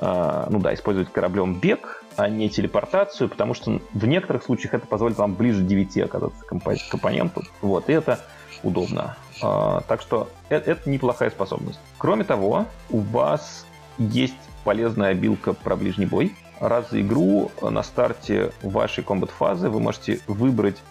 а, 0.00 0.46
ну 0.50 0.60
да, 0.60 0.74
использовать 0.74 1.12
кораблем 1.12 1.58
бег, 1.58 2.03
а 2.16 2.28
не 2.28 2.48
телепортацию, 2.48 3.28
потому 3.28 3.54
что 3.54 3.80
в 3.92 4.06
некоторых 4.06 4.44
случаях 4.44 4.74
это 4.74 4.86
позволит 4.86 5.18
вам 5.18 5.34
ближе 5.34 5.62
9 5.62 5.98
оказаться 5.98 6.44
к 6.44 6.94
оппоненту. 6.94 7.42
Вот, 7.60 7.88
и 7.88 7.92
это 7.92 8.20
удобно. 8.62 9.16
А, 9.42 9.82
так 9.88 10.00
что 10.00 10.28
это, 10.48 10.70
это 10.70 10.88
неплохая 10.88 11.30
способность. 11.30 11.78
Кроме 11.98 12.24
того, 12.24 12.66
у 12.90 13.00
вас 13.00 13.66
есть 13.98 14.34
полезная 14.64 15.10
обилка 15.10 15.52
про 15.52 15.76
ближний 15.76 16.06
бой. 16.06 16.34
Раз 16.60 16.90
за 16.90 17.00
игру 17.00 17.50
на 17.60 17.82
старте 17.82 18.52
вашей 18.62 19.04
комбат-фазы 19.04 19.68
вы 19.68 19.80
можете 19.80 20.20
выбрать 20.26 20.82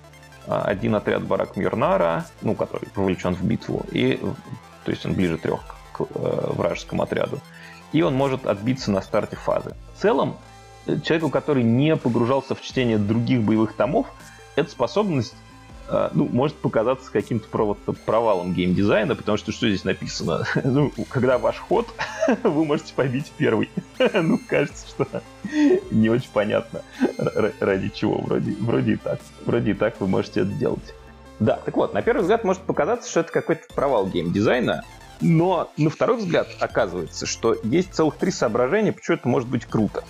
а, 0.48 0.62
один 0.64 0.96
отряд 0.96 1.24
Барак 1.24 1.56
Мирнара, 1.56 2.26
ну, 2.42 2.56
который 2.56 2.90
вовлечен 2.96 3.34
в 3.34 3.44
битву, 3.44 3.86
и, 3.92 4.20
то 4.84 4.92
есть 4.92 5.06
он 5.06 5.14
ближе 5.14 5.38
трех 5.38 5.62
к 5.94 6.02
э, 6.02 6.06
вражескому 6.16 7.04
отряду 7.04 7.40
и 7.94 8.02
он 8.02 8.16
может 8.16 8.46
отбиться 8.46 8.92
на 8.92 9.02
старте 9.02 9.38
фазы. 9.38 9.74
В 9.96 10.02
целом, 10.02 10.32
э, 10.32 10.53
человеку, 11.04 11.30
который 11.30 11.64
не 11.64 11.96
погружался 11.96 12.56
в 12.56 12.62
чтение 12.62 12.98
других 12.98 13.42
боевых 13.42 13.74
томов, 13.74 14.08
эта 14.56 14.70
способность 14.70 15.36
э, 15.90 16.10
ну, 16.14 16.28
может 16.32 16.56
показаться 16.58 17.12
каким-то 17.12 17.48
провалом 18.06 18.54
геймдизайна, 18.54 19.16
потому 19.16 19.38
что 19.38 19.52
что 19.52 19.68
здесь 19.68 19.84
написано? 19.84 20.46
ну, 20.64 20.92
когда 21.10 21.38
ваш 21.38 21.58
ход, 21.58 21.88
вы 22.44 22.66
можете 22.66 22.94
побить 22.94 23.32
первый. 23.38 23.70
ну, 24.14 24.40
кажется, 24.48 24.88
что 24.88 25.08
не 25.92 26.10
очень 26.10 26.30
понятно, 26.32 26.82
ради 27.60 27.90
чего. 27.90 28.20
Вроде, 28.20 28.52
вроде 28.60 28.94
и 28.94 28.98
так. 28.98 29.20
Вроде 29.46 29.72
и 29.72 29.74
так 29.74 30.00
вы 30.00 30.08
можете 30.08 30.42
это 30.42 30.52
делать. 30.52 30.94
Да, 31.40 31.60
так 31.66 31.76
вот, 31.76 31.94
на 31.94 32.02
первый 32.02 32.22
взгляд 32.22 32.44
может 32.44 32.62
показаться, 32.62 33.10
что 33.10 33.22
это 33.22 33.32
какой-то 33.32 33.64
провал 33.74 34.08
геймдизайна, 34.08 34.84
но 35.20 35.72
на 35.78 35.90
второй 35.90 36.18
взгляд 36.18 36.48
оказывается, 36.60 37.26
что 37.26 37.56
есть 37.64 37.94
целых 37.94 38.16
три 38.16 38.32
соображения, 38.32 38.92
почему 38.92 39.18
это 39.18 39.28
может 39.28 39.50
быть 39.50 39.66
круто. 39.66 40.04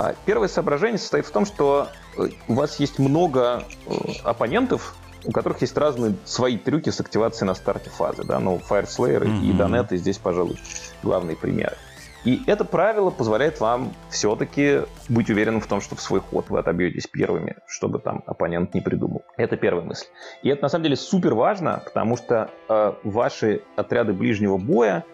А, 0.00 0.14
первое 0.24 0.48
соображение 0.48 0.96
состоит 0.96 1.26
в 1.26 1.30
том, 1.30 1.44
что 1.44 1.88
э, 2.16 2.28
у 2.48 2.54
вас 2.54 2.80
есть 2.80 2.98
много 2.98 3.64
э, 3.86 3.92
оппонентов, 4.24 4.96
у 5.26 5.30
которых 5.30 5.60
есть 5.60 5.76
разные 5.76 6.14
свои 6.24 6.56
трюки 6.56 6.88
с 6.88 7.00
активацией 7.00 7.46
на 7.46 7.54
старте 7.54 7.90
фазы. 7.90 8.24
Да? 8.24 8.38
Ну, 8.38 8.58
Fire 8.66 8.86
Slayer 8.86 9.24
mm-hmm. 9.24 9.42
и 9.42 9.52
Донеты 9.52 9.98
здесь, 9.98 10.16
пожалуй, 10.16 10.56
главные 11.02 11.36
примеры. 11.36 11.76
И 12.24 12.42
это 12.46 12.64
правило 12.64 13.10
позволяет 13.10 13.60
вам 13.60 13.92
все-таки 14.08 14.82
быть 15.10 15.28
уверенным 15.28 15.60
в 15.60 15.66
том, 15.66 15.82
что 15.82 15.96
в 15.96 16.00
свой 16.00 16.20
ход 16.20 16.48
вы 16.48 16.60
отобьетесь 16.60 17.06
первыми, 17.06 17.56
чтобы 17.66 17.98
там 17.98 18.22
оппонент 18.24 18.72
не 18.72 18.80
придумал. 18.80 19.24
Это 19.36 19.58
первая 19.58 19.84
мысль. 19.84 20.06
И 20.42 20.48
это 20.48 20.62
на 20.62 20.68
самом 20.70 20.84
деле 20.84 20.96
супер 20.96 21.34
важно, 21.34 21.82
потому 21.84 22.16
что 22.16 22.50
э, 22.70 22.92
ваши 23.04 23.60
отряды 23.76 24.14
ближнего 24.14 24.56
боя, 24.56 25.04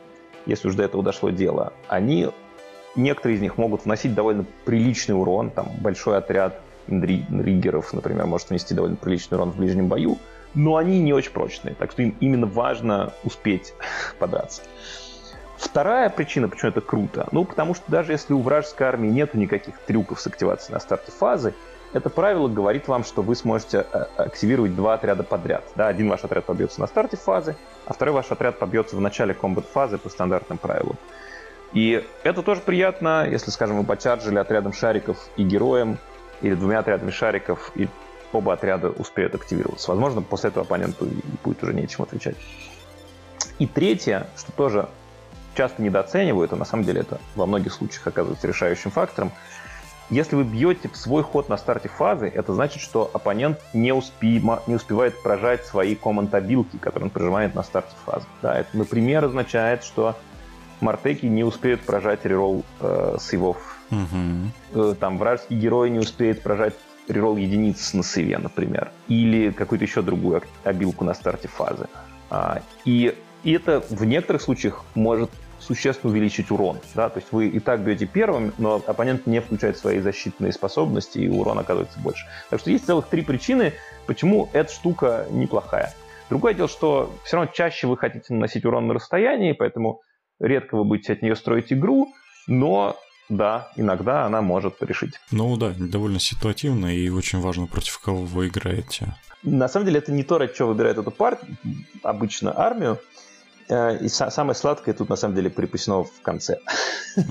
если 0.46 0.68
уж 0.68 0.76
до 0.76 0.84
этого 0.84 1.02
дошло 1.02 1.30
дело, 1.30 1.72
они, 1.88 2.30
некоторые 2.96 3.36
из 3.36 3.40
них 3.40 3.58
могут 3.58 3.84
вносить 3.84 4.14
довольно 4.14 4.44
приличный 4.64 5.14
урон, 5.14 5.50
там 5.50 5.70
большой 5.80 6.18
отряд 6.18 6.60
риггеров, 6.88 7.92
например, 7.92 8.26
может 8.26 8.50
внести 8.50 8.74
довольно 8.74 8.96
приличный 8.96 9.36
урон 9.36 9.52
в 9.52 9.56
ближнем 9.56 9.88
бою, 9.88 10.18
но 10.54 10.76
они 10.76 11.00
не 11.00 11.12
очень 11.12 11.32
прочные, 11.32 11.74
так 11.74 11.90
что 11.90 12.02
им 12.02 12.16
именно 12.20 12.46
важно 12.46 13.12
успеть 13.24 13.74
подраться. 14.18 14.62
Вторая 15.58 16.10
причина, 16.10 16.48
почему 16.48 16.70
это 16.70 16.80
круто, 16.80 17.28
ну, 17.32 17.44
потому 17.44 17.74
что 17.74 17.84
даже 17.88 18.12
если 18.12 18.34
у 18.34 18.40
вражеской 18.40 18.86
армии 18.86 19.08
нет 19.08 19.34
никаких 19.34 19.78
трюков 19.80 20.20
с 20.20 20.26
активацией 20.26 20.74
на 20.74 20.80
старте 20.80 21.10
фазы, 21.12 21.54
это 21.92 22.10
правило 22.10 22.48
говорит 22.48 22.88
вам, 22.88 23.04
что 23.04 23.22
вы 23.22 23.34
сможете 23.34 23.86
э, 23.90 24.04
активировать 24.16 24.74
два 24.74 24.94
отряда 24.94 25.22
подряд. 25.22 25.64
Да, 25.76 25.88
один 25.88 26.10
ваш 26.10 26.24
отряд 26.24 26.44
побьется 26.44 26.80
на 26.80 26.86
старте 26.86 27.16
фазы, 27.16 27.56
а 27.86 27.94
второй 27.94 28.14
ваш 28.14 28.30
отряд 28.30 28.58
побьется 28.58 28.96
в 28.96 29.00
начале 29.00 29.32
комбат-фазы 29.32 29.96
по 29.96 30.10
стандартным 30.10 30.58
правилам. 30.58 30.96
И 31.76 32.02
это 32.22 32.42
тоже 32.42 32.62
приятно, 32.62 33.28
если, 33.28 33.50
скажем, 33.50 33.76
вы 33.76 33.84
почарджили 33.84 34.38
отрядом 34.38 34.72
шариков 34.72 35.28
и 35.36 35.42
героем, 35.42 35.98
или 36.40 36.54
двумя 36.54 36.78
отрядами 36.78 37.10
шариков, 37.10 37.70
и 37.74 37.86
оба 38.32 38.54
отряда 38.54 38.88
успеют 38.88 39.34
активироваться. 39.34 39.90
Возможно, 39.90 40.22
после 40.22 40.48
этого 40.48 40.64
оппоненту 40.64 41.06
будет 41.44 41.62
уже 41.62 41.74
нечем 41.74 42.04
отвечать. 42.04 42.36
И 43.58 43.66
третье, 43.66 44.26
что 44.38 44.52
тоже 44.52 44.88
часто 45.54 45.82
недооценивают, 45.82 46.50
а 46.54 46.56
на 46.56 46.64
самом 46.64 46.84
деле 46.84 47.02
это 47.02 47.20
во 47.34 47.44
многих 47.44 47.74
случаях 47.74 48.06
оказывается 48.06 48.48
решающим 48.48 48.90
фактором. 48.90 49.30
Если 50.08 50.34
вы 50.34 50.44
бьете 50.44 50.88
в 50.88 50.96
свой 50.96 51.22
ход 51.22 51.50
на 51.50 51.58
старте 51.58 51.90
фазы, 51.90 52.26
это 52.26 52.54
значит, 52.54 52.80
что 52.80 53.10
оппонент 53.12 53.60
не, 53.74 53.92
успе... 53.92 54.40
не 54.66 54.74
успевает 54.74 55.22
прожать 55.22 55.66
свои 55.66 55.94
команд-обилки, 55.94 56.78
которые 56.78 57.08
он 57.08 57.10
прожимает 57.10 57.54
на 57.54 57.62
старте 57.62 57.94
фазы. 58.06 58.24
Да, 58.40 58.58
это, 58.58 58.74
например, 58.78 59.26
означает, 59.26 59.84
что 59.84 60.16
Мартеки 60.80 61.26
не 61.26 61.44
успеют 61.44 61.80
прожать 61.82 62.24
реролл 62.24 62.64
э, 62.80 63.16
сейвов. 63.20 63.78
Угу. 63.90 64.94
Там 64.94 65.18
вражеский 65.18 65.58
герой 65.58 65.90
не 65.90 65.98
успеет 65.98 66.42
прожать 66.42 66.74
реролл 67.08 67.36
единиц 67.36 67.94
на 67.94 68.02
сейве, 68.02 68.38
например. 68.38 68.90
Или 69.08 69.50
какую-то 69.50 69.84
еще 69.84 70.02
другую 70.02 70.42
обилку 70.64 71.04
на 71.04 71.14
старте 71.14 71.48
фазы. 71.48 71.86
А, 72.30 72.62
и, 72.84 73.16
и 73.44 73.52
это 73.52 73.82
в 73.88 74.04
некоторых 74.04 74.42
случаях 74.42 74.84
может 74.94 75.30
существенно 75.58 76.12
увеличить 76.12 76.50
урон. 76.50 76.78
Да? 76.94 77.08
То 77.08 77.20
есть 77.20 77.32
вы 77.32 77.48
и 77.48 77.60
так 77.60 77.80
бьете 77.80 78.06
первым, 78.06 78.52
но 78.58 78.82
оппонент 78.86 79.26
не 79.26 79.40
включает 79.40 79.78
свои 79.78 80.00
защитные 80.00 80.52
способности, 80.52 81.18
и 81.18 81.28
урон 81.28 81.58
оказывается 81.58 81.98
больше. 82.00 82.26
Так 82.50 82.60
что 82.60 82.70
есть 82.70 82.86
целых 82.86 83.06
три 83.06 83.22
причины, 83.22 83.72
почему 84.06 84.48
эта 84.52 84.72
штука 84.72 85.26
неплохая. 85.30 85.92
Другое 86.28 86.54
дело, 86.54 86.68
что 86.68 87.14
все 87.24 87.36
равно 87.36 87.52
чаще 87.52 87.86
вы 87.86 87.96
хотите 87.96 88.34
наносить 88.34 88.64
урон 88.64 88.88
на 88.88 88.94
расстоянии, 88.94 89.52
поэтому 89.52 90.02
редко 90.40 90.76
вы 90.76 90.84
будете 90.84 91.12
от 91.12 91.22
нее 91.22 91.36
строить 91.36 91.72
игру, 91.72 92.14
но 92.46 92.96
да, 93.28 93.72
иногда 93.76 94.24
она 94.24 94.42
может 94.42 94.82
решить. 94.82 95.14
Ну 95.30 95.56
да, 95.56 95.74
довольно 95.76 96.20
ситуативно 96.20 96.94
и 96.94 97.08
очень 97.08 97.40
важно, 97.40 97.66
против 97.66 97.98
кого 97.98 98.24
вы 98.24 98.48
играете. 98.48 99.16
На 99.42 99.68
самом 99.68 99.86
деле 99.86 99.98
это 99.98 100.12
не 100.12 100.22
то, 100.22 100.38
ради 100.38 100.54
чего 100.54 100.68
выбирает 100.68 100.98
эту 100.98 101.10
партию, 101.10 101.56
обычно 102.02 102.56
армию. 102.56 102.98
Э, 103.68 103.98
и 103.98 104.08
самое 104.08 104.54
сладкое 104.54 104.94
тут 104.94 105.08
на 105.08 105.16
самом 105.16 105.34
деле 105.34 105.50
припасено 105.50 106.04
в 106.04 106.20
конце. 106.22 106.58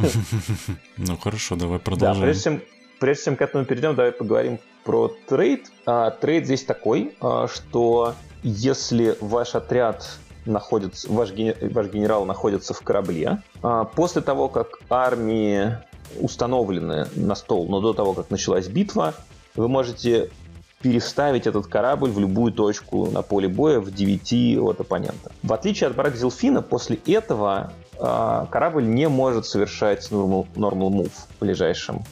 Ну 0.97 1.17
хорошо, 1.17 1.55
давай 1.55 1.79
продолжим. 1.79 2.21
Да, 2.21 2.25
прежде 2.25 2.43
чем, 2.43 2.61
прежде 2.99 3.25
чем 3.25 3.35
к 3.35 3.41
этому 3.41 3.65
перейдем, 3.65 3.95
давай 3.95 4.11
поговорим 4.11 4.59
про 4.83 5.09
trait. 5.27 5.71
А, 5.85 6.11
trait 6.11 6.45
здесь 6.45 6.63
такой, 6.63 7.15
а, 7.21 7.47
что 7.47 8.15
если 8.43 9.17
ваш 9.19 9.55
отряд 9.55 10.17
находится, 10.45 11.11
ваш, 11.11 11.31
ваш 11.31 11.87
генерал 11.87 12.25
находится 12.25 12.73
в 12.73 12.81
корабле, 12.81 13.41
а, 13.61 13.85
после 13.85 14.21
того, 14.21 14.47
как 14.47 14.79
армии 14.89 15.77
установлены 16.19 17.07
на 17.15 17.35
стол, 17.35 17.67
но 17.67 17.81
до 17.81 17.93
того, 17.93 18.13
как 18.13 18.29
началась 18.29 18.67
битва, 18.67 19.13
вы 19.55 19.67
можете 19.67 20.29
переставить 20.81 21.47
этот 21.47 21.65
корабль 21.67 22.11
в 22.11 22.19
любую 22.19 22.53
точку 22.53 23.09
на 23.09 23.21
поле 23.21 23.47
боя 23.47 23.79
в 23.79 23.91
9 23.91 24.59
от 24.59 24.79
оппонента. 24.79 25.31
В 25.41 25.51
отличие 25.51 25.87
от 25.87 25.95
барак 25.95 26.15
Зелфина, 26.15 26.61
после 26.61 26.99
этого 27.07 27.73
э, 27.97 28.45
корабль 28.51 28.85
не 28.85 29.09
может 29.09 29.47
совершать 29.47 30.07
normal, 30.11 30.45
normal 30.55 30.89
move 30.89 31.11
в 31.11 31.39
ближайшем 31.39 32.03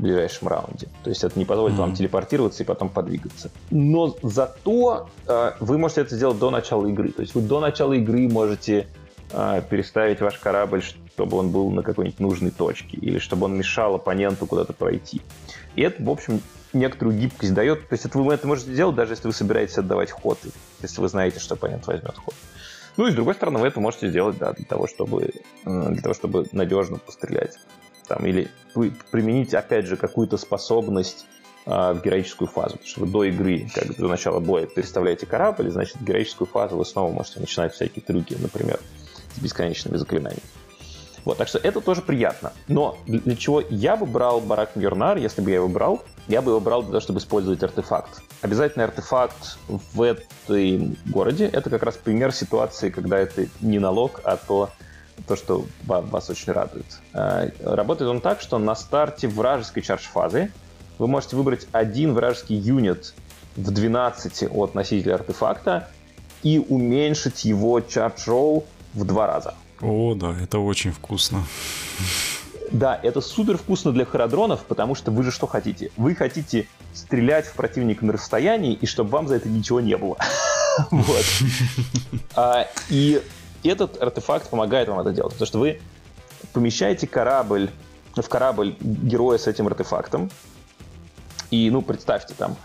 в 0.00 0.02
ближайшем 0.02 0.48
раунде. 0.48 0.88
То 1.04 1.10
есть 1.10 1.22
это 1.22 1.38
не 1.38 1.44
позволит 1.44 1.74
mm-hmm. 1.74 1.78
вам 1.78 1.94
телепортироваться 1.94 2.62
и 2.62 2.66
потом 2.66 2.88
подвигаться. 2.88 3.50
Но 3.70 4.16
зато 4.22 5.08
э, 5.26 5.52
вы 5.60 5.78
можете 5.78 6.00
это 6.00 6.16
сделать 6.16 6.38
до 6.38 6.50
начала 6.50 6.86
игры. 6.86 7.10
То 7.12 7.22
есть 7.22 7.34
вы 7.34 7.42
до 7.42 7.60
начала 7.60 7.92
игры 7.92 8.28
можете 8.28 8.88
э, 9.32 9.62
переставить 9.68 10.20
ваш 10.20 10.38
корабль, 10.38 10.82
чтобы 10.82 11.36
он 11.36 11.50
был 11.50 11.70
на 11.70 11.82
какой-нибудь 11.82 12.18
нужной 12.18 12.50
точке, 12.50 12.96
или 12.96 13.18
чтобы 13.18 13.44
он 13.44 13.56
мешал 13.56 13.94
оппоненту 13.94 14.46
куда-то 14.46 14.72
пройти. 14.72 15.20
И 15.76 15.82
это, 15.82 16.02
в 16.02 16.08
общем, 16.08 16.40
некоторую 16.72 17.18
гибкость 17.18 17.52
дает. 17.52 17.86
То 17.88 17.92
есть 17.92 18.06
это 18.06 18.18
вы 18.18 18.32
это 18.32 18.46
можете 18.46 18.72
сделать, 18.72 18.96
даже 18.96 19.12
если 19.12 19.26
вы 19.26 19.34
собираетесь 19.34 19.76
отдавать 19.76 20.10
ход, 20.10 20.38
если 20.80 21.00
вы 21.00 21.08
знаете, 21.08 21.40
что 21.40 21.54
оппонент 21.54 21.86
возьмет 21.86 22.16
ход. 22.16 22.34
Ну 22.96 23.06
и 23.06 23.12
с 23.12 23.14
другой 23.14 23.34
стороны, 23.34 23.58
вы 23.58 23.68
это 23.68 23.80
можете 23.80 24.08
сделать, 24.08 24.38
да, 24.38 24.52
для 24.52 24.64
того, 24.64 24.86
чтобы, 24.86 25.32
для 25.64 26.02
того, 26.02 26.14
чтобы 26.14 26.46
надежно 26.52 26.98
пострелять 26.98 27.56
там, 28.10 28.26
или 28.26 28.50
применить, 29.12 29.54
опять 29.54 29.86
же, 29.86 29.96
какую-то 29.96 30.36
способность 30.36 31.26
э, 31.64 31.70
в 31.70 32.02
героическую 32.04 32.48
фазу. 32.48 32.72
Потому 32.72 32.88
что 32.88 33.00
вы 33.02 33.06
до 33.06 33.24
игры, 33.24 33.70
как 33.72 33.96
до 33.96 34.08
начала 34.08 34.40
боя, 34.40 34.66
переставляете 34.66 35.26
корабль, 35.26 35.70
значит, 35.70 35.96
в 35.96 36.04
героическую 36.04 36.48
фазу 36.48 36.76
вы 36.76 36.84
снова 36.84 37.12
можете 37.12 37.38
начинать 37.38 37.72
всякие 37.72 38.02
трюки, 38.02 38.36
например, 38.40 38.80
с 39.36 39.38
бесконечными 39.38 39.96
заклинаниями. 39.96 40.42
Вот, 41.24 41.36
так 41.36 41.46
что 41.46 41.58
это 41.58 41.80
тоже 41.80 42.02
приятно. 42.02 42.52
Но 42.66 42.98
для 43.06 43.36
чего 43.36 43.62
я 43.70 43.96
бы 43.96 44.06
брал 44.06 44.40
Барак 44.40 44.74
Мьернар, 44.74 45.18
если 45.18 45.42
бы 45.42 45.50
я 45.50 45.56
его 45.56 45.68
брал, 45.68 46.02
я 46.26 46.42
бы 46.42 46.50
его 46.50 46.60
брал 46.60 46.82
для 46.82 46.92
того, 46.92 47.00
чтобы 47.00 47.20
использовать 47.20 47.62
артефакт. 47.62 48.22
Обязательный 48.42 48.86
артефакт 48.86 49.58
в 49.68 50.02
этом 50.02 50.96
городе— 51.06 51.46
это 51.52 51.70
как 51.70 51.82
раз 51.84 51.96
пример 51.96 52.32
ситуации, 52.32 52.90
когда 52.90 53.18
это 53.18 53.46
не 53.60 53.78
налог, 53.78 54.20
а 54.24 54.36
то, 54.36 54.70
то, 55.26 55.36
что 55.36 55.66
вас 55.84 56.30
очень 56.30 56.52
радует. 56.52 56.86
А, 57.12 57.48
работает 57.62 58.10
он 58.10 58.20
так, 58.20 58.40
что 58.40 58.58
на 58.58 58.74
старте 58.74 59.28
вражеской 59.28 59.82
чардж-фазы 59.82 60.50
вы 60.98 61.06
можете 61.06 61.36
выбрать 61.36 61.66
один 61.72 62.14
вражеский 62.14 62.56
юнит 62.56 63.14
в 63.56 63.70
12 63.70 64.44
от 64.50 64.74
носителя 64.74 65.14
артефакта 65.14 65.88
и 66.42 66.58
уменьшить 66.58 67.44
его 67.44 67.80
чардж-ролл 67.80 68.64
в 68.94 69.04
два 69.04 69.26
раза. 69.26 69.54
О, 69.80 70.14
да, 70.14 70.34
это 70.40 70.58
очень 70.58 70.92
вкусно. 70.92 71.44
Да, 72.70 72.98
это 73.02 73.20
супер 73.20 73.56
вкусно 73.56 73.92
для 73.92 74.04
харадронов, 74.04 74.64
потому 74.64 74.94
что 74.94 75.10
вы 75.10 75.24
же 75.24 75.32
что 75.32 75.46
хотите? 75.46 75.90
Вы 75.96 76.14
хотите 76.14 76.68
стрелять 76.94 77.46
в 77.46 77.54
противника 77.54 78.04
на 78.04 78.12
расстоянии, 78.12 78.74
и 78.74 78.86
чтобы 78.86 79.10
вам 79.10 79.26
за 79.26 79.36
это 79.36 79.48
ничего 79.48 79.80
не 79.80 79.96
было. 79.96 80.16
Вот. 80.90 81.24
А, 82.36 82.68
и 82.88 83.20
этот 83.68 84.02
артефакт 84.02 84.48
помогает 84.48 84.88
вам 84.88 85.00
это 85.00 85.12
делать, 85.12 85.32
потому 85.32 85.46
что 85.46 85.58
вы 85.58 85.80
помещаете 86.52 87.06
корабль 87.06 87.70
в 88.14 88.28
корабль 88.28 88.74
героя 88.80 89.38
с 89.38 89.46
этим 89.46 89.66
артефактом, 89.66 90.30
и, 91.50 91.70
ну, 91.70 91.82
представьте, 91.82 92.34
там 92.34 92.56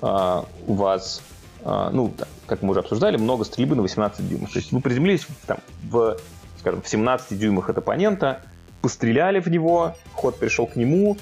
а, 0.00 0.44
у 0.66 0.74
вас, 0.74 1.22
а, 1.64 1.90
ну, 1.90 2.12
как 2.46 2.62
мы 2.62 2.70
уже 2.70 2.80
обсуждали, 2.80 3.16
много 3.16 3.44
стрельбы 3.44 3.74
на 3.74 3.82
18 3.82 4.28
дюймов. 4.28 4.52
То 4.52 4.58
есть 4.58 4.72
вы 4.72 4.80
приземлились 4.80 5.26
там, 5.46 5.58
в, 5.90 6.16
скажем, 6.58 6.82
в 6.82 6.88
17 6.88 7.38
дюймах 7.38 7.68
от 7.68 7.78
оппонента, 7.78 8.42
постреляли 8.80 9.40
в 9.40 9.48
него, 9.48 9.96
ход 10.12 10.38
пришел 10.38 10.66
к 10.66 10.76
нему, 10.76 11.16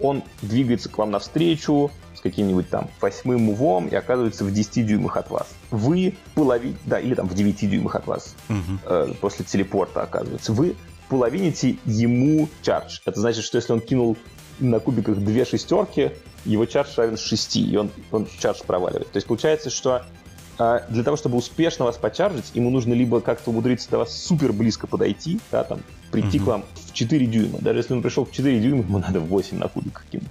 он 0.00 0.22
двигается 0.42 0.88
к 0.88 0.98
вам 0.98 1.10
навстречу 1.10 1.90
с 2.14 2.20
каким-нибудь 2.20 2.68
там 2.68 2.88
восьмым 3.00 3.42
мувом 3.42 3.86
и 3.86 3.94
оказывается 3.94 4.44
в 4.44 4.52
10 4.52 4.86
дюймах 4.86 5.16
от 5.16 5.30
вас. 5.30 5.48
Вы 5.70 6.14
половине, 6.34 6.76
да, 6.86 6.98
или 6.98 7.14
там 7.14 7.28
в 7.28 7.34
9 7.34 7.70
дюймах 7.70 7.94
от 7.94 8.06
вас 8.06 8.34
угу. 8.48 8.78
э, 8.86 9.12
после 9.20 9.44
телепорта 9.44 10.02
оказывается. 10.02 10.52
Вы 10.52 10.76
половините 11.08 11.76
ему 11.84 12.48
чардж. 12.62 13.00
Это 13.04 13.20
значит, 13.20 13.44
что 13.44 13.56
если 13.56 13.72
он 13.72 13.80
кинул 13.80 14.16
на 14.60 14.80
кубиках 14.80 15.18
две 15.18 15.44
шестерки, 15.44 16.12
его 16.44 16.66
чардж 16.66 16.94
равен 16.96 17.16
6, 17.16 17.56
и 17.56 17.76
он, 17.76 17.90
он 18.10 18.26
чардж 18.38 18.62
проваливает. 18.66 19.10
То 19.10 19.16
есть 19.16 19.26
получается, 19.26 19.70
что 19.70 20.04
э, 20.58 20.80
для 20.88 21.04
того, 21.04 21.16
чтобы 21.16 21.36
успешно 21.36 21.84
вас 21.84 21.96
почаржить, 21.96 22.50
ему 22.54 22.70
нужно 22.70 22.94
либо 22.94 23.20
как-то 23.20 23.50
умудриться 23.50 23.90
до 23.90 23.98
вас 23.98 24.16
супер 24.16 24.52
близко 24.52 24.86
подойти, 24.86 25.40
да, 25.50 25.64
там, 25.64 25.80
прийти 26.10 26.38
mm-hmm. 26.38 26.44
к 26.44 26.46
вам 26.46 26.64
в 26.86 26.92
4 26.92 27.26
дюйма. 27.26 27.58
Даже 27.60 27.80
если 27.80 27.94
он 27.94 28.02
пришел 28.02 28.24
в 28.24 28.32
4 28.32 28.60
дюйма, 28.60 28.82
ему 28.82 28.98
надо 28.98 29.20
8 29.20 29.58
на 29.58 29.68
кубик 29.68 30.04
каким-то. 30.04 30.28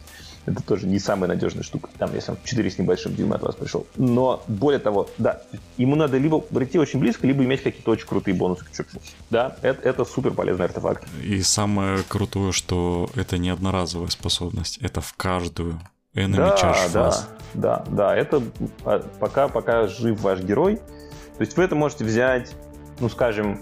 Это 0.48 0.64
тоже 0.64 0.88
не 0.88 0.98
самая 0.98 1.28
надежная 1.28 1.62
штука, 1.62 1.90
там, 1.98 2.16
если 2.16 2.32
он 2.32 2.38
4 2.42 2.72
с 2.72 2.78
небольшим 2.78 3.14
дюйма 3.14 3.36
от 3.36 3.42
вас 3.42 3.56
пришел. 3.56 3.86
Но, 3.98 4.42
более 4.48 4.80
того, 4.80 5.10
да, 5.18 5.42
ему 5.76 5.96
надо 5.96 6.18
либо 6.18 6.40
прийти 6.40 6.80
очень 6.80 7.00
близко, 7.02 7.28
либо 7.28 7.44
иметь 7.44 7.62
какие-то 7.62 7.92
очень 7.92 8.08
крутые 8.08 8.34
бонусы 8.34 8.64
к 8.64 8.72
черту. 8.72 9.02
Да, 9.30 9.58
это, 9.62 9.82
это 9.82 10.06
супер 10.06 10.32
полезный 10.32 10.66
артефакт. 10.66 11.06
И 11.22 11.42
самое 11.42 12.00
крутое, 12.08 12.54
что 12.54 13.10
это 13.14 13.38
не 13.38 13.50
одноразовая 13.50 14.08
способность, 14.08 14.78
это 14.78 15.02
в 15.02 15.14
каждую 15.16 15.82
enemy 16.16 16.38
да, 16.38 16.56
charge 16.56 16.94
да, 16.94 17.28
да, 17.54 17.84
да, 17.90 18.16
это 18.16 18.42
а, 18.86 19.00
пока, 19.20 19.50
пока 19.50 19.88
жив 19.88 20.22
ваш 20.22 20.40
герой. 20.40 20.78
То 20.78 21.42
есть 21.42 21.58
вы 21.58 21.64
это 21.64 21.76
можете 21.76 22.06
взять, 22.06 22.56
ну, 23.02 23.10
скажем, 23.10 23.60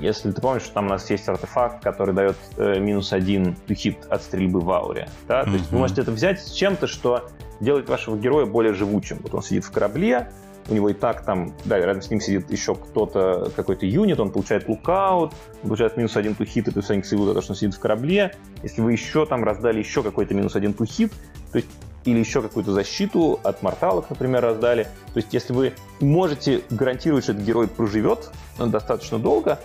если 0.00 0.32
ты 0.32 0.40
помнишь, 0.40 0.62
что 0.62 0.74
там 0.74 0.86
у 0.86 0.90
нас 0.90 1.08
есть 1.10 1.28
артефакт, 1.28 1.82
который 1.82 2.14
дает 2.14 2.36
э, 2.56 2.78
минус 2.78 3.12
один 3.12 3.56
хит 3.70 3.98
от 4.10 4.22
стрельбы 4.22 4.60
в 4.60 4.70
ауре. 4.70 5.08
Да? 5.28 5.44
То 5.44 5.50
mm-hmm. 5.50 5.52
есть 5.54 5.72
вы 5.72 5.78
можете 5.78 6.02
это 6.02 6.10
взять 6.10 6.40
с 6.40 6.52
чем-то, 6.52 6.86
что 6.86 7.30
делает 7.60 7.88
вашего 7.88 8.16
героя 8.16 8.46
более 8.46 8.74
живучим. 8.74 9.18
Вот 9.22 9.34
он 9.34 9.42
сидит 9.42 9.64
в 9.64 9.70
корабле, 9.70 10.30
у 10.68 10.74
него 10.74 10.88
и 10.90 10.94
так 10.94 11.24
там, 11.24 11.54
да, 11.64 11.78
рядом 11.78 12.02
с 12.02 12.10
ним 12.10 12.20
сидит 12.20 12.50
еще 12.50 12.74
кто-то, 12.74 13.52
какой-то 13.54 13.86
юнит, 13.86 14.18
он 14.18 14.30
получает 14.30 14.68
лукаут, 14.68 15.32
он 15.62 15.68
получает 15.68 15.96
минус 15.96 16.16
один 16.16 16.34
тухит, 16.34 16.68
это 16.68 16.80
все 16.80 17.00
за 17.00 17.34
то, 17.34 17.40
что 17.40 17.52
он 17.52 17.56
сидит 17.56 17.74
в 17.74 17.78
корабле. 17.78 18.34
Если 18.62 18.80
вы 18.80 18.92
еще 18.92 19.26
там 19.26 19.44
раздали 19.44 19.78
еще 19.78 20.02
какой-то 20.02 20.34
минус 20.34 20.56
один 20.56 20.74
тухит, 20.74 21.12
то 21.52 21.58
есть 21.58 21.68
или 22.06 22.18
еще 22.18 22.40
какую-то 22.40 22.72
защиту 22.72 23.38
от 23.42 23.62
морталок, 23.62 24.08
например, 24.08 24.42
раздали. 24.42 24.84
То 25.12 25.16
есть, 25.18 25.34
если 25.34 25.52
вы 25.52 25.74
можете 26.00 26.62
гарантировать, 26.70 27.24
что 27.24 27.32
этот 27.32 27.44
герой 27.44 27.68
проживет 27.68 28.30
достаточно 28.58 29.18
долго, 29.18 29.58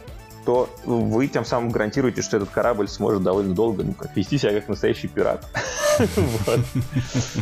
то 0.46 0.70
вы 0.86 1.28
тем 1.28 1.46
самым 1.46 1.70
гарантируете, 1.70 2.22
что 2.22 2.38
этот 2.38 2.50
корабль 2.50 2.88
сможет 2.88 3.22
довольно 3.22 3.54
долго 3.54 3.84
ну, 3.84 3.94
как, 3.94 4.16
вести 4.16 4.38
себя 4.38 4.54
как 4.54 4.68
настоящий 4.68 5.08
пират. 5.08 5.46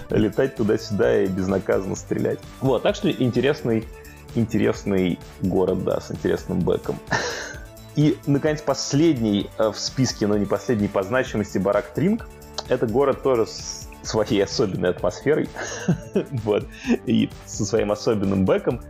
Летать 0.09 0.57
туда-сюда 0.57 1.23
и 1.23 1.27
безнаказанно 1.27 1.95
стрелять. 1.95 2.39
Вот, 2.59 2.83
так 2.83 2.95
что 2.95 3.09
интересный, 3.09 3.87
интересный 4.35 5.17
город, 5.41 5.83
да, 5.85 6.01
с 6.01 6.11
интересным 6.11 6.59
бэком. 6.59 6.99
И, 7.95 8.17
наконец, 8.27 8.61
последний 8.61 9.49
э, 9.57 9.71
в 9.71 9.79
списке, 9.79 10.27
но 10.27 10.37
не 10.37 10.45
последний 10.45 10.87
по 10.87 11.03
значимости, 11.03 11.57
Барак 11.57 11.93
Тринг. 11.93 12.27
Это 12.67 12.85
город 12.85 13.23
тоже 13.23 13.47
с 13.47 13.88
своей 14.09 14.43
особенной 14.43 14.89
атмосферой, 14.89 15.47
вот, 16.43 16.65
и 17.05 17.29
со 17.45 17.65
своим 17.65 17.91
особенным 17.91 18.45
бэком. 18.45 18.81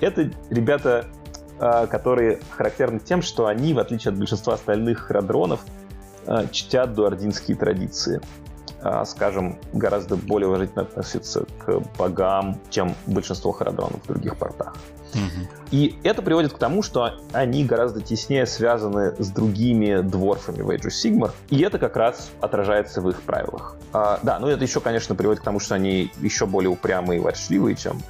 Это 0.00 0.30
ребята, 0.50 1.06
а, 1.58 1.86
которые 1.86 2.40
характерны 2.50 3.00
тем, 3.00 3.20
что 3.20 3.46
они, 3.46 3.74
в 3.74 3.78
отличие 3.78 4.12
от 4.12 4.18
большинства 4.18 4.54
остальных 4.54 5.00
храдронов, 5.00 5.60
а, 6.26 6.46
чтят 6.46 6.94
дуардинские 6.94 7.56
традиции. 7.56 8.20
А, 8.82 9.04
скажем, 9.04 9.58
гораздо 9.72 10.16
более 10.16 10.48
уважительно 10.48 10.82
относятся 10.82 11.46
к 11.64 11.80
богам, 11.98 12.60
чем 12.70 12.94
большинство 13.06 13.52
харадронов 13.52 14.02
в 14.04 14.06
других 14.06 14.36
портах. 14.36 14.74
И 15.70 15.98
это 16.02 16.22
приводит 16.22 16.52
к 16.52 16.58
тому, 16.58 16.82
что 16.82 17.14
они 17.32 17.64
гораздо 17.64 18.00
теснее 18.00 18.46
связаны 18.46 19.14
с 19.18 19.28
другими 19.28 20.00
дворфами 20.00 20.62
в 20.62 20.70
Age 20.70 20.86
of 20.86 20.92
Sigmar, 20.92 21.32
и 21.50 21.60
это 21.60 21.78
как 21.78 21.96
раз 21.96 22.30
отражается 22.40 23.00
в 23.00 23.08
их 23.08 23.22
правилах. 23.22 23.76
А, 23.92 24.20
да, 24.22 24.38
ну 24.38 24.48
это 24.48 24.64
еще, 24.64 24.80
конечно, 24.80 25.14
приводит 25.14 25.40
к 25.40 25.44
тому, 25.44 25.60
что 25.60 25.74
они 25.74 26.10
еще 26.20 26.46
более 26.46 26.70
упрямые 26.70 27.20
и 27.20 27.22
ворчливые, 27.22 27.76
чем 27.76 28.00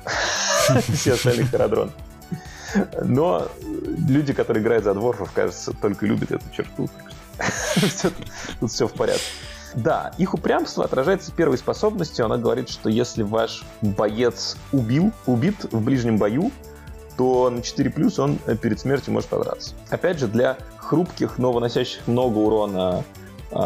все 0.93 1.15
остальные 1.15 1.47
Харадрон. 1.47 1.93
Но 3.03 3.49
люди, 4.09 4.33
которые 4.33 4.63
играют 4.63 4.85
за 4.85 4.95
дворфов, 4.95 5.33
кажется, 5.33 5.73
только 5.73 6.07
любят 6.07 6.33
эту 6.33 6.45
черту. 6.53 6.89
Тут 8.61 8.71
все 8.71 8.87
в 8.87 8.93
порядке. 8.93 9.25
Да, 9.75 10.13
их 10.19 10.35
упрямство 10.35 10.85
отражается 10.85 11.33
первой 11.33 11.59
способностью. 11.59 12.25
Она 12.25 12.37
говорит, 12.37 12.69
что 12.69 12.89
если 12.89 13.23
ваш 13.23 13.65
боец 13.83 14.57
убил, 14.73 15.13
убит 15.27 15.73
в 15.73 15.81
ближнем 15.83 16.17
бою, 16.19 16.51
то 17.17 17.51
на 17.51 17.63
4 17.63 17.91
плюс 17.91 18.19
он 18.19 18.39
э, 18.47 18.57
перед 18.57 18.79
смертью 18.81 19.13
может 19.13 19.29
подраться. 19.29 19.75
Опять 19.91 20.21
же, 20.21 20.29
для 20.29 20.57
хрупких, 20.77 21.39
но 21.39 21.53
выносящих 21.53 22.07
много 22.07 22.39
урона 22.39 23.05
э, 23.51 23.57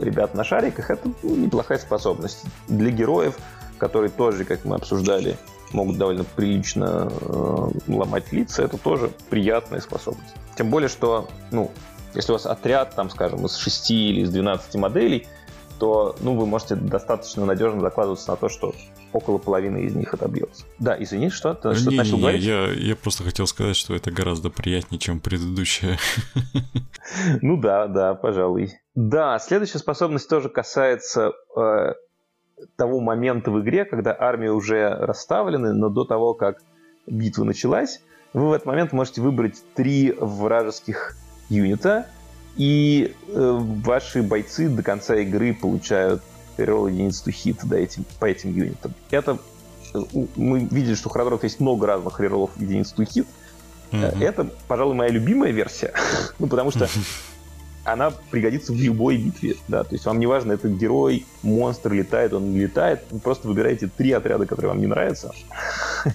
ребят 0.00 0.34
на 0.34 0.44
шариках, 0.44 0.90
это 0.90 1.10
неплохая 1.22 1.78
способность. 1.78 2.44
Для 2.68 2.90
героев, 2.90 3.36
которые 3.78 4.10
тоже, 4.10 4.44
как 4.44 4.64
мы 4.64 4.76
обсуждали, 4.76 5.36
могут 5.72 5.98
довольно 5.98 6.24
прилично 6.24 7.10
э, 7.10 7.68
ломать 7.88 8.32
лица, 8.32 8.62
это 8.62 8.78
тоже 8.78 9.10
приятная 9.28 9.80
способность. 9.80 10.34
Тем 10.56 10.70
более, 10.70 10.88
что, 10.88 11.28
ну, 11.50 11.72
если 12.16 12.32
у 12.32 12.34
вас 12.34 12.46
отряд, 12.46 12.94
там, 12.94 13.10
скажем, 13.10 13.44
из 13.46 13.56
6 13.56 13.90
или 13.90 14.20
из 14.22 14.30
12 14.30 14.74
моделей, 14.76 15.26
то 15.78 16.16
ну, 16.20 16.34
вы 16.34 16.46
можете 16.46 16.74
достаточно 16.74 17.44
надежно 17.44 17.80
закладываться 17.80 18.30
на 18.30 18.36
то, 18.36 18.48
что 18.48 18.74
около 19.12 19.38
половины 19.38 19.78
из 19.78 19.94
них 19.94 20.12
отобьется. 20.14 20.64
Да, 20.78 20.96
извини, 20.98 21.30
что 21.30 21.54
ты 21.54 21.74
что 21.74 21.90
не, 21.90 21.96
начал 21.96 22.16
не, 22.16 22.20
говорить? 22.20 22.42
Я, 22.42 22.72
я 22.72 22.96
просто 22.96 23.24
хотел 23.24 23.46
сказать, 23.46 23.76
что 23.76 23.94
это 23.94 24.10
гораздо 24.10 24.50
приятнее, 24.50 24.98
чем 24.98 25.20
предыдущее. 25.20 25.98
Ну 27.40 27.56
да, 27.56 27.86
да, 27.86 28.14
пожалуй. 28.14 28.72
Да, 28.96 29.38
следующая 29.38 29.78
способность 29.78 30.28
тоже 30.28 30.48
касается 30.48 31.32
э, 31.56 31.92
того 32.74 33.00
момента 33.00 33.52
в 33.52 33.60
игре, 33.60 33.84
когда 33.84 34.14
армии 34.18 34.48
уже 34.48 34.88
расставлены, 34.88 35.72
но 35.72 35.88
до 35.88 36.04
того, 36.04 36.34
как 36.34 36.58
битва 37.06 37.44
началась, 37.44 38.02
вы 38.32 38.48
в 38.48 38.52
этот 38.52 38.66
момент 38.66 38.92
можете 38.92 39.20
выбрать 39.20 39.62
три 39.74 40.12
вражеских 40.18 41.16
юнита, 41.48 42.06
и 42.56 43.14
э, 43.28 43.58
ваши 43.84 44.22
бойцы 44.22 44.68
до 44.68 44.82
конца 44.82 45.16
игры 45.16 45.54
получают 45.54 46.22
ролл 46.56 46.88
единицу 46.88 47.30
хит 47.30 47.58
да, 47.64 47.76
этим, 47.76 48.04
по 48.18 48.24
этим 48.24 48.54
юнитам. 48.54 48.94
Это 49.10 49.38
э, 49.94 49.98
мы 50.36 50.60
видели, 50.60 50.94
что 50.94 51.08
у 51.08 51.12
храдров 51.12 51.42
есть 51.44 51.60
много 51.60 51.86
разных 51.86 52.18
реролов 52.20 52.50
единиц 52.56 52.94
to 52.96 53.04
hit. 53.04 53.26
Mm-hmm. 53.92 54.24
Это, 54.24 54.50
пожалуй, 54.66 54.94
моя 54.94 55.10
любимая 55.10 55.52
версия. 55.52 55.92
ну, 56.38 56.46
потому 56.46 56.70
что 56.70 56.88
она 57.86 58.10
пригодится 58.30 58.72
в 58.72 58.76
любой 58.76 59.16
битве, 59.16 59.54
да, 59.68 59.84
то 59.84 59.94
есть 59.94 60.04
вам 60.06 60.18
не 60.18 60.26
важно, 60.26 60.52
это 60.52 60.68
герой, 60.68 61.24
монстр 61.42 61.92
летает, 61.92 62.32
он 62.32 62.50
не 62.50 62.60
летает, 62.60 63.04
вы 63.10 63.20
просто 63.20 63.46
выбираете 63.46 63.86
три 63.86 64.10
отряда, 64.10 64.44
которые 64.44 64.70
вам 64.70 64.80
не 64.80 64.86
нравятся. 64.86 65.32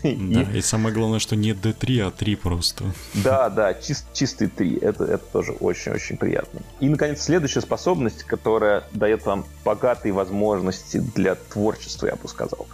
Да, 0.03 0.41
и, 0.53 0.61
самое 0.61 0.95
главное, 0.95 1.19
что 1.19 1.35
не 1.35 1.51
D3, 1.51 2.07
а 2.07 2.11
3 2.11 2.35
просто. 2.37 2.85
Да, 3.13 3.49
да, 3.49 3.73
чист, 3.73 4.05
чистый 4.13 4.47
3, 4.47 4.77
это, 4.77 5.03
это 5.03 5.23
тоже 5.31 5.51
очень-очень 5.51 6.15
приятно. 6.15 6.61
И, 6.79 6.87
наконец, 6.87 7.21
следующая 7.21 7.59
способность, 7.59 8.23
которая 8.23 8.83
дает 8.93 9.25
вам 9.25 9.45
богатые 9.65 10.13
возможности 10.13 10.97
для 10.97 11.35
творчества, 11.35 12.07
я 12.07 12.15
бы 12.15 12.27
сказал, 12.29 12.67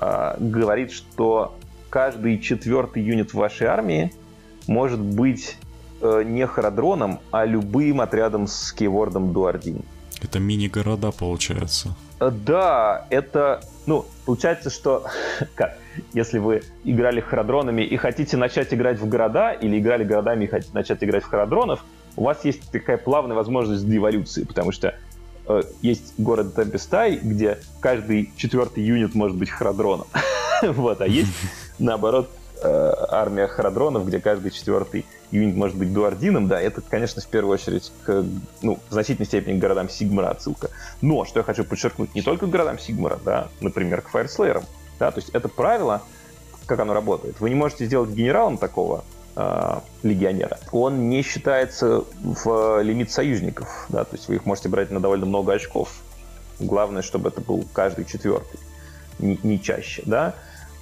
а, 0.00 0.36
говорит, 0.40 0.90
что 0.90 1.56
каждый 1.90 2.40
четвертый 2.40 3.02
юнит 3.04 3.30
в 3.30 3.34
вашей 3.34 3.68
армии 3.68 4.12
может 4.66 5.00
быть 5.00 5.56
не 6.00 6.46
харадроном, 6.46 7.20
а 7.30 7.44
любым 7.44 8.00
отрядом 8.00 8.46
с 8.46 8.72
кейвордом 8.72 9.32
Дуардин. 9.32 9.84
Это 10.20 10.40
мини-города, 10.40 11.12
получается. 11.12 11.94
Э, 12.20 12.30
да, 12.30 13.06
это... 13.10 13.62
Ну, 13.86 14.04
получается, 14.26 14.70
что... 14.70 15.06
Как? 15.54 15.78
Если 16.12 16.38
вы 16.38 16.62
играли 16.84 17.20
харадронами 17.20 17.82
и 17.82 17.96
хотите 17.96 18.36
начать 18.36 18.72
играть 18.74 18.98
в 18.98 19.08
города, 19.08 19.52
или 19.52 19.78
играли 19.78 20.04
городами 20.04 20.44
и 20.44 20.46
хотите 20.48 20.72
начать 20.74 21.02
играть 21.02 21.24
в 21.24 21.28
харадронов, 21.28 21.84
у 22.16 22.24
вас 22.24 22.44
есть 22.44 22.70
такая 22.70 22.98
плавная 22.98 23.36
возможность 23.36 23.84
для 23.86 23.98
эволюции, 23.98 24.44
потому 24.44 24.72
что 24.72 24.94
э, 25.46 25.62
есть 25.82 26.14
город 26.18 26.54
Темпестай, 26.54 27.16
где 27.16 27.58
каждый 27.80 28.32
четвертый 28.36 28.82
юнит 28.82 29.14
может 29.14 29.36
быть 29.36 29.50
харадроном. 29.50 30.06
вот, 30.62 31.00
а 31.00 31.06
есть, 31.06 31.32
наоборот, 31.78 32.28
э, 32.30 32.37
армия 32.62 33.46
харадронов, 33.46 34.06
где 34.06 34.20
каждый 34.20 34.50
четвертый 34.50 35.06
юнит 35.30 35.54
может 35.54 35.76
быть 35.76 35.92
дуардином, 35.92 36.48
да, 36.48 36.60
это, 36.60 36.80
конечно, 36.80 37.20
в 37.20 37.26
первую 37.26 37.54
очередь 37.54 37.92
к, 38.04 38.24
ну, 38.62 38.78
в 38.88 38.92
значительной 38.92 39.26
степени 39.26 39.58
к 39.58 39.60
городам 39.60 39.88
Сигмара 39.88 40.30
отсылка. 40.30 40.70
Но, 41.00 41.24
что 41.24 41.40
я 41.40 41.44
хочу 41.44 41.64
подчеркнуть, 41.64 42.14
не 42.14 42.22
только 42.22 42.46
к 42.46 42.50
городам 42.50 42.78
Сигмара, 42.78 43.18
да, 43.24 43.48
например, 43.60 44.02
к 44.02 44.08
Фаерслеерам, 44.08 44.64
да, 44.98 45.10
то 45.10 45.18
есть 45.20 45.30
это 45.30 45.48
правило, 45.48 46.02
как 46.66 46.80
оно 46.80 46.94
работает. 46.94 47.40
Вы 47.40 47.50
не 47.50 47.56
можете 47.56 47.86
сделать 47.86 48.10
генералом 48.10 48.58
такого 48.58 49.04
э, 49.36 49.80
легионера. 50.02 50.58
Он 50.72 51.08
не 51.08 51.22
считается 51.22 52.04
в 52.22 52.82
лимит 52.82 53.10
союзников, 53.10 53.86
да, 53.88 54.04
то 54.04 54.16
есть 54.16 54.28
вы 54.28 54.36
их 54.36 54.46
можете 54.46 54.68
брать 54.68 54.90
на 54.90 55.00
довольно 55.00 55.26
много 55.26 55.52
очков. 55.52 56.02
Главное, 56.58 57.02
чтобы 57.02 57.28
это 57.28 57.40
был 57.40 57.64
каждый 57.72 58.04
четвертый, 58.04 58.58
не, 59.18 59.38
не 59.42 59.62
чаще, 59.62 60.02
да. 60.06 60.34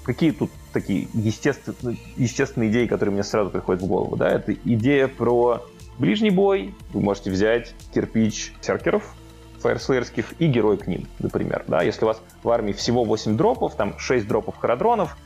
Какие 0.05 0.31
тут 0.31 0.51
такие 0.81 1.09
естественные, 1.15 1.97
естественные 2.17 2.71
идеи, 2.71 2.87
которые 2.87 3.15
мне 3.15 3.25
сразу 3.25 3.51
приходят 3.51 3.83
в 3.83 3.87
голову. 3.87 4.17
Да? 4.17 4.29
Это 4.29 4.53
идея 4.53 5.09
про 5.09 5.65
ближний 5.99 6.31
бой. 6.31 6.75
Вы 6.93 7.01
можете 7.01 7.31
взять 7.31 7.75
кирпич 7.95 8.53
серкеров, 8.61 9.15
фаерслеерских 9.61 10.35
и 10.39 10.47
герой 10.49 10.77
к 10.77 10.87
ним, 10.87 11.07
например. 11.19 11.65
Да? 11.67 11.83
Если 11.83 12.05
у 12.05 12.09
вас 12.09 12.21
в 12.43 12.51
армии 12.51 12.73
всего 12.73 13.05
8 13.05 13.39
дропов, 13.39 13.75
там 13.75 13.99
6 13.99 14.29
дропов 14.29 14.59
харадронов, 14.59 15.17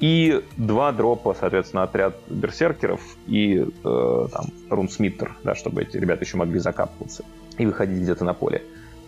и 0.00 0.42
два 0.56 0.90
дропа, 0.90 1.36
соответственно, 1.38 1.84
отряд 1.84 2.16
берсеркеров 2.28 3.00
и 3.28 3.58
э, 3.84 4.26
там, 4.32 4.46
рунсмиттер, 4.68 5.36
да, 5.44 5.54
чтобы 5.54 5.82
эти 5.82 5.96
ребята 5.96 6.24
еще 6.24 6.38
могли 6.38 6.58
закапываться 6.58 7.24
и 7.56 7.66
выходить 7.66 8.02
где-то 8.02 8.24
на 8.24 8.34
поле, 8.34 8.64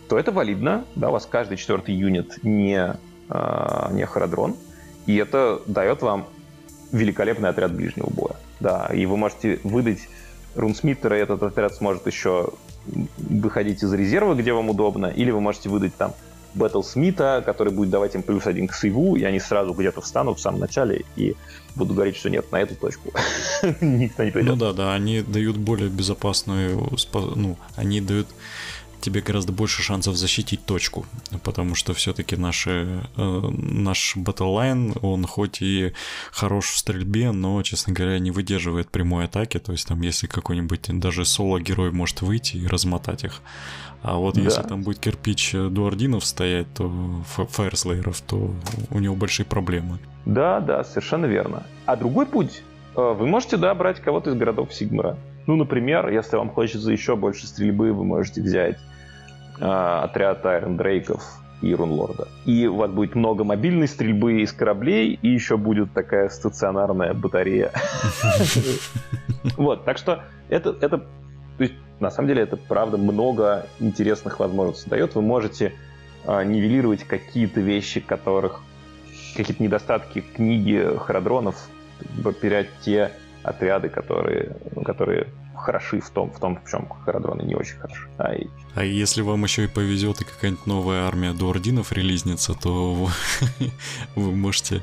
то 0.07 0.17
это 0.17 0.31
валидно. 0.31 0.85
Да, 0.95 1.09
у 1.09 1.11
вас 1.11 1.25
каждый 1.25 1.57
четвертый 1.57 1.95
юнит 1.95 2.41
не, 2.43 2.95
э, 3.29 3.87
не 3.91 4.05
харадрон. 4.05 4.55
И 5.05 5.15
это 5.15 5.61
дает 5.65 6.01
вам 6.01 6.27
великолепный 6.91 7.49
отряд 7.49 7.73
ближнего 7.73 8.09
боя. 8.09 8.35
Да, 8.59 8.89
и 8.93 9.05
вы 9.05 9.17
можете 9.17 9.59
выдать 9.63 10.07
рунсмиттера, 10.55 11.17
и 11.17 11.21
этот 11.21 11.43
отряд 11.43 11.75
сможет 11.75 12.07
еще 12.07 12.49
выходить 13.17 13.83
из 13.83 13.91
резерва, 13.93 14.35
где 14.35 14.53
вам 14.53 14.69
удобно, 14.69 15.07
или 15.07 15.31
вы 15.31 15.41
можете 15.41 15.69
выдать 15.69 15.95
там 15.95 16.13
Батлсмита, 16.53 17.43
который 17.45 17.73
будет 17.73 17.89
давать 17.89 18.15
им 18.15 18.23
плюс 18.23 18.47
один 18.47 18.67
к 18.67 18.73
сейву, 18.73 19.17
и 19.17 19.23
они 19.23 19.39
сразу 19.39 19.73
где-то 19.73 20.01
встанут 20.01 20.37
в 20.39 20.41
самом 20.41 20.61
начале 20.61 21.03
и 21.17 21.35
будут 21.75 21.95
говорить, 21.95 22.15
что 22.15 22.29
нет, 22.29 22.49
на 22.51 22.61
эту 22.61 22.75
точку 22.75 23.11
никто 23.81 24.23
не 24.23 24.31
пойдет. 24.31 24.51
Ну 24.51 24.55
да, 24.55 24.71
да, 24.71 24.93
они 24.93 25.21
дают 25.21 25.57
более 25.57 25.89
безопасную, 25.89 26.89
ну, 27.35 27.57
они 27.75 27.99
дают 27.99 28.27
тебе 29.05 29.21
гораздо 29.21 29.53
больше 29.53 29.83
шансов 29.83 30.15
защитить 30.15 30.65
точку, 30.65 31.05
потому 31.43 31.75
что 31.75 31.93
все-таки 31.93 32.35
наши, 32.35 33.03
э, 33.17 33.39
наш 33.51 34.17
батллайн, 34.17 34.95
он 35.03 35.27
хоть 35.27 35.61
и 35.61 35.93
хорош 36.31 36.65
в 36.71 36.77
стрельбе, 36.77 37.31
но, 37.31 37.61
честно 37.61 37.93
говоря, 37.93 38.17
не 38.17 38.31
выдерживает 38.31 38.89
прямой 38.89 39.25
атаки, 39.25 39.59
то 39.59 39.71
есть 39.73 39.87
там 39.87 40.01
если 40.01 40.25
какой-нибудь 40.25 40.99
даже 40.99 41.23
соло-герой 41.23 41.91
может 41.91 42.23
выйти 42.23 42.57
и 42.57 42.67
размотать 42.67 43.23
их, 43.23 43.41
а 44.01 44.15
вот 44.15 44.35
да. 44.35 44.41
если 44.41 44.63
там 44.63 44.81
будет 44.81 44.97
кирпич 44.97 45.51
дуардинов 45.53 46.25
стоять, 46.25 46.67
то 46.73 46.91
фаерслейеров, 47.25 48.21
то 48.21 48.55
у 48.89 48.99
него 48.99 49.15
большие 49.15 49.45
проблемы. 49.45 49.99
Да, 50.25 50.59
да, 50.61 50.83
совершенно 50.83 51.27
верно. 51.27 51.63
А 51.85 51.95
другой 51.95 52.25
путь, 52.25 52.63
э, 52.95 53.15
вы 53.19 53.27
можете, 53.27 53.57
да, 53.57 53.75
брать 53.75 53.99
кого-то 53.99 54.31
из 54.31 54.35
городов 54.35 54.73
Сигмара. 54.73 55.15
Ну, 55.45 55.55
например, 55.55 56.09
если 56.09 56.37
вам 56.37 56.49
хочется 56.49 56.91
еще 56.91 57.15
больше 57.15 57.45
стрельбы, 57.45 57.93
вы 57.93 58.03
можете 58.03 58.41
взять 58.41 58.79
отряд 59.59 60.45
Айрон 60.45 60.77
Дрейков 60.77 61.23
и 61.61 61.73
Рунлорда. 61.73 62.27
И 62.45 62.67
у 62.67 62.75
вас 62.75 62.91
будет 62.91 63.15
много 63.15 63.43
мобильной 63.43 63.87
стрельбы 63.87 64.41
из 64.41 64.51
кораблей, 64.53 65.17
и 65.21 65.29
еще 65.29 65.57
будет 65.57 65.93
такая 65.93 66.29
стационарная 66.29 67.13
батарея. 67.13 67.71
Вот, 69.57 69.85
так 69.85 69.99
что 69.99 70.23
это, 70.49 70.75
это, 70.81 71.05
на 71.99 72.09
самом 72.09 72.29
деле, 72.29 72.41
это 72.41 72.57
правда 72.57 72.97
много 72.97 73.67
интересных 73.79 74.39
возможностей 74.39 74.89
дает. 74.89 75.13
Вы 75.13 75.21
можете 75.21 75.73
э, 76.25 76.43
нивелировать 76.43 77.03
какие-то 77.03 77.61
вещи, 77.61 77.99
которых 77.99 78.61
какие-то 79.35 79.61
недостатки 79.61 80.21
книги 80.21 80.83
Харадронов, 80.97 81.69
потерять 82.23 82.69
те 82.81 83.11
отряды, 83.43 83.89
которые, 83.89 84.57
которые 84.83 85.27
хороши 85.65 85.99
в 85.99 86.09
том, 86.11 86.31
в 86.31 86.39
том, 86.39 86.59
в 86.63 86.69
чем 86.69 86.87
Харадроны 87.05 87.41
не 87.41 87.55
очень 87.55 87.77
хороши. 87.77 88.07
А, 88.17 88.33
и... 88.33 88.47
а 88.75 88.83
если 88.83 89.21
вам 89.21 89.43
еще 89.43 89.63
и 89.63 89.67
повезет, 89.67 90.21
и 90.21 90.25
какая-нибудь 90.25 90.67
новая 90.67 91.07
армия 91.07 91.33
дуардинов 91.33 91.91
релизнится, 91.91 92.53
то 92.53 93.09
вы 94.15 94.31
можете 94.35 94.81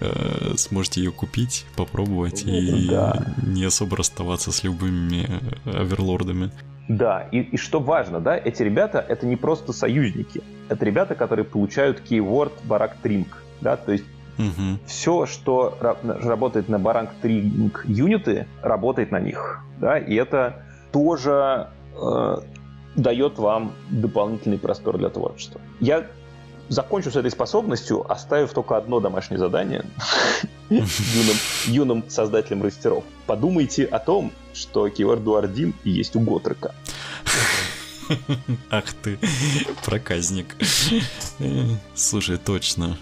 э, 0.00 0.54
сможете 0.56 1.00
ее 1.00 1.12
купить, 1.12 1.66
попробовать 1.76 2.42
и 2.44 2.90
не 3.42 3.64
особо 3.64 3.96
расставаться 3.96 4.50
с 4.50 4.64
любыми 4.64 5.26
э, 5.64 5.82
оверлордами. 5.82 6.50
Да, 6.88 7.28
и, 7.30 7.38
и 7.38 7.56
что 7.56 7.78
важно, 7.78 8.20
да, 8.20 8.36
эти 8.36 8.64
ребята 8.64 9.04
это 9.08 9.24
не 9.24 9.36
просто 9.36 9.72
союзники, 9.72 10.42
это 10.68 10.84
ребята, 10.84 11.14
которые 11.14 11.44
получают 11.44 12.02
keyword 12.10 12.52
барак 12.64 12.96
тринг, 13.00 13.44
да, 13.60 13.76
то 13.76 13.92
есть 13.92 14.04
Угу. 14.38 14.78
Все, 14.86 15.26
что 15.26 15.76
работает 16.04 16.68
на 16.68 16.76
Baranг 16.76 17.10
3 17.22 17.72
юниты, 17.84 18.46
работает 18.62 19.10
на 19.10 19.20
них. 19.20 19.60
Да? 19.78 19.98
И 19.98 20.14
это 20.14 20.62
тоже 20.92 21.68
э, 22.00 22.36
дает 22.96 23.38
вам 23.38 23.72
дополнительный 23.90 24.58
простор 24.58 24.98
для 24.98 25.08
творчества. 25.08 25.60
Я 25.80 26.06
закончу 26.68 27.10
с 27.10 27.16
этой 27.16 27.30
способностью, 27.30 28.10
оставив 28.10 28.52
только 28.52 28.76
одно 28.76 29.00
домашнее 29.00 29.38
задание 29.38 29.84
юным, 30.70 31.36
юным 31.66 32.04
создателям 32.08 32.62
растеров. 32.62 33.04
Подумайте 33.26 33.84
о 33.84 33.98
том, 33.98 34.32
что 34.54 34.88
keyword 34.88 35.20
Дуардин 35.20 35.74
есть 35.84 36.16
у 36.16 36.20
Готрека. 36.20 36.74
Ах 38.70 38.92
ты, 39.02 39.18
проказник. 39.84 40.56
Слушай, 41.94 42.38
точно. 42.38 42.96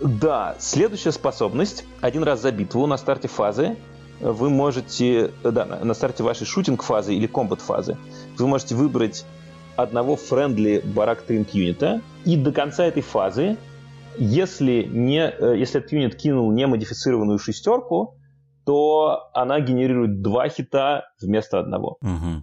Да, 0.00 0.54
следующая 0.58 1.12
способность. 1.12 1.84
Один 2.00 2.22
раз 2.22 2.40
за 2.40 2.52
битву 2.52 2.86
на 2.86 2.96
старте 2.96 3.28
фазы 3.28 3.76
вы 4.20 4.50
можете, 4.50 5.30
да, 5.42 5.64
на 5.64 5.94
старте 5.94 6.22
вашей 6.22 6.46
шутинг-фазы 6.46 7.14
или 7.14 7.26
комбат-фазы, 7.26 7.96
вы 8.36 8.46
можете 8.46 8.74
выбрать 8.74 9.24
одного 9.76 10.16
friendly 10.16 10.84
барак 10.84 11.22
тринк 11.22 11.50
юнита, 11.50 12.00
и 12.24 12.36
до 12.36 12.52
конца 12.52 12.84
этой 12.84 13.02
фазы, 13.02 13.56
если, 14.18 14.82
не, 14.82 15.20
э, 15.20 15.56
если 15.56 15.78
этот 15.78 15.92
юнит 15.92 16.16
кинул 16.16 16.50
немодифицированную 16.50 17.38
шестерку, 17.38 18.16
то 18.66 19.30
она 19.34 19.60
генерирует 19.60 20.20
два 20.20 20.48
хита 20.48 21.10
вместо 21.20 21.60
одного. 21.60 21.98
Угу. 22.02 22.42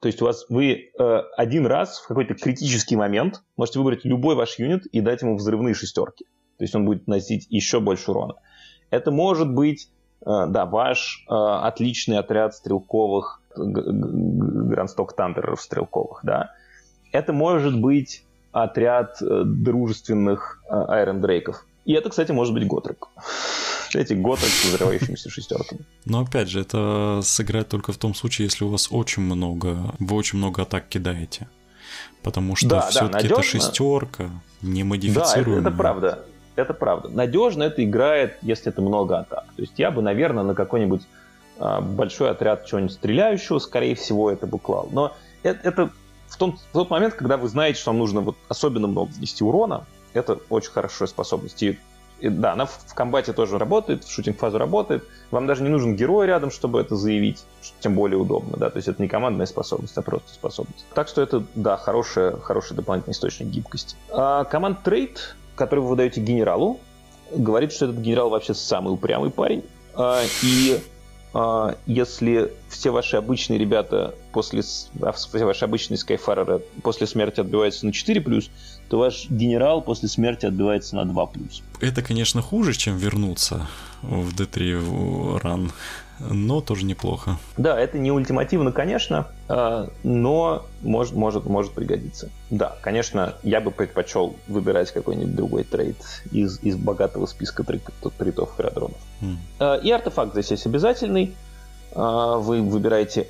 То 0.00 0.08
есть 0.08 0.20
у 0.20 0.24
вас 0.24 0.44
вы 0.48 0.90
э, 0.98 1.18
один 1.36 1.66
раз 1.66 2.00
в 2.00 2.08
какой-то 2.08 2.34
критический 2.34 2.96
момент 2.96 3.42
можете 3.56 3.78
выбрать 3.78 4.04
любой 4.04 4.34
ваш 4.34 4.58
юнит 4.58 4.84
и 4.86 5.00
дать 5.00 5.22
ему 5.22 5.36
взрывные 5.36 5.74
шестерки. 5.74 6.26
То 6.58 6.64
есть 6.64 6.74
он 6.74 6.84
будет 6.84 7.06
носить 7.06 7.46
еще 7.50 7.80
больше 7.80 8.10
урона. 8.10 8.34
Это 8.90 9.10
может 9.10 9.52
быть, 9.52 9.88
э, 10.20 10.46
да, 10.48 10.66
ваш 10.66 11.24
э, 11.28 11.32
отличный 11.32 12.18
отряд 12.18 12.54
стрелковых, 12.54 13.42
грандсток 13.56 15.14
тантеров 15.14 15.60
стрелковых, 15.60 16.20
да. 16.22 16.50
Это 17.12 17.32
может 17.32 17.78
быть 17.78 18.24
отряд 18.52 19.20
э, 19.22 19.42
дружественных 19.44 20.62
Айрон 20.68 21.20
Дрейков. 21.20 21.66
И 21.84 21.94
это, 21.94 22.10
кстати, 22.10 22.32
может 22.32 22.54
быть 22.54 22.66
Готрек 22.66 23.08
эти 23.94 24.14
готы 24.14 24.46
с 24.46 24.64
взрывающимися 24.64 25.30
шестерками. 25.30 25.82
Но 26.04 26.20
опять 26.20 26.48
же, 26.48 26.60
это 26.60 27.20
сыграет 27.22 27.68
только 27.68 27.92
в 27.92 27.98
том 27.98 28.14
случае, 28.14 28.46
если 28.46 28.64
у 28.64 28.68
вас 28.68 28.88
очень 28.90 29.22
много, 29.22 29.94
вы 29.98 30.16
очень 30.16 30.38
много 30.38 30.62
атак 30.62 30.88
кидаете. 30.88 31.48
Потому 32.22 32.56
что 32.56 32.68
да, 32.68 32.80
все-таки 32.88 33.28
да, 33.28 33.34
это 33.34 33.42
шестерка, 33.42 34.30
не 34.62 34.84
модифицируемая. 34.84 35.44
Да, 35.44 35.60
это, 35.60 35.68
это 35.68 35.76
правда. 35.76 36.24
Это 36.56 36.74
правда. 36.74 37.08
Надежно 37.08 37.64
это 37.64 37.84
играет, 37.84 38.36
если 38.42 38.70
это 38.70 38.82
много 38.82 39.18
атак. 39.18 39.44
То 39.56 39.62
есть 39.62 39.78
я 39.78 39.90
бы, 39.90 40.02
наверное, 40.02 40.44
на 40.44 40.54
какой-нибудь 40.54 41.02
а, 41.58 41.80
большой 41.80 42.30
отряд 42.30 42.66
чего-нибудь 42.66 42.92
стреляющего, 42.92 43.58
скорее 43.58 43.94
всего, 43.94 44.30
это 44.30 44.46
бы 44.46 44.58
клал. 44.58 44.88
Но 44.92 45.16
это, 45.42 45.68
это 45.68 45.90
в, 46.28 46.36
том, 46.36 46.56
в 46.56 46.72
тот 46.72 46.90
момент, 46.90 47.14
когда 47.14 47.36
вы 47.36 47.48
знаете, 47.48 47.80
что 47.80 47.90
вам 47.90 47.98
нужно 47.98 48.20
вот 48.20 48.36
особенно 48.48 48.86
много 48.86 49.10
внести 49.12 49.44
урона, 49.44 49.84
это 50.12 50.38
очень 50.50 50.72
хорошая 50.72 51.08
способность. 51.08 51.62
И 51.62 51.78
и, 52.22 52.28
да, 52.28 52.52
она 52.52 52.66
в, 52.66 52.70
в 52.86 52.94
комбате 52.94 53.32
тоже 53.32 53.58
работает, 53.58 54.04
в 54.04 54.10
шутинг-фазу 54.10 54.56
работает. 54.56 55.02
Вам 55.32 55.48
даже 55.48 55.64
не 55.64 55.68
нужен 55.68 55.96
герой 55.96 56.28
рядом, 56.28 56.52
чтобы 56.52 56.80
это 56.80 56.94
заявить, 56.94 57.42
тем 57.80 57.96
более 57.96 58.16
удобно, 58.16 58.56
да, 58.56 58.70
то 58.70 58.76
есть 58.76 58.86
это 58.86 59.02
не 59.02 59.08
командная 59.08 59.46
способность, 59.46 59.98
а 59.98 60.02
просто 60.02 60.32
способность. 60.32 60.86
Так 60.94 61.08
что 61.08 61.20
это, 61.20 61.42
да, 61.56 61.76
хороший, 61.76 62.40
хороший 62.40 62.76
дополнительный 62.76 63.12
источник 63.12 63.48
гибкости. 63.48 63.96
А 64.08 64.44
команд 64.44 64.84
трейд, 64.84 65.34
который 65.62 65.78
вы 65.78 65.90
выдаете 65.90 66.20
генералу, 66.20 66.80
говорит, 67.32 67.72
что 67.72 67.84
этот 67.84 67.98
генерал 67.98 68.30
вообще 68.30 68.52
самый 68.52 68.92
упрямый 68.92 69.30
парень, 69.30 69.62
а, 69.94 70.20
и 70.42 70.80
а, 71.34 71.76
если 71.86 72.52
все 72.68 72.90
ваши 72.90 73.16
обычные 73.16 73.60
ребята 73.60 74.12
после 74.32 74.62
а, 75.00 75.12
все 75.12 75.44
ваши 75.44 75.64
обычные 75.64 75.98
скайфареры 75.98 76.62
после 76.82 77.06
смерти 77.06 77.38
отбиваются 77.38 77.86
на 77.86 77.90
4+, 77.90 78.50
то 78.88 78.98
ваш 78.98 79.30
генерал 79.30 79.82
после 79.82 80.08
смерти 80.08 80.46
отбивается 80.46 80.96
на 80.96 81.08
2+. 81.08 81.62
Это, 81.80 82.02
конечно, 82.02 82.42
хуже, 82.42 82.74
чем 82.74 82.96
вернуться 82.96 83.68
в 84.02 84.34
D3 84.34 85.38
ран, 85.38 85.70
но 86.30 86.60
тоже 86.60 86.84
неплохо. 86.84 87.38
Да, 87.56 87.78
это 87.78 87.98
не 87.98 88.10
ультимативно, 88.12 88.72
конечно, 88.72 89.28
а, 89.48 89.88
но 90.02 90.66
может, 90.82 91.14
может, 91.14 91.46
может 91.46 91.72
пригодиться. 91.72 92.30
Да, 92.50 92.76
конечно, 92.82 93.34
я 93.42 93.60
бы 93.60 93.70
предпочел 93.70 94.36
выбирать 94.48 94.92
какой-нибудь 94.92 95.34
другой 95.34 95.64
трейд 95.64 95.96
из, 96.30 96.60
из 96.62 96.76
богатого 96.76 97.26
списка 97.26 97.64
тритов 97.64 98.54
Херодронов. 98.56 98.98
Mm. 99.20 99.82
И 99.82 99.90
артефакт 99.90 100.32
здесь 100.32 100.50
есть 100.50 100.66
обязательный. 100.66 101.34
А, 101.94 102.36
вы 102.38 102.62
выбираете 102.62 103.28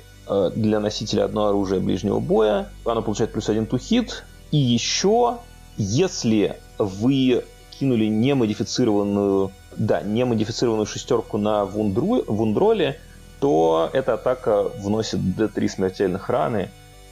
для 0.55 0.79
носителя 0.79 1.25
одно 1.25 1.47
оружие 1.47 1.81
ближнего 1.81 2.19
боя. 2.19 2.69
Оно 2.85 3.01
получает 3.01 3.33
плюс 3.33 3.49
один 3.49 3.65
ту 3.65 3.77
хит. 3.77 4.23
И 4.51 4.57
еще 4.57 5.39
если 5.77 6.57
вы 6.77 7.43
кинули 7.71 8.05
немодифицированную, 8.05 9.51
да, 9.77 10.01
немодифицированную 10.01 10.85
шестерку 10.85 11.37
на 11.37 11.65
вундру, 11.65 12.23
вундроле, 12.27 12.99
то 13.39 13.89
эта 13.93 14.13
атака 14.13 14.63
вносит 14.63 15.19
D3 15.19 15.67
смертельных 15.67 16.29
раны 16.29 16.69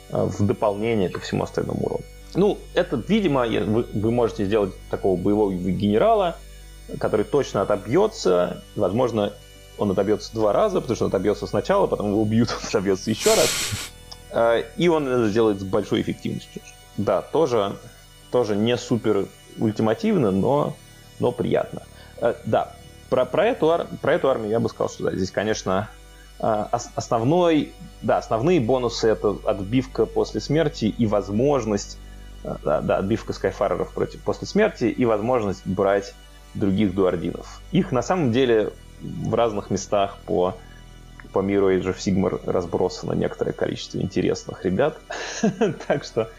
э, 0.10 0.24
в 0.24 0.46
дополнение 0.46 1.10
ко 1.10 1.20
всему 1.20 1.44
остальному 1.44 1.86
урону. 1.86 2.04
Ну, 2.34 2.58
это, 2.74 3.02
видимо, 3.08 3.46
вы, 3.46 3.86
вы 3.94 4.12
можете 4.12 4.46
сделать 4.46 4.74
такого 4.90 5.20
боевого 5.20 5.52
генерала, 5.52 6.38
который 7.00 7.26
точно 7.26 7.62
отобьется. 7.62 8.64
Возможно, 8.76 9.34
он 9.78 9.92
отобьется 9.92 10.34
два 10.34 10.54
раза, 10.54 10.80
потому 10.80 10.96
что 10.96 11.06
он 11.06 11.10
отобьется 11.10 11.48
сначала, 11.48 11.88
потом 11.88 12.12
его 12.12 12.22
убьют, 12.22 12.50
он 12.62 12.68
отобьется 12.68 13.10
еще 13.10 13.34
раз. 13.34 13.50
Э, 14.32 14.64
и 14.78 14.88
он 14.88 15.08
это 15.08 15.30
сделает 15.30 15.60
с 15.60 15.64
большой 15.64 16.02
эффективностью. 16.02 16.62
Да, 16.98 17.22
тоже 17.22 17.76
тоже 18.32 18.56
не 18.56 18.78
супер 18.78 19.28
ультимативно, 19.60 20.32
но, 20.32 20.76
но 21.20 21.32
приятно. 21.32 21.84
Э, 22.22 22.36
да, 22.46 22.74
про, 23.10 23.26
про, 23.26 23.48
эту, 23.48 23.88
про 24.02 24.14
эту 24.14 24.30
армию 24.30 24.52
я 24.52 24.60
бы 24.60 24.70
сказал, 24.70 24.90
что 24.90 25.06
да, 25.06 25.16
здесь, 25.16 25.32
конечно, 25.32 25.90
э, 26.40 26.66
основной, 26.96 27.74
да, 28.02 28.18
основные 28.18 28.62
бонусы 28.62 29.10
это 29.10 29.36
отбивка 29.46 30.06
после 30.06 30.40
смерти 30.40 30.86
и 30.86 31.06
возможность, 31.08 31.98
э, 32.44 32.56
да, 32.64 32.82
да, 32.82 32.98
отбивка 32.98 33.34
скайфареров 33.34 33.92
против, 33.92 34.22
после 34.22 34.48
смерти 34.48 34.86
и 34.86 35.04
возможность 35.06 35.66
брать 35.66 36.14
других 36.54 36.94
дуардинов. 36.94 37.62
Их 37.72 37.92
на 37.92 38.02
самом 38.02 38.32
деле 38.32 38.72
в 39.02 39.34
разных 39.34 39.72
местах 39.72 40.18
по, 40.26 40.56
по 41.34 41.40
миру 41.40 41.72
Age 41.72 41.96
of 41.96 41.98
Sigmar 41.98 42.40
разбросано 42.50 43.14
некоторое 43.14 43.54
количество 43.54 43.98
интересных 43.98 44.64
ребят. 44.64 44.98
так 45.88 46.04
что 46.04 46.30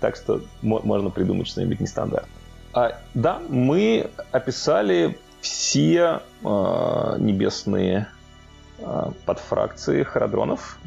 так 0.00 0.16
что 0.16 0.42
можно 0.60 1.08
придумать 1.08 1.48
что-нибудь 1.48 1.80
нестандартное. 1.80 2.43
А, 2.74 2.98
да, 3.14 3.40
мы 3.48 4.10
описали 4.32 5.16
все 5.40 6.20
э, 6.42 7.16
небесные 7.18 8.08
э, 8.78 9.10
подфракции 9.24 10.02
харадронов. 10.02 10.78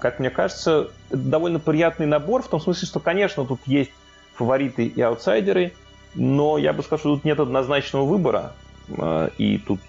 Как 0.00 0.18
мне 0.18 0.30
кажется, 0.30 0.88
это 1.10 1.18
довольно 1.18 1.58
приятный 1.58 2.06
набор, 2.06 2.42
в 2.42 2.48
том 2.48 2.60
смысле, 2.60 2.86
что, 2.86 3.00
конечно, 3.00 3.44
тут 3.44 3.60
есть 3.66 3.90
фавориты 4.34 4.86
и 4.86 5.00
аутсайдеры, 5.02 5.74
но 6.14 6.56
я 6.56 6.72
бы 6.72 6.82
сказал, 6.82 7.00
что 7.00 7.14
тут 7.16 7.24
нет 7.24 7.38
однозначного 7.38 8.04
выбора, 8.04 8.52
и 9.38 9.58
тут 9.58 9.80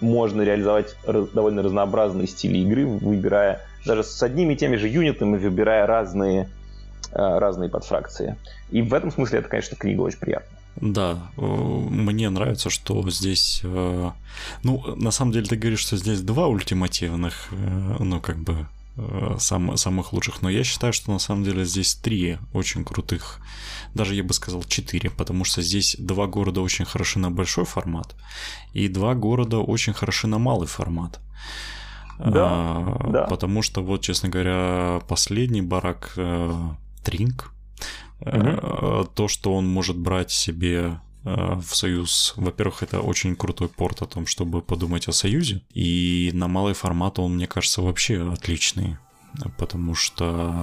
можно 0.00 0.42
реализовать 0.42 0.94
довольно 1.06 1.62
разнообразные 1.62 2.26
стили 2.26 2.58
игры, 2.58 2.86
выбирая 2.86 3.62
даже 3.86 4.04
с 4.04 4.22
одними 4.22 4.52
и 4.52 4.56
теми 4.56 4.76
же 4.76 4.88
юнитами, 4.88 5.38
выбирая 5.38 5.86
разные 5.86 6.48
разные 7.12 7.70
подфракции. 7.70 8.36
И 8.70 8.82
в 8.82 8.92
этом 8.92 9.10
смысле 9.10 9.38
это, 9.38 9.48
конечно, 9.48 9.76
книга 9.76 10.02
очень 10.02 10.18
приятная. 10.18 10.58
Да, 10.76 11.30
э, 11.36 11.40
мне 11.40 12.30
нравится, 12.30 12.70
что 12.70 13.08
здесь... 13.10 13.60
Э, 13.62 14.10
ну, 14.62 14.96
на 14.96 15.10
самом 15.10 15.32
деле 15.32 15.46
ты 15.46 15.56
говоришь, 15.56 15.80
что 15.80 15.96
здесь 15.96 16.20
два 16.20 16.46
ультимативных, 16.46 17.48
ну, 17.98 18.20
как 18.20 18.38
бы, 18.38 18.66
сам, 19.38 19.76
самых 19.76 20.12
лучших, 20.12 20.42
но 20.42 20.50
я 20.50 20.64
считаю, 20.64 20.92
что 20.92 21.12
на 21.12 21.18
самом 21.18 21.44
деле 21.44 21.64
здесь 21.64 21.94
три 21.94 22.38
очень 22.52 22.84
крутых, 22.84 23.40
даже 23.94 24.14
я 24.14 24.22
бы 24.24 24.32
сказал 24.34 24.62
четыре, 24.64 25.10
потому 25.10 25.44
что 25.44 25.62
здесь 25.62 25.96
два 25.98 26.26
города 26.26 26.60
очень 26.60 26.84
хороши 26.84 27.18
на 27.18 27.30
большой 27.30 27.64
формат, 27.64 28.14
и 28.72 28.88
два 28.88 29.14
города 29.14 29.58
очень 29.58 29.92
хороши 29.92 30.26
на 30.26 30.38
малый 30.38 30.66
формат. 30.66 31.20
Да, 32.18 32.48
а, 32.48 33.06
да. 33.10 33.22
Потому 33.24 33.62
что 33.62 33.82
вот, 33.82 34.02
честно 34.02 34.28
говоря, 34.28 35.00
последний 35.08 35.62
барак 35.62 36.16
Тринг. 37.04 37.52
Угу. 38.20 39.08
То, 39.14 39.28
что 39.28 39.54
он 39.54 39.66
может 39.66 39.96
брать 39.96 40.30
себе 40.30 41.00
э, 41.24 41.54
в 41.60 41.74
союз. 41.74 42.34
Во-первых, 42.36 42.82
это 42.82 43.00
очень 43.00 43.36
крутой 43.36 43.68
порт 43.68 44.02
о 44.02 44.06
том, 44.06 44.26
чтобы 44.26 44.62
подумать 44.62 45.08
о 45.08 45.12
союзе. 45.12 45.62
И 45.74 46.30
на 46.32 46.48
малый 46.48 46.74
формат 46.74 47.18
он, 47.18 47.34
мне 47.34 47.46
кажется, 47.46 47.82
вообще 47.82 48.30
отличный. 48.32 48.96
Потому 49.58 49.94
что, 49.94 50.54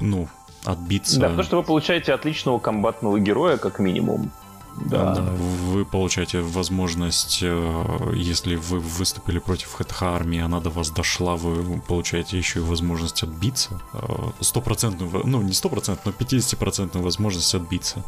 ну, 0.00 0.28
отбиться... 0.64 1.20
Да, 1.20 1.26
потому 1.28 1.44
что 1.44 1.56
вы 1.58 1.62
получаете 1.62 2.12
отличного 2.12 2.58
комбатного 2.58 3.18
героя, 3.18 3.56
как 3.56 3.78
минимум. 3.78 4.32
Да. 4.76 5.14
да. 5.14 5.22
Вы 5.22 5.84
получаете 5.84 6.40
возможность, 6.40 7.40
э, 7.42 8.12
если 8.14 8.56
вы 8.56 8.80
выступили 8.80 9.38
против 9.38 9.72
ХТХ 9.74 10.02
армии, 10.02 10.40
она 10.40 10.60
до 10.60 10.70
вас 10.70 10.90
дошла, 10.90 11.36
вы 11.36 11.80
получаете 11.80 12.38
еще 12.38 12.60
и 12.60 12.62
возможность 12.62 13.22
отбиться. 13.22 13.80
Э, 13.92 14.30
стопроцентную, 14.40 15.26
ну 15.26 15.42
не 15.42 15.52
стопроцентную, 15.52 16.14
но 16.18 16.26
50% 16.26 17.00
возможность 17.02 17.54
отбиться. 17.54 18.02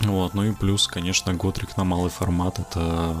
Вот, 0.00 0.34
ну 0.34 0.44
и 0.44 0.52
плюс, 0.52 0.88
конечно, 0.88 1.34
Готрик 1.34 1.76
на 1.76 1.84
малый 1.84 2.10
формат 2.10 2.58
это 2.58 3.16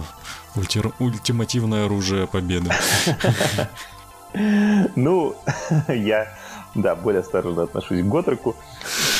ульти- 0.56 0.92
ультимативное 0.98 1.86
оружие 1.86 2.26
победы. 2.26 2.70
Ну, 4.96 5.36
я 5.88 6.26
да, 6.74 6.94
более 6.94 7.20
осторожно 7.20 7.64
отношусь 7.64 8.02
к 8.02 8.08
Готреку 8.08 8.56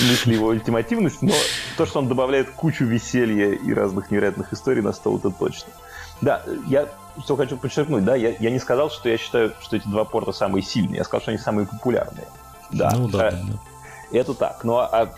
мысли 0.01 0.35
его 0.35 0.49
ультимативность, 0.49 1.23
но 1.23 1.33
то, 1.77 1.87
что 1.87 2.01
он 2.01 2.09
добавляет 2.09 2.51
кучу 2.51 2.85
веселья 2.85 3.53
и 3.53 3.73
разных 3.73 4.11
невероятных 4.11 4.53
историй 4.53 4.83
на 4.83 4.93
стол, 4.93 5.19
это 5.19 5.31
точно. 5.31 5.73
Да, 6.21 6.43
я 6.67 6.89
что 7.23 7.37
хочу 7.37 7.57
подчеркнуть, 7.57 8.05
да, 8.05 8.17
я, 8.17 8.35
я 8.39 8.51
не 8.51 8.59
сказал, 8.59 8.91
что 8.91 9.09
я 9.09 9.19
считаю, 9.19 9.53
что 9.61 9.77
эти 9.77 9.87
два 9.87 10.05
порта 10.05 10.33
самые 10.33 10.63
сильные, 10.63 10.99
я 10.99 11.05
сказал, 11.05 11.23
что 11.23 11.31
они 11.31 11.39
самые 11.39 11.67
популярные. 11.67 12.27
Да. 12.71 12.93
Ну 12.97 13.09
да, 13.09 13.29
а, 13.29 13.31
да, 13.31 13.39
да. 13.39 14.19
Это 14.19 14.35
так. 14.35 14.65
Ну, 14.65 14.77
а, 14.77 14.87
а 14.87 15.15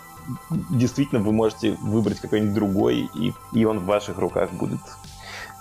действительно 0.71 1.23
вы 1.23 1.33
можете 1.33 1.73
выбрать 1.81 2.21
какой-нибудь 2.21 2.55
другой, 2.55 3.09
и, 3.15 3.33
и 3.53 3.65
он 3.65 3.81
в 3.81 3.85
ваших 3.85 4.19
руках 4.19 4.51
будет 4.53 4.81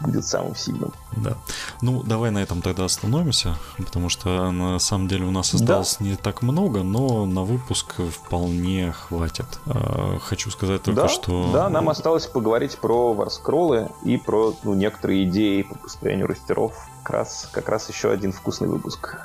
будет 0.02 0.26
самым 0.26 0.56
сильным. 0.56 0.94
Да. 1.16 1.38
Ну, 1.82 2.04
давай 2.04 2.32
на 2.32 2.40
этом 2.40 2.62
тогда 2.62 2.86
остановимся, 2.86 3.56
потому 3.78 4.10
что 4.10 4.52
на 4.52 4.80
самом 4.80 5.08
деле 5.08 5.26
у 5.26 5.32
нас 5.32 5.54
осталось 5.54 5.98
да. 6.00 6.06
не 6.06 6.16
так 6.16 6.42
много, 6.42 6.84
но 6.84 7.26
на 7.26 7.44
выпуск 7.44 7.96
вполне 8.12 8.92
хватит. 8.92 9.46
А, 9.66 10.18
хочу 10.20 10.52
сказать 10.52 10.84
только, 10.84 11.02
да, 11.04 11.08
что... 11.08 11.50
Да, 11.54 11.70
нам 11.70 11.90
осталось 11.90 12.26
поговорить 12.26 12.78
про 12.78 13.14
варскроллы 13.14 13.90
и 14.04 14.18
про 14.18 14.54
ну, 14.64 14.74
некоторые 14.74 15.24
идеи 15.26 15.62
по 15.64 15.76
построению 15.76 16.28
растеров. 16.28 16.74
Как 17.04 17.12
раз, 17.12 17.50
как 17.52 17.70
раз 17.70 17.90
еще 17.90 18.12
один 18.12 18.32
вкусный 18.32 18.68
выпуск. 18.68 19.18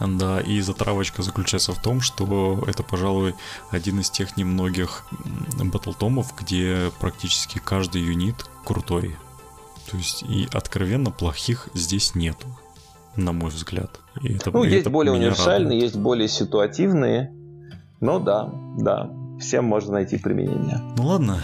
Да, 0.00 0.40
и 0.40 0.60
затравочка 0.60 1.22
заключается 1.22 1.72
в 1.72 1.82
том, 1.82 2.00
что 2.00 2.62
это, 2.66 2.82
пожалуй, 2.82 3.34
один 3.70 4.00
из 4.00 4.10
тех 4.10 4.36
немногих 4.36 5.04
батлтомов, 5.58 6.32
где 6.38 6.92
практически 7.00 7.58
каждый 7.58 8.02
юнит 8.02 8.48
крутой. 8.64 9.16
То 9.90 9.96
есть 9.96 10.22
и 10.22 10.48
откровенно 10.52 11.10
плохих 11.10 11.68
здесь 11.74 12.14
нету, 12.14 12.46
на 13.16 13.32
мой 13.32 13.50
взгляд. 13.50 14.00
И 14.22 14.34
это, 14.34 14.50
ну, 14.50 14.64
есть 14.64 14.82
это 14.82 14.90
более 14.90 15.12
универсальные, 15.12 15.64
радует. 15.64 15.82
есть 15.82 15.96
более 15.96 16.28
ситуативные. 16.28 17.32
Но 18.00 18.18
да, 18.18 18.52
да, 18.78 19.10
всем 19.40 19.64
можно 19.64 19.94
найти 19.94 20.18
применение. 20.18 20.80
Ну 20.96 21.06
ладно, 21.06 21.40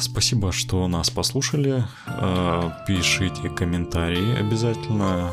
спасибо, 0.00 0.52
что 0.52 0.86
нас 0.88 1.10
послушали. 1.10 1.84
А, 2.06 2.84
пишите 2.86 3.48
комментарии 3.50 4.38
обязательно, 4.38 5.30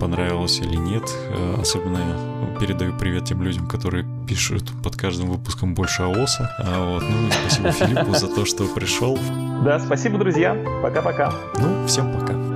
понравилось 0.00 0.58
или 0.60 0.76
нет. 0.76 1.04
А, 1.06 1.60
особенно 1.60 1.98
я 1.98 2.58
передаю 2.58 2.96
привет 2.96 3.24
тем 3.26 3.42
людям, 3.42 3.68
которые 3.68 4.06
пишут 4.26 4.70
под 4.82 4.96
каждым 4.96 5.30
выпуском 5.30 5.74
больше 5.74 6.02
АОСа. 6.02 6.50
Вот. 6.58 7.02
Ну 7.02 7.28
и 7.28 7.30
спасибо 7.30 7.70
Филиппу 7.72 8.14
за 8.14 8.28
то, 8.28 8.44
что 8.44 8.66
пришел. 8.66 9.18
Да, 9.64 9.78
спасибо, 9.80 10.18
друзья. 10.18 10.56
Пока-пока. 10.82 11.32
Ну, 11.58 11.86
всем 11.86 12.12
пока. 12.12 12.47